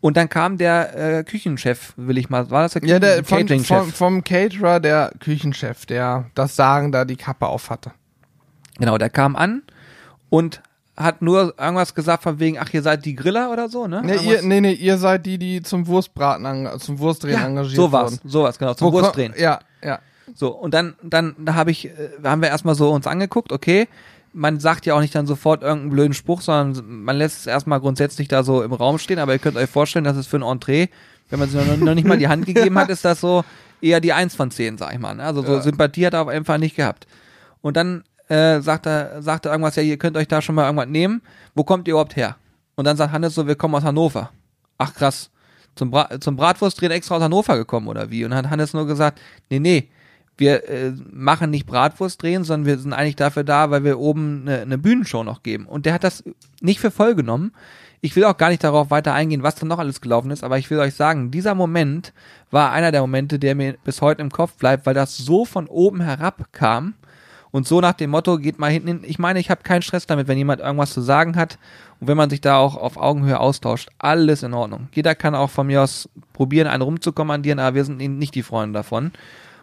[0.02, 3.66] und dann kam der äh, Küchenchef, will ich mal, war das der, Ja, der Catering-Chef?
[3.78, 7.92] vom, vom Caterer, der Küchenchef, der das Sagen da die Kappe auf hatte.
[8.78, 9.62] Genau, der kam an
[10.30, 10.62] und
[10.98, 14.02] hat nur irgendwas gesagt von wegen, ach, ihr seid die Griller oder so, ne?
[14.04, 17.76] Nee, ihr, nee, nee, ihr seid die, die zum Wurstbraten, an, zum Wurstdrehen ja, engagiert
[17.76, 18.30] sowas, wurden.
[18.30, 19.34] sowas, genau, zum Wo Wurstdrehen.
[19.38, 20.00] Ja, ja.
[20.36, 21.92] So, und dann, dann da habe ich, äh,
[22.24, 23.88] haben wir erstmal so uns angeguckt, okay,
[24.32, 27.80] man sagt ja auch nicht dann sofort irgendeinen blöden Spruch, sondern man lässt es erstmal
[27.82, 30.44] grundsätzlich da so im Raum stehen, aber ihr könnt euch vorstellen, dass es für ein
[30.44, 30.88] Entree,
[31.30, 33.44] wenn man sich noch, noch nicht mal die Hand gegeben hat, ist das so
[33.82, 35.14] eher die Eins von zehn, sag ich mal.
[35.16, 35.24] ne?
[35.24, 35.62] Also so Ja.
[35.62, 37.06] Sympathie hat er auf jeden Fall nicht gehabt.
[37.62, 40.66] Und dann äh, sagt er, sagt er irgendwas, ja, ihr könnt euch da schon mal
[40.66, 41.22] irgendwas nehmen.
[41.54, 42.38] Wo kommt ihr überhaupt her?
[42.76, 44.32] Und dann sagt Hannes so, wir kommen aus Hannover.
[44.78, 45.30] Ach krass.
[45.76, 48.24] Zum, Bra zum Bratwurstdrehen extra aus Hannover gekommen oder wie?
[48.24, 49.20] Und dann hat Hannes nur gesagt,
[49.50, 49.90] nee, nee,
[50.38, 54.62] wir äh, machen nicht Bratwurstdrehen, sondern wir sind eigentlich dafür da, weil wir oben eine,
[54.62, 55.66] eine Bühnenshow noch geben.
[55.66, 56.24] Und der hat das
[56.62, 57.52] nicht für voll genommen.
[58.02, 60.58] Ich will auch gar nicht darauf weiter eingehen, was da noch alles gelaufen ist, aber
[60.58, 62.14] ich will euch sagen, dieser Moment
[62.52, 65.68] war einer der Momente, der mir bis heute im Kopf bleibt, weil das so von
[65.68, 66.94] oben herab kam
[67.56, 69.00] und so nach dem Motto, geht mal hinten hin.
[69.06, 71.58] Ich meine, ich habe keinen Stress damit, wenn jemand irgendwas zu sagen hat
[72.02, 74.90] und wenn man sich da auch auf Augenhöhe austauscht, alles in Ordnung.
[74.92, 78.78] Jeder kann auch von mir aus probieren, einen rumzukommandieren, aber wir sind nicht die Freunde
[78.78, 79.14] davon.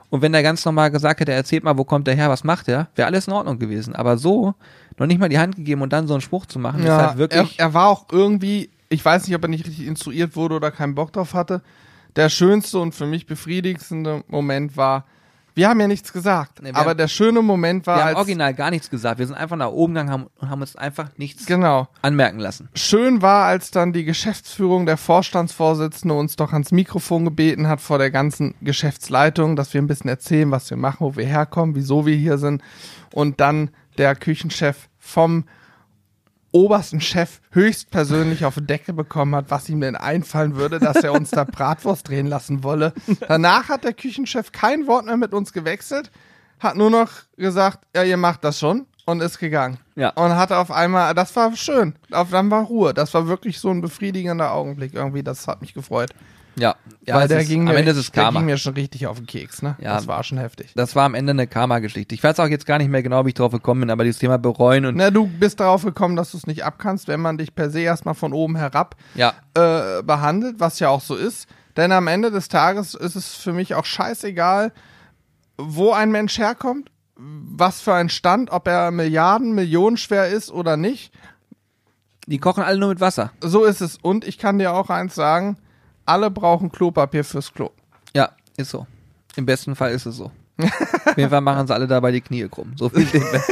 [0.09, 2.67] Und wenn der ganz normal gesagt hätte, erzählt mal, wo kommt der her, was macht
[2.67, 3.95] er, wäre alles in Ordnung gewesen.
[3.95, 4.55] Aber so,
[4.97, 7.09] noch nicht mal die Hand gegeben und dann so einen Spruch zu machen, ist ja
[7.09, 7.59] halt wirklich.
[7.59, 10.71] er, er war auch irgendwie, ich weiß nicht, ob er nicht richtig instruiert wurde oder
[10.71, 11.61] keinen Bock drauf hatte.
[12.17, 15.05] Der schönste und für mich befriedigendste Moment war,
[15.55, 18.71] wir haben ja nichts gesagt, Nee, aber der schöne Moment war, wir haben original gar
[18.71, 19.19] nichts gesagt.
[19.19, 22.69] Wir sind einfach nach oben gegangen haben, und haben uns einfach nichts genau, anmerken lassen.
[22.75, 27.99] schön war, als dann die Geschäftsführung, der Vorstandsvorsitzende uns doch ans Mikrofon gebeten hat vor
[27.99, 32.07] der ganzen Geschäftsleitung, dass wir ein bisschen erzählen, was wir machen, wo wir herkommen, wieso
[32.07, 32.63] wir hier sind.
[33.13, 35.45] Und dann der Küchenchef vom
[36.53, 41.13] obersten Chef höchstpersönlich auf die Decke bekommen hat, was ihm denn einfallen würde, dass er
[41.13, 42.93] uns da Bratwurst drehen lassen wolle.
[43.27, 46.11] Danach hat der Küchenchef kein Wort mehr mit uns gewechselt,
[46.61, 49.79] hat nur noch gesagt, ja, ihr macht das schon und ist gegangen.
[49.97, 50.11] Ja.
[50.11, 52.95] Und hatte auf einmal, das war schön, auf, dann war Ruhe.
[52.95, 56.11] Das war wirklich so ein befriedigender Augenblick irgendwie, das hat mich gefreut.
[56.57, 56.77] Ja,
[57.07, 58.41] ja Weil der, ging am mir, Ende ist es der Karma.
[58.41, 59.77] ging mir schon richtig auf den Keks, ne?
[59.81, 59.95] Ja.
[59.95, 60.73] Das war schon heftig.
[60.75, 62.15] Das war am Ende eine Karma-Geschichte.
[62.15, 64.21] Ich weiß auch jetzt gar nicht mehr genau, wie ich drauf gekommen bin, aber dieses
[64.21, 67.39] Thema bereuen und Na, du bist darauf gekommen, dass du es nicht abkannst, wenn man
[67.39, 71.49] dich per se erstmal von oben herab ja, äh, behandelt, was ja auch so ist.
[71.77, 74.73] Denn am Ende des Tages ist es für mich auch scheißegal,
[75.57, 80.77] wo ein Mensch herkommt, was für ein Stand, ob er Milliarden, Millionen schwer ist oder
[80.77, 81.13] nicht.
[82.27, 83.33] die kochen alle nur mit Wasser.
[83.41, 83.97] So ist es.
[84.01, 85.57] Und ich kann dir auch eins sagen,
[86.05, 87.71] alle brauchen Klopapier fürs Klo.
[88.15, 88.87] Ja, ist so.
[89.37, 90.31] Im besten Fall ist es so.
[90.59, 92.73] Auf jeden Fall machen sie alle dabei die Knie krumm.
[92.77, 93.51] So viel steht fest.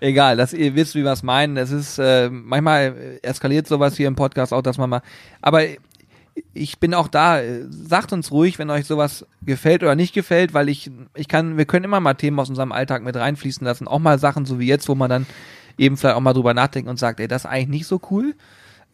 [0.00, 1.56] Egal, dass ihr wisst, wie wir es meinen.
[1.56, 5.02] Es ist äh, manchmal eskaliert sowas hier im Podcast auch, dass man mal.
[5.40, 5.62] Aber
[6.52, 7.40] ich bin auch da.
[7.70, 11.56] Sagt uns ruhig, wenn euch sowas gefällt oder nicht gefällt, weil ich ich kann.
[11.56, 13.88] Wir können immer mal Themen aus unserem Alltag mit reinfließen lassen.
[13.88, 15.26] Auch mal Sachen so wie jetzt, wo man dann
[15.78, 18.34] eben vielleicht auch mal drüber nachdenkt und sagt, ey, das ist eigentlich nicht so cool.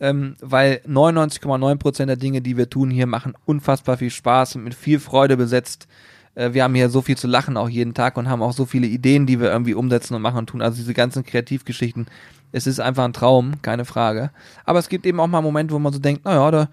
[0.05, 4.63] Ähm, weil 99,9 Prozent der Dinge, die wir tun hier, machen unfassbar viel Spaß, sind
[4.63, 5.89] mit viel Freude besetzt.
[6.35, 8.67] Äh, wir haben hier so viel zu lachen auch jeden Tag und haben auch so
[8.67, 10.61] viele Ideen, die wir irgendwie umsetzen und machen und tun.
[10.61, 12.07] Also diese ganzen Kreativgeschichten.
[12.53, 14.31] Es ist einfach ein Traum, keine Frage.
[14.67, 16.69] Aber es gibt eben auch mal Momente, wo man so denkt, naja, da,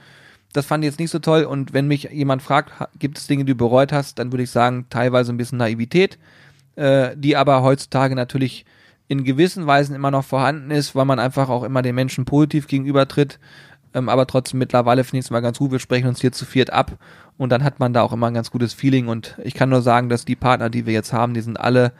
[0.52, 1.46] das fand ich jetzt nicht so toll.
[1.46, 4.52] Und wenn mich jemand fragt, gibt es Dinge, die du bereut hast, dann würde ich
[4.52, 6.20] sagen, teilweise ein bisschen Naivität,
[6.76, 8.66] äh, die aber heutzutage natürlich
[9.12, 12.68] in gewissen Weisen immer noch vorhanden ist, weil man einfach auch immer den Menschen positiv
[12.68, 13.40] gegenübertritt.
[13.94, 15.72] Ähm, aber trotzdem mittlerweile finde ich es mal ganz gut.
[15.72, 16.94] Wir sprechen uns hier zu viert ab
[17.38, 19.10] und dann hat man da auch immer ein ganz gutes Feeling.
[19.10, 21.92] Und ich kann nur sagen, dass die Partner, die wir jetzt haben, die sind alle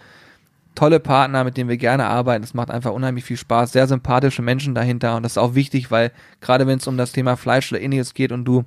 [0.74, 2.46] tolle Partner, mit denen wir gerne arbeiten.
[2.46, 3.74] Es macht einfach unheimlich viel Spaß.
[3.74, 7.12] Sehr sympathische Menschen dahinter und das ist auch wichtig, weil gerade wenn es um das
[7.12, 8.64] Thema Fleisch oder ähnliches geht und du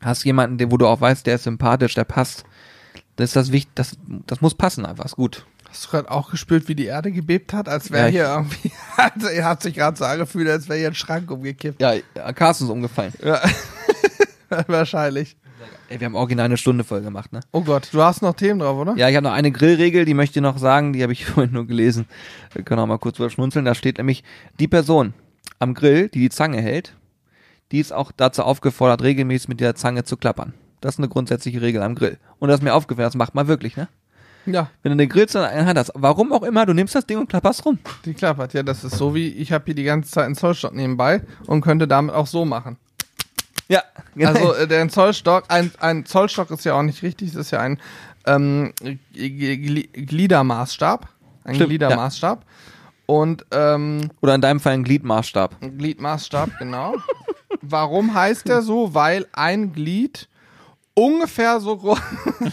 [0.00, 2.46] hast jemanden, wo du auch weißt, der ist sympathisch, der passt,
[3.16, 5.44] das ist das wichtig, das, das muss passen einfach, ist gut.
[5.70, 8.72] Hast du gerade auch gespürt, wie die Erde gebebt hat, als wäre Ja, hier irgendwie,
[8.96, 11.80] also er hat sich gerade so angefühlt, als wäre hier ein Schrank umgekippt.
[11.80, 11.94] Ja,
[12.32, 13.12] Carsten ist umgefallen.
[13.22, 13.40] Ja.
[14.66, 15.36] Wahrscheinlich.
[15.88, 17.40] Ey, wir haben original eine Stunde voll gemacht, ne?
[17.52, 18.94] Oh Gott, du hast noch Themen drauf, oder?
[18.96, 21.52] Ja, ich habe noch eine Grillregel, die möchte ich noch sagen, die habe ich vorhin
[21.52, 22.06] nur gelesen.
[22.52, 23.64] Wir können auch mal kurz drüber schmunzeln.
[23.64, 24.22] Da steht nämlich,
[24.60, 25.14] die Person
[25.58, 26.94] am Grill, die die Zange hält,
[27.72, 30.54] die ist auch dazu aufgefordert, regelmäßig mit der Zange zu klappern.
[30.80, 32.18] Das ist eine grundsätzliche Regel am Grill.
[32.38, 33.88] Und das ist mir aufgefallen, das macht man wirklich, ne?
[34.52, 37.06] Ja, Wenn du eine Grillzange in der Hand hast, warum auch immer, du nimmst das
[37.06, 37.78] Ding und klapperst rum.
[38.04, 38.54] die klappert.
[38.54, 41.60] Ja, das ist so wie, ich habe hier die ganze Zeit einen Zollstock nebenbei und
[41.60, 42.76] könnte damit auch so machen.
[43.68, 43.82] Ja,
[44.14, 44.30] genau.
[44.30, 47.60] Also äh, der Zollstock, ein, ein Zollstock ist ja auch nicht richtig, das ist ja
[47.60, 47.78] ein
[48.26, 48.72] ähm,
[49.12, 51.08] Gliedermaßstab.
[51.44, 52.44] Ein Stimmt, Gliedermaßstab.
[53.06, 55.56] Und ähm, Oder in deinem Fall ein Gliedmaßstab.
[55.62, 56.94] ein Gliedmaßstab, genau.
[57.62, 58.94] Warum heißt der so?
[58.94, 60.28] Weil ein Glied
[60.98, 61.98] ungefähr so groß.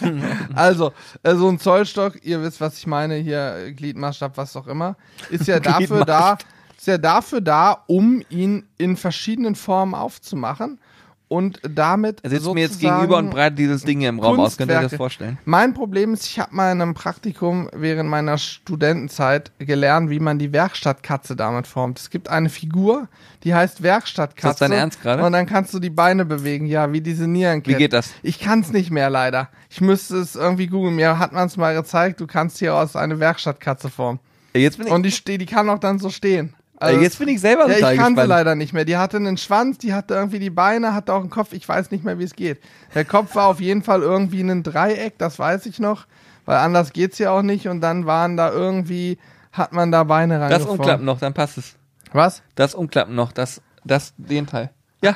[0.56, 0.94] also,
[1.24, 4.96] äh, so ein Zollstock, ihr wisst, was ich meine, hier Gliedmaßstab, was auch immer,
[5.30, 6.38] ist ja dafür da,
[6.78, 10.80] ist ja dafür da, um ihn in verschiedenen Formen aufzumachen
[11.28, 14.58] und damit Er sitzt mir jetzt gegenüber und breitet dieses Ding hier im Raum aus.
[14.58, 15.38] Könnt ihr euch das vorstellen?
[15.46, 20.38] Mein Problem ist, ich habe mal in einem Praktikum während meiner Studentenzeit gelernt, wie man
[20.38, 22.00] die Werkstattkatze damit formt.
[22.00, 23.08] Es gibt eine Figur,
[23.44, 24.50] die heißt Werkstattkatze.
[24.50, 25.24] Ist das dein Ernst gerade?
[25.24, 27.76] Und dann kannst du die Beine bewegen, ja, wie diese Nierenkette.
[27.76, 28.12] Wie geht das?
[28.22, 29.50] Ich kann es nicht mehr, leider.
[29.70, 30.96] Ich müsste es irgendwie googeln.
[30.96, 34.20] Mir hat man es mal gezeigt, du kannst hier aus eine Werkstattkatze formen.
[34.54, 36.54] Jetzt bin ich, Und die, die kann auch dann so stehen.
[36.80, 38.30] Ey, jetzt bin ich selber Ja, total ich kann sie gespannt.
[38.30, 38.86] leider nicht mehr.
[38.86, 41.54] Die hatte einen Schwanz, die hatte irgendwie die Beine, hatte auch einen Kopf.
[41.54, 42.60] Ich weiß nicht mehr, wie es geht.
[42.94, 46.06] Der Kopf war auf jeden Fall irgendwie ein Dreieck, das weiß ich noch.
[46.46, 47.68] Weil anders geht's ja auch nicht.
[47.68, 49.18] Und dann waren da irgendwie,
[49.52, 50.80] hat man da Beine Das rangeformt.
[50.80, 51.76] umklappen noch, dann passt es.
[52.14, 52.44] Was?
[52.56, 54.70] Das umklappen noch, das, das, den Teil.
[55.02, 55.16] Ja, Ah,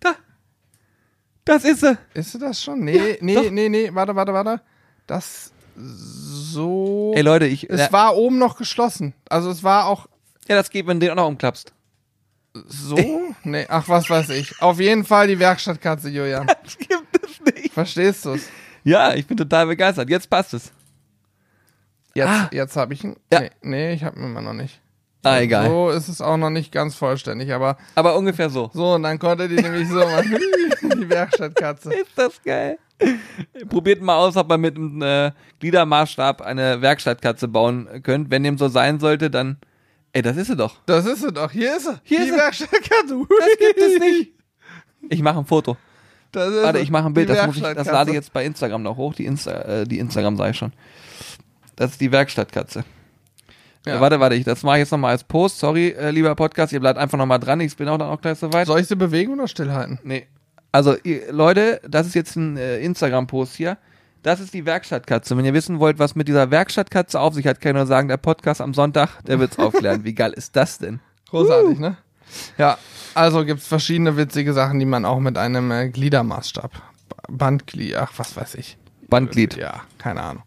[0.00, 0.10] da.
[1.44, 1.96] Das ist sie.
[2.14, 2.80] Ist sie das schon?
[2.80, 3.50] Nee, nee, doch.
[3.50, 4.60] nee, nee, warte, warte, warte.
[5.06, 7.12] Das so.
[7.14, 9.14] Ey Leute, ich, es ja, war oben noch geschlossen.
[9.28, 10.06] Also es war auch
[10.48, 11.72] ja, das geht, wenn du den auch noch umklappst.
[12.66, 12.96] so.
[13.44, 14.60] nee, ach, was weiß ich.
[14.62, 16.46] Auf jeden Fall die Werkstattkatze, Julian.
[16.64, 17.72] Das gibt es nicht.
[17.72, 18.48] Verstehst du's?
[18.84, 20.08] Ja, ich bin total begeistert.
[20.10, 20.70] Jetzt passt es.
[22.14, 22.48] Jetzt, Ah.
[22.52, 23.16] jetzt habe ich ihn.
[23.32, 23.40] Ja.
[23.40, 24.80] Nee, nee, ich habe ihn immer noch nicht.
[25.24, 25.68] Ah, egal.
[25.68, 28.70] So ist es auch noch nicht ganz vollständig, aber Aber ungefähr so.
[28.74, 30.36] so, und dann konnte die nämlich so machen.
[31.00, 31.92] die Werkstattkatze.
[31.94, 32.78] Ist das geil.
[33.70, 38.30] Probiert mal aus, ob man mit einem äh, Gliedermaßstab eine Werkstattkatze bauen könnt.
[38.30, 39.56] Wenn dem so sein sollte, dann.
[40.14, 40.76] Ey, das ist sie doch.
[40.86, 41.50] Das ist sie doch.
[41.50, 42.00] Hier ist sie.
[42.04, 42.38] Hier die ist sie.
[42.38, 43.26] Werkstattkatze.
[43.40, 44.30] Das gibt es nicht.
[45.10, 45.76] Ich mache ein Foto.
[46.32, 47.28] Warte, ich mache ein Bild.
[47.28, 49.12] Das, muss ich, das lade ich jetzt bei Instagram noch hoch.
[49.12, 50.72] Die, Insta, äh, die Instagram sei schon.
[51.76, 52.84] Das ist die Werkstattkatze.
[53.84, 53.96] Ja.
[53.96, 55.58] Äh, warte, warte, ich, das mache ich jetzt nochmal als Post.
[55.58, 57.60] Sorry, äh, lieber Podcast, ihr bleibt einfach nochmal dran.
[57.60, 58.66] Ich bin auch dann auch gleich soweit.
[58.66, 59.98] Soll ich sie bewegen oder stillhalten?
[60.02, 60.26] Nee.
[60.72, 63.76] Also, ihr, Leute, das ist jetzt ein äh, Instagram-Post hier.
[64.24, 65.36] Das ist die Werkstattkatze.
[65.36, 68.08] Wenn ihr wissen wollt, was mit dieser Werkstattkatze auf sich hat, kann ich nur sagen,
[68.08, 70.04] der Podcast am Sonntag, der wird's aufklären.
[70.04, 71.00] Wie geil ist das denn?
[71.28, 71.98] Großartig, ne?
[72.56, 72.78] Ja,
[73.12, 76.70] also gibt's verschiedene witzige Sachen, die man auch mit einem äh, Gliedermaßstab.
[77.28, 78.78] Bandglied, ach, was weiß ich.
[79.10, 79.56] Bandglied.
[79.58, 80.42] Ja, keine Ahnung.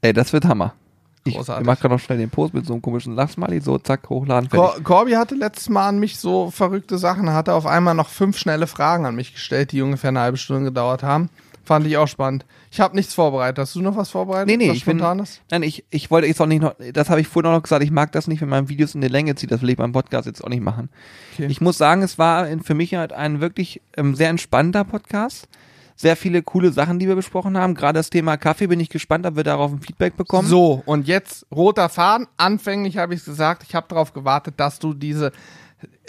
[0.00, 0.74] Ey, das wird Hammer.
[1.22, 1.64] Ich Großartig.
[1.64, 4.82] mach gerade noch schnell den Post mit so einem komischen Lachsmiley, so zack, hochladen, fertig.
[4.82, 8.66] Corby hatte letztes Mal an mich so verrückte Sachen, hatte auf einmal noch fünf schnelle
[8.66, 11.30] Fragen an mich gestellt, die ungefähr eine halbe Stunde gedauert haben.
[11.70, 12.46] Fand ich auch spannend.
[12.72, 13.58] Ich habe nichts vorbereitet.
[13.58, 14.48] Hast du noch was vorbereitet?
[14.48, 15.40] Nee, nee, ich bin, Spontanes?
[15.52, 17.84] nein, ich, ich wollte jetzt auch nicht noch, das habe ich vorhin auch noch gesagt,
[17.84, 19.92] ich mag das nicht, wenn man Videos in die Länge zieht, das will ich beim
[19.92, 20.88] Podcast jetzt auch nicht machen.
[21.34, 21.46] Okay.
[21.46, 25.46] Ich muss sagen, es war für mich halt ein wirklich ähm, sehr entspannter Podcast.
[25.94, 27.76] Sehr viele coole Sachen, die wir besprochen haben.
[27.76, 30.48] Gerade das Thema Kaffee bin ich gespannt, ob wir darauf ein Feedback bekommen.
[30.48, 32.26] So, und jetzt roter Faden.
[32.36, 35.30] Anfänglich habe ich gesagt, ich habe darauf gewartet, dass du diese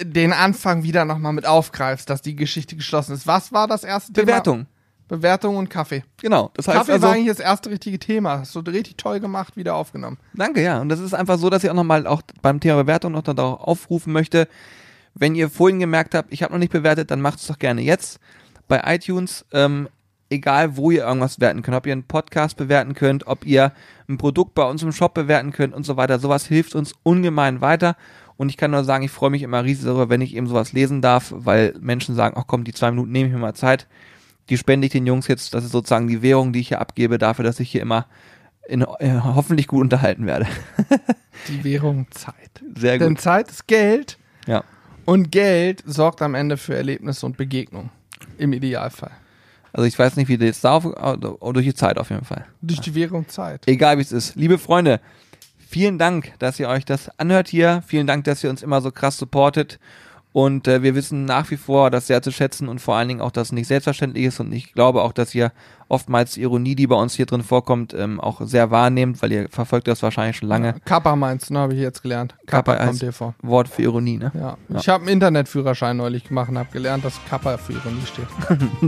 [0.01, 3.28] den Anfang wieder nochmal mit aufgreifst, dass die Geschichte geschlossen ist.
[3.28, 4.26] Was war das erste Bewertung.
[4.26, 4.66] Thema?
[4.66, 4.80] Bewertung
[5.12, 6.03] und Kaffee.
[6.22, 6.51] Genau.
[6.53, 8.39] Das heißt Kaffee also, war eigentlich das erste richtige Thema.
[8.39, 10.18] Hast du richtig toll gemacht, wieder aufgenommen.
[10.34, 10.80] Danke, ja.
[10.80, 13.59] Und das ist einfach so, dass ich auch nochmal auch beim Thema Bewertung noch darauf
[13.59, 14.47] aufrufen möchte.
[15.14, 17.82] Wenn ihr vorhin gemerkt habt, ich habe noch nicht bewertet, dann macht es doch gerne
[17.82, 18.20] jetzt.
[18.70, 19.89] Bei iTunes, ähm,
[20.30, 23.74] egal wo ihr irgendwas bewerten könnt, ob ihr einen Podcast bewerten könnt, ob ihr
[24.07, 26.20] ein Produkt bei uns im Shop bewerten könnt und so weiter.
[26.20, 27.97] Sowas hilft uns ungemein weiter.
[28.38, 30.72] Und ich kann nur sagen, ich freue mich immer riesig darüber, wenn ich eben sowas
[30.72, 33.88] lesen darf, weil Menschen sagen, ach komm, die zwei Minuten nehme ich mir mal Zeit.
[34.49, 35.53] Die spende ich den Jungs jetzt.
[35.53, 38.07] Das ist sozusagen die Währung, die ich hier abgebe, dafür, dass ich hier immer
[38.68, 40.47] in, äh, hoffentlich gut unterhalten werde.
[41.47, 42.61] Die Währung Zeit.
[42.77, 43.22] Sehr Denn gut.
[43.22, 44.63] Zeit ist Geld Ja.
[45.05, 47.89] und Geld sorgt am Ende für Erlebnisse und Begegnung.
[48.38, 49.11] Im Idealfall.
[49.73, 52.45] Also ich weiß nicht, wie das da auf, oh, durch die Zeit auf jeden Fall.
[52.61, 53.68] Durch die Währung Zeit.
[53.68, 54.35] Egal wie es ist.
[54.35, 54.99] Liebe Freunde,
[55.57, 57.81] vielen Dank, dass ihr euch das anhört hier.
[57.88, 59.80] Vielen Dank, dass ihr uns immer so krass supportet.
[60.34, 63.22] Und äh, wir wissen nach wie vor das sehr zu schätzen und vor allen Dingen
[63.22, 64.40] auch, dass es nicht selbstverständlich ist.
[64.40, 65.52] Und ich glaube auch, dass ihr
[65.90, 69.49] oftmals die Ironie, die bei uns hier drin vorkommt, ähm, auch sehr wahrnehmt, weil ihr
[69.49, 70.76] verfolgt das wahrscheinlich schon lange.
[70.86, 72.34] Kappa meinst du, ne, habe ich jetzt gelernt.
[72.45, 73.36] Kappa, Kappa kommt dir vor.
[73.41, 74.32] Wort für Ironie, ne?
[74.34, 74.58] Ja.
[74.70, 74.80] Ja.
[74.80, 78.28] Ich habe einen Internetführerschein neulich gemacht und habe gelernt, dass Kappa für Ironie steht.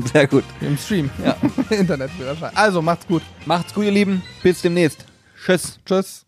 [0.13, 0.45] Sehr gut.
[0.61, 1.09] Im Stream.
[1.23, 1.35] Ja.
[1.75, 2.51] Internetführerschein.
[2.55, 3.21] Also, macht's gut.
[3.45, 4.21] Macht's gut, ihr Lieben.
[4.41, 5.05] Bis demnächst.
[5.43, 5.79] Tschüss.
[5.85, 6.25] Tschüss.